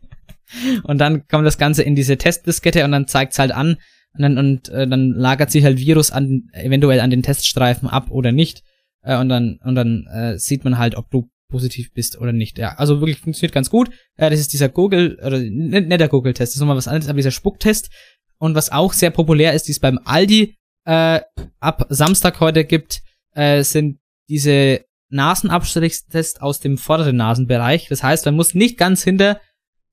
und 0.83 0.99
dann 0.99 1.27
kommt 1.27 1.47
das 1.47 1.57
Ganze 1.57 1.83
in 1.83 1.95
diese 1.95 2.19
Testdiskette 2.19 2.85
und 2.85 2.93
dann 2.93 3.09
zeigt's 3.09 3.39
halt 3.39 3.53
an, 3.53 3.79
und 4.15 4.23
dann, 4.23 4.39
und, 4.39 4.69
äh, 4.69 4.87
dann 4.87 5.13
lagert 5.13 5.51
sich 5.51 5.65
halt 5.65 5.79
Virus 5.79 6.11
an, 6.11 6.49
eventuell 6.53 7.01
an 7.01 7.11
den 7.11 7.23
Teststreifen 7.23 7.89
ab 7.89 8.11
oder 8.11 8.33
nicht. 8.33 8.63
Äh, 9.03 9.19
und 9.19 9.29
dann, 9.29 9.59
und 9.65 9.75
dann 9.75 10.07
äh, 10.07 10.39
sieht 10.39 10.65
man 10.65 10.79
halt, 10.79 10.97
ob 10.97 11.11
du 11.11 11.31
positiv 11.49 11.93
bist 11.93 12.19
oder 12.19 12.33
nicht. 12.33 12.59
Ja, 12.59 12.75
also 12.77 13.01
wirklich 13.01 13.19
funktioniert 13.19 13.55
ganz 13.55 13.71
gut. 13.71 13.91
Äh, 14.17 14.31
das 14.31 14.41
ist 14.41 14.53
dieser 14.53 14.69
Google, 14.69 15.19
oder 15.25 15.39
nicht, 15.39 15.89
nicht 15.89 16.01
der 16.01 16.09
Google-Test, 16.09 16.51
das 16.53 16.57
ist 16.57 16.61
nochmal 16.61 16.77
was 16.77 16.89
anderes, 16.89 17.09
aber 17.09 17.17
dieser 17.19 17.31
Spucktest. 17.31 17.91
Und 18.39 18.55
was 18.55 18.73
auch 18.73 18.93
sehr 18.93 19.11
populär 19.11 19.53
ist, 19.53 19.69
die 19.69 19.73
es 19.73 19.81
beim 19.81 20.01
Aldi 20.05 20.57
äh, 20.85 21.21
ab 21.61 21.87
Samstag 21.91 22.41
heute 22.41 22.65
gibt, 22.65 23.03
äh, 23.35 23.63
sind 23.63 24.01
diese 24.29 24.85
Nasenabstrichstests 25.11 26.41
aus 26.41 26.59
dem 26.59 26.79
vorderen 26.79 27.17
Nasenbereich. 27.17 27.89
Das 27.89 28.03
heißt, 28.03 28.25
man 28.27 28.35
muss 28.35 28.55
nicht 28.55 28.79
ganz 28.79 29.05
hinter 29.05 29.41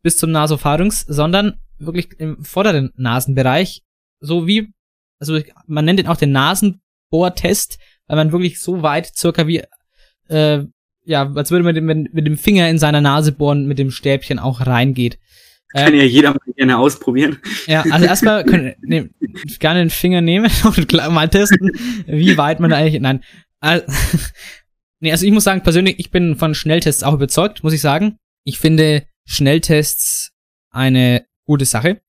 bis 0.01 0.17
zum 0.17 0.31
Nasopharynx, 0.31 1.01
sondern 1.01 1.59
wirklich 1.77 2.19
im 2.19 2.43
vorderen 2.43 2.91
Nasenbereich 2.95 3.83
so 4.19 4.47
wie, 4.47 4.73
also 5.19 5.39
man 5.67 5.85
nennt 5.85 5.99
den 5.99 6.07
auch 6.07 6.17
den 6.17 6.31
Nasenbohrtest, 6.31 7.79
weil 8.07 8.17
man 8.17 8.31
wirklich 8.31 8.59
so 8.59 8.81
weit 8.81 9.15
circa 9.15 9.47
wie, 9.47 9.63
äh, 10.27 10.63
ja, 11.05 11.31
als 11.33 11.51
würde 11.51 11.63
man 11.63 11.85
mit, 11.85 12.13
mit 12.13 12.27
dem 12.27 12.37
Finger 12.37 12.69
in 12.69 12.77
seiner 12.77 13.01
Nase 13.01 13.31
bohren, 13.31 13.65
mit 13.65 13.79
dem 13.79 13.91
Stäbchen 13.91 14.39
auch 14.39 14.65
reingeht. 14.65 15.19
Kann 15.69 15.93
ja 15.93 16.03
jeder 16.03 16.31
mal 16.31 16.39
gerne 16.55 16.79
ausprobieren. 16.79 17.37
Ja, 17.67 17.83
also 17.91 18.05
erstmal 18.05 18.43
können 18.43 18.73
ne, 18.81 19.09
gerne 19.59 19.81
den 19.81 19.91
Finger 19.91 20.21
nehmen 20.21 20.49
und 20.63 20.91
mal 21.11 21.29
testen, 21.29 21.71
wie 22.07 22.37
weit 22.37 22.59
man 22.59 22.71
da 22.71 22.77
eigentlich. 22.77 22.99
Nein. 23.01 23.23
Also, 23.59 23.85
nee, 24.99 25.11
also 25.11 25.25
ich 25.25 25.31
muss 25.31 25.43
sagen, 25.43 25.61
persönlich, 25.61 25.99
ich 25.99 26.09
bin 26.09 26.35
von 26.35 26.55
Schnelltests 26.55 27.03
auch 27.03 27.13
überzeugt, 27.13 27.63
muss 27.63 27.73
ich 27.73 27.81
sagen. 27.81 28.17
Ich 28.43 28.57
finde 28.57 29.05
Schnelltests 29.25 30.31
eine 30.71 31.25
gute 31.45 31.65
Sache. 31.65 32.01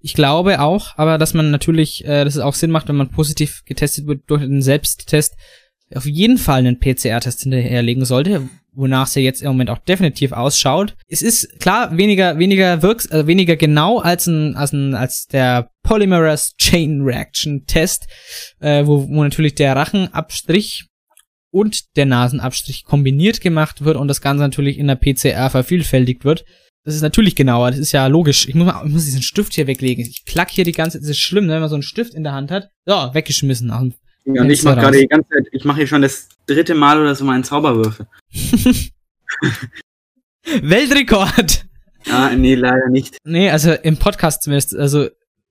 Ich 0.00 0.14
glaube 0.14 0.60
auch, 0.60 0.96
aber 0.96 1.18
dass 1.18 1.34
man 1.34 1.50
natürlich, 1.50 2.04
äh, 2.04 2.24
dass 2.24 2.36
es 2.36 2.42
auch 2.42 2.54
Sinn 2.54 2.70
macht, 2.70 2.88
wenn 2.88 2.96
man 2.96 3.10
positiv 3.10 3.64
getestet 3.64 4.06
wird 4.06 4.22
durch 4.28 4.42
einen 4.42 4.62
Selbsttest, 4.62 5.36
auf 5.94 6.06
jeden 6.06 6.38
Fall 6.38 6.58
einen 6.58 6.78
PCR-Test 6.78 7.42
hinterherlegen 7.42 8.04
sollte, 8.04 8.48
wonach 8.72 9.06
es 9.06 9.14
ja 9.14 9.22
jetzt 9.22 9.42
im 9.42 9.48
Moment 9.48 9.70
auch 9.70 9.78
definitiv 9.78 10.32
ausschaut. 10.32 10.94
Es 11.08 11.22
ist 11.22 11.58
klar 11.60 11.96
weniger 11.96 12.38
weniger 12.38 12.82
wirks 12.82 13.06
äh, 13.06 13.26
weniger 13.26 13.56
genau 13.56 13.98
als 13.98 14.26
ein 14.26 14.54
als 14.54 14.72
ein 14.72 14.94
als 14.94 15.26
der 15.26 15.70
Polymerase 15.82 16.52
Chain 16.58 17.00
Reaction 17.02 17.64
Test, 17.66 18.06
äh, 18.60 18.86
wo, 18.86 19.08
wo 19.08 19.22
natürlich 19.22 19.54
der 19.54 19.74
Rachenabstrich 19.74 20.86
und 21.50 21.96
der 21.96 22.06
Nasenabstrich 22.06 22.84
kombiniert 22.84 23.40
gemacht 23.40 23.84
wird 23.84 23.96
und 23.96 24.08
das 24.08 24.20
Ganze 24.20 24.42
natürlich 24.42 24.78
in 24.78 24.86
der 24.86 24.96
PCR 24.96 25.50
vervielfältigt 25.50 26.24
wird. 26.24 26.44
Das 26.88 26.94
ist 26.94 27.02
natürlich 27.02 27.36
genauer, 27.36 27.70
das 27.70 27.80
ist 27.80 27.92
ja 27.92 28.06
logisch. 28.06 28.48
Ich 28.48 28.54
muss, 28.54 28.64
mal, 28.64 28.82
ich 28.86 28.90
muss 28.90 29.04
diesen 29.04 29.20
Stift 29.20 29.52
hier 29.52 29.66
weglegen. 29.66 30.06
Ich 30.06 30.24
klack 30.24 30.48
hier 30.48 30.64
die 30.64 30.72
ganze 30.72 30.96
Zeit, 30.96 31.02
das 31.02 31.10
ist 31.10 31.18
schlimm, 31.18 31.44
ne, 31.44 31.52
wenn 31.52 31.60
man 31.60 31.68
so 31.68 31.74
einen 31.76 31.82
Stift 31.82 32.14
in 32.14 32.24
der 32.24 32.32
Hand 32.32 32.50
hat. 32.50 32.70
So, 32.86 32.94
weggeschmissen. 33.12 33.68
Dem 33.68 34.34
Ja, 34.34 34.40
und 34.40 34.48
ich 34.48 34.62
mache 34.62 34.76
gerade 34.76 34.98
die 34.98 35.06
ganze 35.06 35.28
Zeit, 35.28 35.48
ich 35.52 35.66
mache 35.66 35.76
hier 35.76 35.86
schon 35.86 36.00
das 36.00 36.30
dritte 36.46 36.74
Mal 36.74 36.98
oder 36.98 37.14
so 37.14 37.26
meinen 37.26 37.44
Zauberwürfel. 37.44 38.06
Weltrekord! 40.62 41.66
Ah, 42.10 42.30
nee, 42.34 42.54
leider 42.54 42.88
nicht. 42.88 43.18
Nee, 43.24 43.50
also 43.50 43.72
im 43.72 43.98
Podcast 43.98 44.44
zumindest, 44.44 44.74
also 44.74 45.08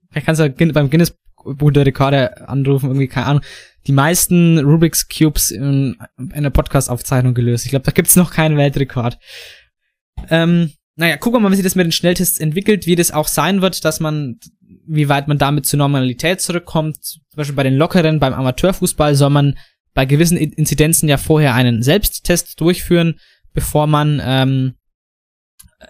vielleicht 0.09 0.25
kannst 0.25 0.41
du 0.41 0.49
Guin- 0.49 0.73
beim 0.73 0.89
Guinness 0.89 1.15
Buch 1.43 1.69
der 1.71 1.85
Rekorde 1.85 2.49
anrufen, 2.49 2.88
irgendwie, 2.89 3.07
keine 3.09 3.27
Ahnung, 3.27 3.43
die 3.85 3.91
meisten 3.91 4.57
Rubik's 4.57 5.07
Cubes 5.07 5.51
in, 5.51 5.97
in 6.17 6.31
einer 6.33 6.49
Podcast-Aufzeichnung 6.49 7.35
gelöst. 7.35 7.65
Ich 7.65 7.69
glaube, 7.71 7.85
da 7.85 7.91
gibt's 7.91 8.15
noch 8.15 8.31
keinen 8.31 8.57
Weltrekord. 8.57 9.19
Ähm, 10.31 10.71
naja, 10.97 11.15
gucken 11.17 11.37
wir 11.37 11.41
mal, 11.41 11.51
wie 11.51 11.55
sich 11.55 11.63
das 11.63 11.75
mit 11.75 11.85
den 11.85 11.91
Schnelltests 11.91 12.39
entwickelt, 12.39 12.87
wie 12.87 12.95
das 12.95 13.11
auch 13.11 13.27
sein 13.27 13.61
wird, 13.61 13.85
dass 13.85 13.99
man, 13.99 14.39
wie 14.87 15.07
weit 15.07 15.27
man 15.27 15.37
damit 15.37 15.65
zur 15.67 15.77
Normalität 15.77 16.41
zurückkommt. 16.41 16.97
Zum 17.03 17.21
Beispiel 17.35 17.55
bei 17.55 17.63
den 17.63 17.75
Lockeren, 17.77 18.19
beim 18.19 18.33
Amateurfußball 18.33 19.15
soll 19.15 19.29
man 19.29 19.57
bei 19.93 20.05
gewissen 20.05 20.37
In- 20.37 20.53
Inzidenzen 20.53 21.07
ja 21.07 21.17
vorher 21.17 21.53
einen 21.53 21.83
Selbsttest 21.83 22.59
durchführen, 22.59 23.19
bevor 23.53 23.85
man, 23.85 24.19
ähm, 24.23 24.73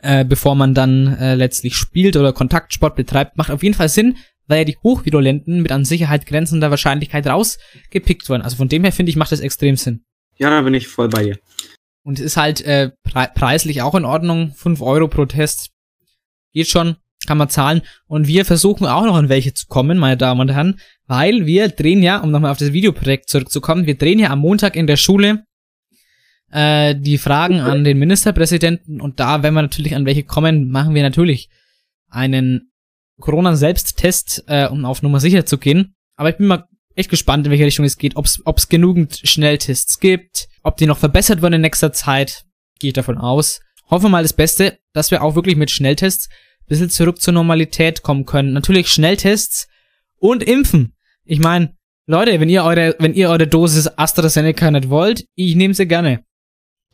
äh, 0.02 0.26
bevor 0.26 0.56
man 0.56 0.74
dann 0.74 1.18
äh, 1.18 1.36
letztlich 1.36 1.76
spielt 1.76 2.18
oder 2.18 2.34
Kontaktsport 2.34 2.96
betreibt. 2.96 3.38
Macht 3.38 3.52
auf 3.52 3.64
jeden 3.64 3.76
Fall 3.76 3.90
Sinn, 3.90 4.18
weil 4.48 4.60
ja 4.60 4.64
die 4.66 4.78
Hochvirulenten 4.84 5.62
mit 5.62 5.72
an 5.72 5.86
Sicherheit 5.86 6.26
grenzender 6.26 6.70
Wahrscheinlichkeit 6.70 7.28
rausgepickt 7.28 8.30
wurden. 8.30 8.42
Also 8.42 8.58
von 8.58 8.70
dem 8.70 8.84
her 8.84 8.92
finde 8.92 9.10
ich, 9.10 9.16
macht 9.16 9.32
das 9.32 9.40
extrem 9.40 9.78
Sinn. 9.78 10.04
Ja, 10.38 10.50
da 10.50 10.62
bin 10.62 10.74
ich 10.74 10.88
voll 10.88 11.08
bei 11.08 11.24
dir. 11.24 11.40
Und 12.08 12.20
es 12.20 12.26
ist 12.26 12.38
halt 12.38 12.62
äh, 12.62 12.92
pre 13.04 13.28
preislich 13.36 13.82
auch 13.82 13.94
in 13.94 14.06
Ordnung. 14.06 14.54
5 14.56 14.82
Euro 14.82 15.10
pro 15.10 15.26
Test. 15.26 15.72
Geht 16.54 16.70
schon, 16.70 16.96
kann 17.26 17.38
man 17.38 17.50
zahlen. 17.50 17.82
Und 18.06 18.28
wir 18.28 18.46
versuchen 18.46 18.88
auch 18.88 19.04
noch 19.04 19.18
an 19.18 19.28
welche 19.28 19.54
zu 19.54 19.68
kommen, 19.68 19.98
meine 19.98 20.16
Damen 20.16 20.40
und 20.40 20.54
Herren. 20.54 20.80
Weil 21.06 21.46
wir 21.46 21.68
drehen 21.68 22.02
ja, 22.02 22.20
um 22.20 22.32
nochmal 22.32 22.52
auf 22.52 22.60
das 22.60 22.72
Videoprojekt 22.72 23.28
zurückzukommen, 23.28 23.88
wir 23.88 23.98
drehen 23.98 24.20
ja 24.20 24.30
am 24.30 24.40
Montag 24.40 24.78
in 24.78 24.88
der 24.88 24.96
Schule 24.96 25.44
äh, 26.50 26.96
die 26.96 27.18
Fragen 27.18 27.60
an 27.60 27.84
den 27.84 28.00
Ministerpräsidenten. 28.00 29.02
Und 29.02 29.20
da, 29.20 29.44
wenn 29.44 29.54
wir 29.54 29.62
natürlich 29.62 29.94
an 29.94 30.06
welche 30.06 30.24
kommen, 30.24 30.72
machen 30.72 30.96
wir 30.96 31.04
natürlich 31.04 31.50
einen 32.08 32.72
Corona-Selbsttest, 33.20 34.46
äh, 34.48 34.68
um 34.68 34.86
auf 34.86 35.02
Nummer 35.02 35.20
sicher 35.20 35.46
zu 35.46 35.58
gehen. 35.58 35.94
Aber 36.16 36.30
ich 36.30 36.38
bin 36.38 36.48
mal 36.48 36.70
echt 36.98 37.10
gespannt, 37.10 37.46
in 37.46 37.52
welche 37.52 37.66
Richtung 37.66 37.86
es 37.86 37.98
geht, 37.98 38.16
ob 38.16 38.26
es 38.26 38.70
genügend 38.70 39.22
Schnelltests 39.24 40.00
gibt, 40.00 40.48
ob 40.64 40.78
die 40.78 40.86
noch 40.88 40.98
verbessert 40.98 41.42
werden 41.42 41.54
in 41.54 41.62
nächster 41.62 41.94
Zeit, 41.94 42.46
gehe 42.80 42.90
ich 42.90 42.94
davon 42.94 43.18
aus. 43.18 43.62
Hoffen 43.90 44.06
wir 44.06 44.10
mal 44.10 44.24
das 44.24 44.34
Beste, 44.34 44.80
dass 44.94 45.12
wir 45.12 45.24
auch 45.24 45.36
wirklich 45.36 45.56
mit 45.56 45.72
Schnelltests 45.72 46.30
ein 46.30 46.66
bisschen 46.68 46.90
zurück 46.90 47.22
zur 47.22 47.34
Normalität 47.34 48.02
kommen 48.02 48.26
können. 48.26 48.52
Natürlich 48.52 48.90
Schnelltests 48.90 49.68
und 50.18 50.44
Impfen. 50.44 50.96
Ich 51.24 51.40
meine, 51.40 51.76
Leute, 52.08 52.40
wenn 52.40 52.50
ihr 52.50 52.64
eure, 52.64 52.96
wenn 53.00 53.14
ihr 53.14 53.30
eure 53.30 53.48
Dosis 53.48 53.88
AstraZeneca 53.88 54.72
nicht 54.72 54.90
wollt, 54.90 55.26
ich 55.36 55.56
nehme 55.56 55.74
sie 55.74 55.88
gerne. 55.88 56.24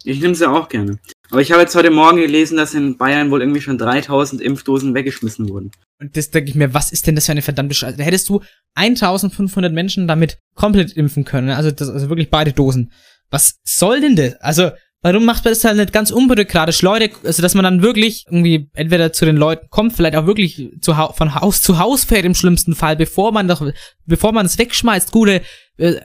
Ich 0.03 0.19
nehme 0.19 0.35
sie 0.35 0.49
auch 0.49 0.67
gerne. 0.67 0.99
Aber 1.31 1.41
ich 1.41 1.51
habe 1.51 1.61
jetzt 1.61 1.75
heute 1.75 1.89
Morgen 1.89 2.17
gelesen, 2.17 2.57
dass 2.57 2.73
in 2.73 2.97
Bayern 2.97 3.31
wohl 3.31 3.41
irgendwie 3.41 3.61
schon 3.61 3.77
3000 3.77 4.41
Impfdosen 4.41 4.93
weggeschmissen 4.93 5.49
wurden. 5.49 5.71
Und 5.99 6.15
das 6.17 6.29
denke 6.31 6.49
ich 6.49 6.55
mir, 6.55 6.73
was 6.73 6.91
ist 6.91 7.07
denn 7.07 7.15
das 7.15 7.25
für 7.25 7.31
eine 7.31 7.41
verdammte 7.41 7.73
Scheiße? 7.75 7.97
Da 7.97 8.03
hättest 8.03 8.29
du 8.29 8.41
1500 8.75 9.71
Menschen 9.73 10.07
damit 10.07 10.37
komplett 10.53 10.91
impfen 10.93 11.23
können. 11.25 11.49
Also, 11.49 11.71
das, 11.71 11.89
also 11.89 12.09
wirklich 12.09 12.29
beide 12.29 12.51
Dosen. 12.53 12.91
Was 13.29 13.55
soll 13.63 14.01
denn 14.01 14.15
das? 14.15 14.35
Also, 14.41 14.71
warum 15.01 15.25
macht 15.25 15.43
man 15.45 15.53
das 15.53 15.63
halt 15.63 15.77
nicht 15.77 15.93
ganz 15.93 16.11
unbürokratisch? 16.11 16.81
Leute, 16.81 17.11
also, 17.23 17.41
dass 17.41 17.55
man 17.55 17.63
dann 17.63 17.81
wirklich 17.81 18.25
irgendwie 18.27 18.69
entweder 18.73 19.13
zu 19.13 19.25
den 19.25 19.37
Leuten 19.37 19.67
kommt, 19.69 19.93
vielleicht 19.93 20.15
auch 20.17 20.25
wirklich 20.27 20.69
zu, 20.81 20.97
Hau- 20.97 21.13
von 21.13 21.33
Haus 21.35 21.61
zu 21.61 21.79
Haus 21.79 22.03
fährt 22.03 22.25
im 22.25 22.35
schlimmsten 22.35 22.75
Fall, 22.75 22.95
bevor 22.95 23.31
man 23.31 23.47
doch, 23.47 23.65
bevor 24.05 24.33
man 24.33 24.45
es 24.45 24.57
wegschmeißt. 24.57 25.11
Gute, 25.11 25.41
äh, 25.77 25.95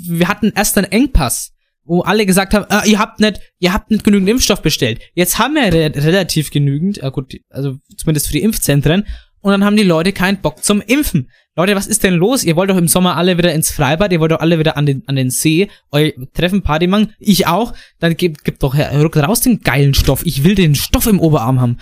wir 0.00 0.26
hatten 0.28 0.52
erst 0.56 0.78
einen 0.78 0.90
Engpass 0.90 1.52
wo 1.84 2.02
alle 2.02 2.26
gesagt 2.26 2.54
haben, 2.54 2.66
ah, 2.68 2.84
ihr 2.84 2.98
habt 2.98 3.20
nicht, 3.20 3.40
ihr 3.58 3.72
habt 3.72 3.90
nicht 3.90 4.04
genügend 4.04 4.28
Impfstoff 4.28 4.62
bestellt. 4.62 5.00
Jetzt 5.14 5.38
haben 5.38 5.54
wir 5.54 5.72
re 5.72 5.92
relativ 5.94 6.50
genügend, 6.50 7.02
äh, 7.02 7.10
gut, 7.10 7.34
also 7.50 7.76
zumindest 7.96 8.26
für 8.26 8.32
die 8.32 8.42
Impfzentren, 8.42 9.04
und 9.44 9.50
dann 9.50 9.62
haben 9.62 9.76
die 9.76 9.82
Leute 9.82 10.14
keinen 10.14 10.40
Bock 10.40 10.64
zum 10.64 10.80
Impfen. 10.80 11.30
Leute, 11.54 11.76
was 11.76 11.86
ist 11.86 12.02
denn 12.02 12.14
los? 12.14 12.44
Ihr 12.44 12.56
wollt 12.56 12.70
doch 12.70 12.78
im 12.78 12.88
Sommer 12.88 13.18
alle 13.18 13.36
wieder 13.36 13.52
ins 13.52 13.70
Freibad, 13.70 14.10
ihr 14.10 14.18
wollt 14.18 14.32
doch 14.32 14.40
alle 14.40 14.58
wieder 14.58 14.78
an 14.78 14.86
den, 14.86 15.02
an 15.06 15.16
den 15.16 15.28
See, 15.28 15.68
euer 15.90 16.12
Treffen 16.32 16.62
Party 16.62 16.86
machen, 16.86 17.12
ich 17.18 17.46
auch, 17.46 17.74
dann 17.98 18.16
gebt, 18.16 18.42
gebt 18.44 18.62
doch 18.62 18.74
her, 18.74 18.90
rückt 19.02 19.18
raus 19.18 19.42
den 19.42 19.60
geilen 19.60 19.92
Stoff. 19.92 20.24
Ich 20.24 20.44
will 20.44 20.54
den 20.54 20.74
Stoff 20.74 21.06
im 21.06 21.20
Oberarm 21.20 21.60
haben. 21.60 21.76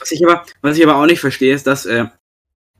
Was 0.00 0.12
ich 0.12 0.22
aber, 0.26 0.44
was 0.60 0.76
ich 0.76 0.84
aber 0.84 0.96
auch 0.96 1.06
nicht 1.06 1.20
verstehe, 1.20 1.54
ist, 1.54 1.66
dass, 1.66 1.86
äh, 1.86 2.04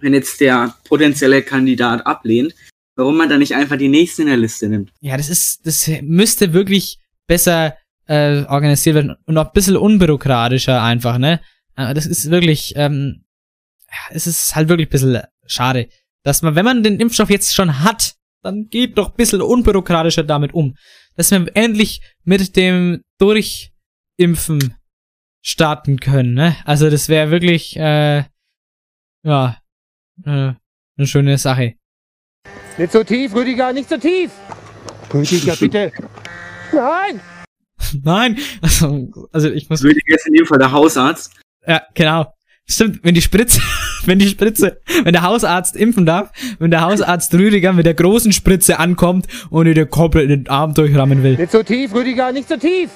wenn 0.01 0.13
jetzt 0.13 0.39
der 0.41 0.75
potenzielle 0.85 1.41
Kandidat 1.41 2.07
ablehnt, 2.07 2.55
warum 2.97 3.17
man 3.17 3.29
dann 3.29 3.39
nicht 3.39 3.55
einfach 3.55 3.77
die 3.77 3.89
nächsten 3.89 4.23
in 4.23 4.29
der 4.29 4.37
Liste 4.37 4.69
nimmt. 4.69 4.91
Ja, 5.01 5.17
das 5.17 5.29
ist, 5.29 5.65
das 5.67 5.89
müsste 6.03 6.53
wirklich 6.53 6.99
besser 7.27 7.77
äh, 8.07 8.43
organisiert 8.45 8.97
werden 8.97 9.15
und 9.27 9.39
auch 9.39 9.47
ein 9.47 9.53
bisschen 9.53 9.77
unbürokratischer 9.77 10.83
einfach, 10.83 11.19
ne? 11.19 11.41
Äh, 11.77 11.95
Das 11.95 12.07
ist 12.07 12.31
wirklich, 12.31 12.73
ähm, 12.77 13.25
es 14.11 14.27
ist 14.27 14.57
halt 14.57 14.69
wirklich 14.69 14.89
ein 14.89 14.91
bisschen 14.91 15.23
schade, 15.47 15.89
dass 16.23 16.43
man, 16.43 16.55
wenn 16.55 16.65
man 16.65 16.83
den 16.83 16.99
Impfstoff 16.99 17.31
jetzt 17.31 17.55
schon 17.55 17.83
hat, 17.83 18.15
dann 18.43 18.69
geht 18.69 18.99
doch 18.99 19.11
ein 19.11 19.17
bisschen 19.17 19.43
unbürokratischer 19.43 20.25
damit 20.25 20.55
um. 20.55 20.77
Dass 21.17 21.31
wir 21.31 21.47
endlich 21.55 22.01
mit 22.25 22.57
dem 22.57 23.03
Durchimpfen 23.19 24.75
starten 25.43 25.99
können, 26.01 26.35
ne? 26.35 26.57
Also 26.65 26.91
das 26.91 27.09
wäre 27.09 27.31
wirklich, 27.31 27.77
äh, 27.77 28.25
ja, 29.23 29.59
äh, 30.25 30.53
eine 30.99 31.07
schöne 31.07 31.39
Sache. 31.39 31.75
Nicht 32.79 32.93
so 32.93 33.03
tief, 33.05 33.35
Rüdiger, 33.35 33.73
nicht 33.73 33.89
so 33.89 33.97
tief. 33.97 34.31
Rüdiger, 35.13 35.57
bitte. 35.57 35.93
Nein! 36.73 37.21
Nein, 38.03 38.39
also, 38.61 39.09
also 39.33 39.51
ich 39.51 39.69
muss. 39.71 39.83
Rüdiger 39.83 40.15
ist 40.15 40.27
in 40.27 40.35
dem 40.35 40.47
Fall 40.47 40.59
der 40.59 40.73
Hausarzt. 40.73 41.33
Ja, 41.67 41.83
genau. 41.95 42.33
Stimmt, 42.69 43.01
wenn 43.05 43.15
die 43.15 43.23
Spritze, 43.23 43.61
wenn 44.07 44.19
die 44.19 44.29
Spritze, 44.29 44.81
wenn 45.05 45.13
der 45.13 45.23
Hausarzt 45.23 45.77
impfen 45.77 46.05
darf, 46.05 46.33
wenn 46.59 46.71
der 46.71 46.81
Hausarzt 46.81 47.33
Rüdiger 47.35 47.73
mit 47.73 47.87
der 47.87 47.95
großen 47.95 48.33
Spritze 48.33 48.79
ankommt 48.79 49.27
und 49.51 49.67
ihr 49.67 49.75
den 49.75 49.89
komplett 49.89 50.25
in 50.25 50.45
den 50.45 50.49
Arm 50.49 50.75
durchrammen 50.75 51.23
will. 51.23 51.37
Nicht 51.37 51.53
so 51.53 51.63
tief, 51.63 51.95
Rüdiger, 51.95 52.33
nicht 52.33 52.49
so 52.49 52.57
tief. 52.57 52.91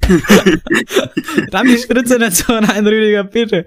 Ramm 1.52 1.66
die 1.66 1.76
Spritze 1.76 2.18
nicht 2.18 2.36
so 2.36 2.50
rein, 2.54 2.86
Rüdiger, 2.86 3.24
bitte. 3.24 3.66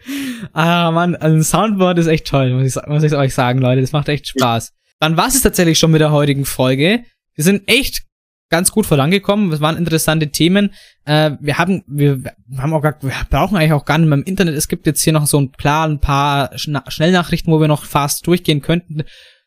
Ah, 0.53 0.89
Mann, 0.89 1.15
also 1.15 1.37
ein 1.37 1.43
Soundboard 1.43 1.99
ist 1.99 2.07
echt 2.07 2.25
toll, 2.25 2.53
muss 2.53 2.75
ich, 2.75 2.87
muss 2.87 3.03
ich 3.03 3.13
euch 3.13 3.35
sagen, 3.35 3.59
Leute. 3.59 3.81
Das 3.81 3.91
macht 3.91 4.09
echt 4.09 4.27
Spaß. 4.27 4.73
Dann 5.01 5.17
war 5.17 5.27
es 5.27 5.41
tatsächlich 5.41 5.79
schon 5.79 5.89
mit 5.89 5.99
der 5.99 6.11
heutigen 6.11 6.45
Folge. 6.45 7.03
Wir 7.33 7.43
sind 7.43 7.63
echt 7.67 8.03
ganz 8.49 8.71
gut 8.71 8.85
vorangekommen. 8.85 9.51
Es 9.51 9.59
waren 9.59 9.75
interessante 9.75 10.29
Themen. 10.29 10.73
Äh, 11.05 11.31
wir 11.39 11.57
haben, 11.57 11.83
wir, 11.87 12.21
haben 12.55 12.71
auch 12.71 12.83
gar, 12.83 13.01
wir 13.01 13.11
brauchen 13.31 13.57
eigentlich 13.57 13.73
auch 13.73 13.85
gar 13.85 13.97
nicht 13.97 14.09
mehr 14.09 14.19
im 14.19 14.23
Internet. 14.25 14.53
Es 14.55 14.67
gibt 14.67 14.85
jetzt 14.85 15.01
hier 15.01 15.13
noch 15.13 15.25
so 15.25 15.41
ein 15.41 15.51
Plan, 15.51 15.93
ein 15.93 15.99
paar 15.99 16.55
Schna 16.55 16.83
Schnellnachrichten, 16.87 17.51
wo 17.51 17.59
wir 17.59 17.67
noch 17.67 17.85
fast 17.85 18.27
durchgehen 18.27 18.61
könnten. 18.61 19.03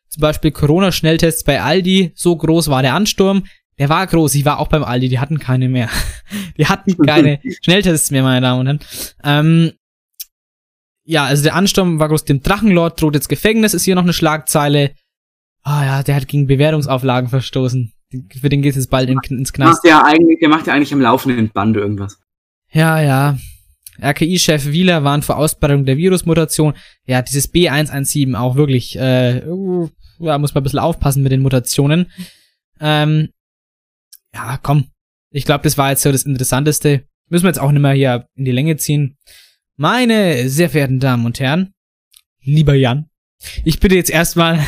Zum 0.08 0.20
Beispiel 0.22 0.50
Corona-Schnelltests 0.50 1.44
bei 1.44 1.62
Aldi. 1.62 2.10
So 2.16 2.34
groß 2.34 2.66
war 2.68 2.82
der 2.82 2.94
Ansturm. 2.94 3.44
Der 3.78 3.88
war 3.88 4.04
groß. 4.08 4.34
Ich 4.34 4.44
war 4.44 4.58
auch 4.58 4.68
beim 4.68 4.82
Aldi. 4.82 5.08
Die 5.08 5.20
hatten 5.20 5.38
keine 5.38 5.68
mehr. 5.68 5.88
Die 6.58 6.66
hatten 6.66 6.96
keine 6.96 7.38
Schnelltests 7.62 8.10
mehr, 8.10 8.24
meine 8.24 8.40
Damen 8.40 8.60
und 8.60 8.66
Herren. 8.66 8.80
Ähm, 9.22 9.72
ja, 11.04 11.26
also 11.26 11.44
der 11.44 11.54
Ansturm 11.54 12.00
war 12.00 12.08
groß. 12.08 12.24
Dem 12.24 12.42
Drachenlord 12.42 13.00
droht 13.00 13.14
jetzt 13.14 13.28
Gefängnis. 13.28 13.72
Ist 13.72 13.84
hier 13.84 13.94
noch 13.94 14.02
eine 14.02 14.12
Schlagzeile. 14.12 14.94
Ah 15.64 15.84
ja, 15.84 16.02
der 16.02 16.14
hat 16.16 16.28
gegen 16.28 16.46
Bewährungsauflagen 16.46 17.30
verstoßen. 17.30 17.92
Für 18.40 18.48
den 18.48 18.62
geht 18.62 18.70
es 18.70 18.76
jetzt 18.76 18.90
bald 18.90 19.08
in, 19.08 19.18
ins 19.30 19.52
Knast. 19.52 19.82
Macht 19.82 19.84
der 19.84 20.04
eigentlich, 20.04 20.38
der 20.38 20.48
macht 20.50 20.66
ja 20.66 20.74
eigentlich 20.74 20.92
im 20.92 21.00
laufenden 21.00 21.48
Band 21.48 21.76
irgendwas. 21.76 22.18
Ja, 22.70 23.00
ja. 23.00 23.38
RKI-Chef 24.00 24.66
Wieler 24.66 25.04
warnt 25.04 25.24
vor 25.24 25.38
Ausbreitung 25.38 25.86
der 25.86 25.96
Virusmutation. 25.96 26.74
Ja, 27.06 27.22
dieses 27.22 27.52
B117 27.52 28.36
auch 28.36 28.56
wirklich, 28.56 28.98
äh, 28.98 29.42
uh, 29.46 29.88
ja, 30.18 30.36
muss 30.38 30.54
man 30.54 30.60
ein 30.60 30.64
bisschen 30.64 30.80
aufpassen 30.80 31.22
mit 31.22 31.32
den 31.32 31.40
Mutationen. 31.40 32.10
Ähm, 32.80 33.30
ja, 34.34 34.58
komm. 34.62 34.88
Ich 35.30 35.44
glaube, 35.44 35.64
das 35.64 35.78
war 35.78 35.90
jetzt 35.90 36.02
so 36.02 36.12
das 36.12 36.24
Interessanteste. 36.24 37.04
Müssen 37.30 37.44
wir 37.44 37.48
jetzt 37.48 37.60
auch 37.60 37.72
nicht 37.72 37.80
mehr 37.80 37.92
hier 37.92 38.28
in 38.34 38.44
die 38.44 38.52
Länge 38.52 38.76
ziehen. 38.76 39.16
Meine 39.76 40.48
sehr 40.48 40.70
verehrten 40.70 41.00
Damen 41.00 41.24
und 41.24 41.40
Herren, 41.40 41.72
lieber 42.42 42.74
Jan, 42.74 43.08
ich 43.64 43.80
bitte 43.80 43.94
jetzt 43.94 44.10
erstmal 44.10 44.60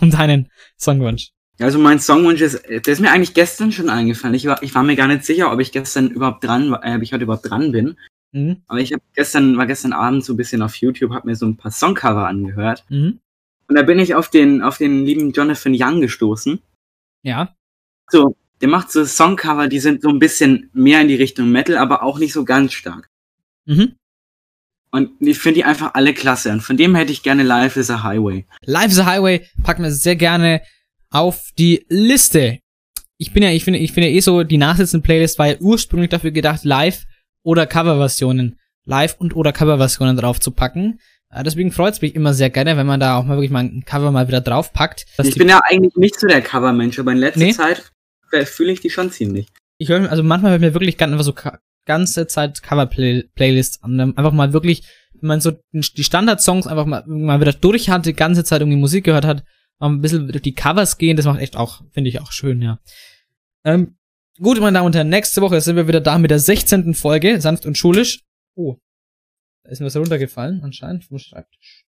um 0.00 0.10
deinen 0.10 0.48
Songwunsch. 0.78 1.30
Also 1.58 1.78
mein 1.78 2.00
Songwunsch 2.00 2.42
ist, 2.42 2.62
der 2.68 2.86
ist 2.86 3.00
mir 3.00 3.10
eigentlich 3.10 3.34
gestern 3.34 3.72
schon 3.72 3.88
eingefallen. 3.88 4.34
Ich 4.34 4.46
war, 4.46 4.62
ich 4.62 4.74
war 4.74 4.82
mir 4.82 4.96
gar 4.96 5.06
nicht 5.06 5.24
sicher, 5.24 5.50
ob 5.50 5.60
ich 5.60 5.72
gestern 5.72 6.10
überhaupt 6.10 6.44
dran, 6.44 6.76
äh, 6.82 6.96
ob 6.96 7.02
ich 7.02 7.12
heute 7.12 7.24
überhaupt 7.24 7.48
dran 7.48 7.72
bin. 7.72 7.96
Mhm. 8.32 8.62
Aber 8.66 8.80
ich 8.80 8.92
habe 8.92 9.02
gestern, 9.14 9.56
war 9.56 9.66
gestern 9.66 9.94
Abend 9.94 10.24
so 10.24 10.34
ein 10.34 10.36
bisschen 10.36 10.60
auf 10.60 10.76
YouTube, 10.76 11.12
habe 11.12 11.26
mir 11.26 11.36
so 11.36 11.46
ein 11.46 11.56
paar 11.56 11.70
Songcover 11.70 12.26
angehört. 12.26 12.84
Mhm. 12.90 13.20
Und 13.68 13.74
da 13.74 13.82
bin 13.82 13.98
ich 13.98 14.14
auf 14.14 14.28
den, 14.28 14.62
auf 14.62 14.76
den 14.76 15.04
lieben 15.04 15.32
Jonathan 15.32 15.74
Young 15.74 16.00
gestoßen. 16.00 16.60
Ja. 17.22 17.56
So, 18.10 18.36
der 18.60 18.68
macht 18.68 18.92
so 18.92 19.04
Songcover, 19.04 19.68
die 19.68 19.80
sind 19.80 20.02
so 20.02 20.10
ein 20.10 20.18
bisschen 20.18 20.70
mehr 20.72 21.00
in 21.00 21.08
die 21.08 21.16
Richtung 21.16 21.50
Metal, 21.50 21.76
aber 21.78 22.02
auch 22.02 22.18
nicht 22.18 22.32
so 22.32 22.44
ganz 22.44 22.74
stark. 22.74 23.08
Mhm. 23.64 23.96
Und 24.90 25.10
ich 25.20 25.38
finde 25.38 25.56
die 25.56 25.64
einfach 25.64 25.94
alle 25.94 26.14
klasse. 26.14 26.50
Und 26.52 26.60
von 26.62 26.76
dem 26.76 26.94
hätte 26.94 27.12
ich 27.12 27.22
gerne 27.22 27.42
Life 27.42 27.78
is 27.78 27.90
a 27.90 28.02
Highway. 28.02 28.46
Life 28.64 28.88
is 28.88 28.98
a 28.98 29.06
Highway 29.06 29.46
packen 29.62 29.82
wir 29.82 29.90
sehr 29.90 30.16
gerne 30.16 30.62
auf 31.10 31.50
die 31.58 31.84
Liste. 31.88 32.58
Ich 33.18 33.32
bin 33.32 33.42
ja, 33.42 33.50
ich 33.50 33.64
finde, 33.64 33.78
ich 33.80 33.92
finde 33.92 34.10
eh 34.10 34.20
so, 34.20 34.42
die 34.42 34.58
nachsitzende 34.58 35.02
Playlist 35.04 35.38
war 35.38 35.48
ja 35.48 35.56
ursprünglich 35.60 36.10
dafür 36.10 36.30
gedacht, 36.30 36.64
Live- 36.64 37.04
oder 37.42 37.66
Coverversionen, 37.66 38.58
Live- 38.84 39.16
und 39.18 39.34
oder 39.36 39.52
Coverversionen 39.52 40.16
drauf 40.16 40.40
zu 40.40 40.50
packen. 40.50 41.00
Äh, 41.30 41.42
Deswegen 41.42 41.72
freut's 41.72 42.00
mich 42.02 42.14
immer 42.14 42.34
sehr 42.34 42.50
gerne, 42.50 42.76
wenn 42.76 42.86
man 42.86 43.00
da 43.00 43.16
auch 43.16 43.24
mal 43.24 43.36
wirklich 43.36 43.50
mal 43.50 43.64
ein 43.64 43.84
Cover 43.84 44.10
mal 44.12 44.28
wieder 44.28 44.40
draufpackt. 44.40 45.06
Ich 45.22 45.34
bin 45.36 45.48
ja 45.48 45.60
eigentlich 45.68 45.96
nicht 45.96 46.18
so 46.20 46.26
der 46.26 46.42
Covermensch, 46.42 46.98
aber 46.98 47.12
in 47.12 47.18
letzter 47.18 47.40
Nee. 47.40 47.52
Zeit 47.52 47.90
fühle 48.44 48.72
ich 48.72 48.80
die 48.80 48.90
schon 48.90 49.10
ziemlich. 49.10 49.46
ich 49.78 49.88
höre, 49.88 50.10
also 50.10 50.22
manchmal 50.22 50.52
hört 50.52 50.60
mir 50.60 50.74
wirklich 50.74 50.96
ganz 50.98 51.12
einfach 51.12 51.24
so 51.24 51.34
ganze 51.86 52.26
Zeit 52.26 52.62
Cover-Playlists 52.62 53.82
an. 53.82 53.96
Dann 53.96 54.16
Einfach 54.16 54.32
mal 54.32 54.52
wirklich, 54.52 54.82
wenn 55.14 55.28
man 55.28 55.40
so 55.40 55.52
die 55.72 56.04
Standard-Songs 56.04 56.66
einfach 56.66 56.84
mal, 56.84 57.04
mal 57.06 57.40
wieder 57.40 57.52
durch 57.54 57.88
hat, 57.88 58.04
die 58.04 58.12
ganze 58.12 58.44
Zeit 58.44 58.60
irgendwie 58.60 58.78
Musik 58.78 59.04
gehört 59.04 59.24
hat, 59.24 59.44
mal 59.78 59.88
ein 59.88 60.00
bisschen 60.00 60.28
durch 60.28 60.42
die 60.42 60.54
Covers 60.54 60.98
gehen, 60.98 61.16
das 61.16 61.26
macht 61.26 61.40
echt 61.40 61.56
auch, 61.56 61.82
finde 61.92 62.10
ich 62.10 62.20
auch 62.20 62.32
schön, 62.32 62.60
ja. 62.60 62.78
Ähm, 63.64 63.96
gut, 64.38 64.60
meine 64.60 64.74
Damen 64.74 64.86
und 64.86 64.94
Herren, 64.94 65.08
nächste 65.08 65.40
Woche 65.40 65.60
sind 65.60 65.76
wir 65.76 65.88
wieder 65.88 66.00
da 66.00 66.18
mit 66.18 66.30
der 66.30 66.38
16. 66.38 66.94
Folge, 66.94 67.40
sanft 67.40 67.66
und 67.66 67.78
schulisch. 67.78 68.22
Oh, 68.54 68.76
da 69.64 69.70
ist 69.70 69.80
mir 69.80 69.86
was 69.86 69.96
runtergefallen, 69.96 70.62
anscheinend 70.62 71.04
vom 71.04 71.18
Schreibtisch. 71.18 71.84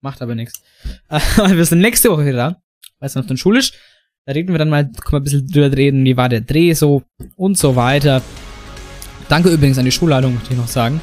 Macht 0.00 0.22
aber 0.22 0.34
nichts. 0.34 0.62
wir 1.08 1.64
sind 1.64 1.80
nächste 1.80 2.10
Woche 2.10 2.26
wieder 2.26 2.36
da, 2.36 2.62
bei 2.98 3.08
sanft 3.08 3.30
und 3.30 3.38
schulisch. 3.38 3.72
Da 4.26 4.32
reden 4.32 4.52
wir 4.52 4.58
dann 4.58 4.70
mal, 4.70 4.84
können 4.84 5.12
wir 5.12 5.20
ein 5.20 5.24
bisschen 5.24 5.46
drüber 5.46 5.76
reden, 5.76 6.04
wie 6.04 6.16
war 6.16 6.28
der 6.28 6.40
Dreh 6.40 6.72
so 6.72 7.04
und 7.36 7.56
so 7.56 7.76
weiter. 7.76 8.22
Danke 9.28 9.48
übrigens 9.48 9.78
an 9.78 9.84
die 9.84 9.92
Schulleitung, 9.92 10.34
möchte 10.34 10.52
ich 10.52 10.58
noch 10.58 10.68
sagen, 10.68 11.00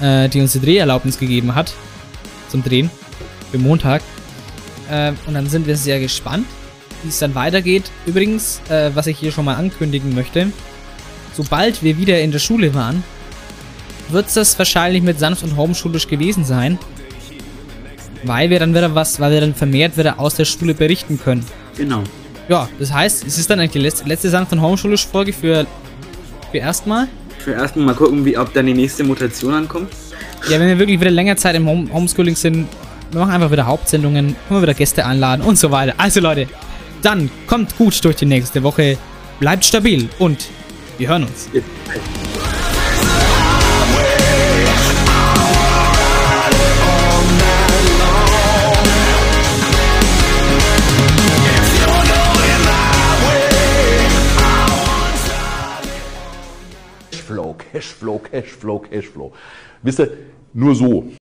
äh, 0.00 0.28
die 0.28 0.40
uns 0.40 0.52
die 0.52 0.60
Dreherlaubnis 0.60 1.18
gegeben 1.18 1.54
hat 1.54 1.72
zum 2.48 2.62
Drehen 2.62 2.90
für 3.50 3.58
Montag. 3.58 4.02
Äh, 4.90 5.12
und 5.26 5.34
dann 5.34 5.48
sind 5.48 5.66
wir 5.66 5.76
sehr 5.76 6.00
gespannt, 6.00 6.46
wie 7.02 7.08
es 7.08 7.18
dann 7.18 7.34
weitergeht. 7.34 7.90
Übrigens, 8.06 8.60
äh, 8.68 8.90
was 8.94 9.06
ich 9.06 9.18
hier 9.18 9.32
schon 9.32 9.44
mal 9.44 9.56
ankündigen 9.56 10.14
möchte, 10.14 10.52
sobald 11.34 11.82
wir 11.82 11.98
wieder 11.98 12.20
in 12.20 12.30
der 12.30 12.38
Schule 12.38 12.74
waren, 12.74 13.02
wird 14.10 14.34
das 14.34 14.58
wahrscheinlich 14.58 15.02
mit 15.02 15.18
sanft 15.18 15.42
und 15.42 15.56
homeschulisch 15.56 16.08
gewesen 16.08 16.44
sein, 16.44 16.78
weil 18.24 18.50
wir 18.50 18.58
dann 18.58 18.74
wieder 18.74 18.94
was, 18.94 19.20
weil 19.20 19.32
wir 19.32 19.40
dann 19.40 19.54
vermehrt 19.54 19.96
wieder 19.96 20.18
aus 20.18 20.34
der 20.34 20.44
Schule 20.44 20.74
berichten 20.74 21.18
können. 21.18 21.44
Genau. 21.76 22.02
Ja, 22.48 22.68
das 22.78 22.92
heißt, 22.92 23.24
es 23.26 23.38
ist 23.38 23.48
dann 23.48 23.60
eigentlich 23.60 23.72
die 23.72 23.78
letzte, 23.78 24.08
letzte 24.08 24.28
sanft 24.28 24.52
und 24.52 24.60
homeschulisch 24.60 25.06
Folge 25.06 25.32
für, 25.32 25.66
für 26.50 26.58
erstmal. 26.58 27.08
Für 27.44 27.52
erstmal 27.52 27.86
mal 27.86 27.94
gucken, 27.94 28.24
wie, 28.24 28.36
ob 28.36 28.52
dann 28.52 28.66
die 28.66 28.74
nächste 28.74 29.02
Mutation 29.04 29.54
ankommt. 29.54 29.90
Ja, 30.48 30.60
wenn 30.60 30.68
wir 30.68 30.78
wirklich 30.78 31.00
wieder 31.00 31.10
länger 31.10 31.36
Zeit 31.36 31.56
im 31.56 31.66
Home 31.66 31.92
Homeschooling 31.92 32.36
sind, 32.36 32.68
wir 33.10 33.20
machen 33.20 33.32
einfach 33.32 33.50
wieder 33.50 33.66
Hauptsendungen, 33.66 34.36
können 34.48 34.60
wir 34.60 34.62
wieder 34.62 34.74
Gäste 34.74 35.04
einladen 35.04 35.42
und 35.42 35.58
so 35.58 35.70
weiter. 35.70 35.94
Also 35.96 36.20
Leute, 36.20 36.46
dann 37.02 37.30
kommt 37.46 37.76
gut 37.76 38.04
durch 38.04 38.16
die 38.16 38.26
nächste 38.26 38.62
Woche, 38.62 38.98
bleibt 39.38 39.64
stabil 39.64 40.08
und 40.18 40.48
wir 40.98 41.08
hören 41.08 41.24
uns. 41.24 41.48
Cashflow, 41.52 42.19
Cashflow, 57.80 58.20
Cashflow, 58.20 58.78
Cashflow. 58.80 59.32
Wisst 59.82 60.00
ihr, 60.00 60.12
nur 60.52 60.74
so 60.74 61.02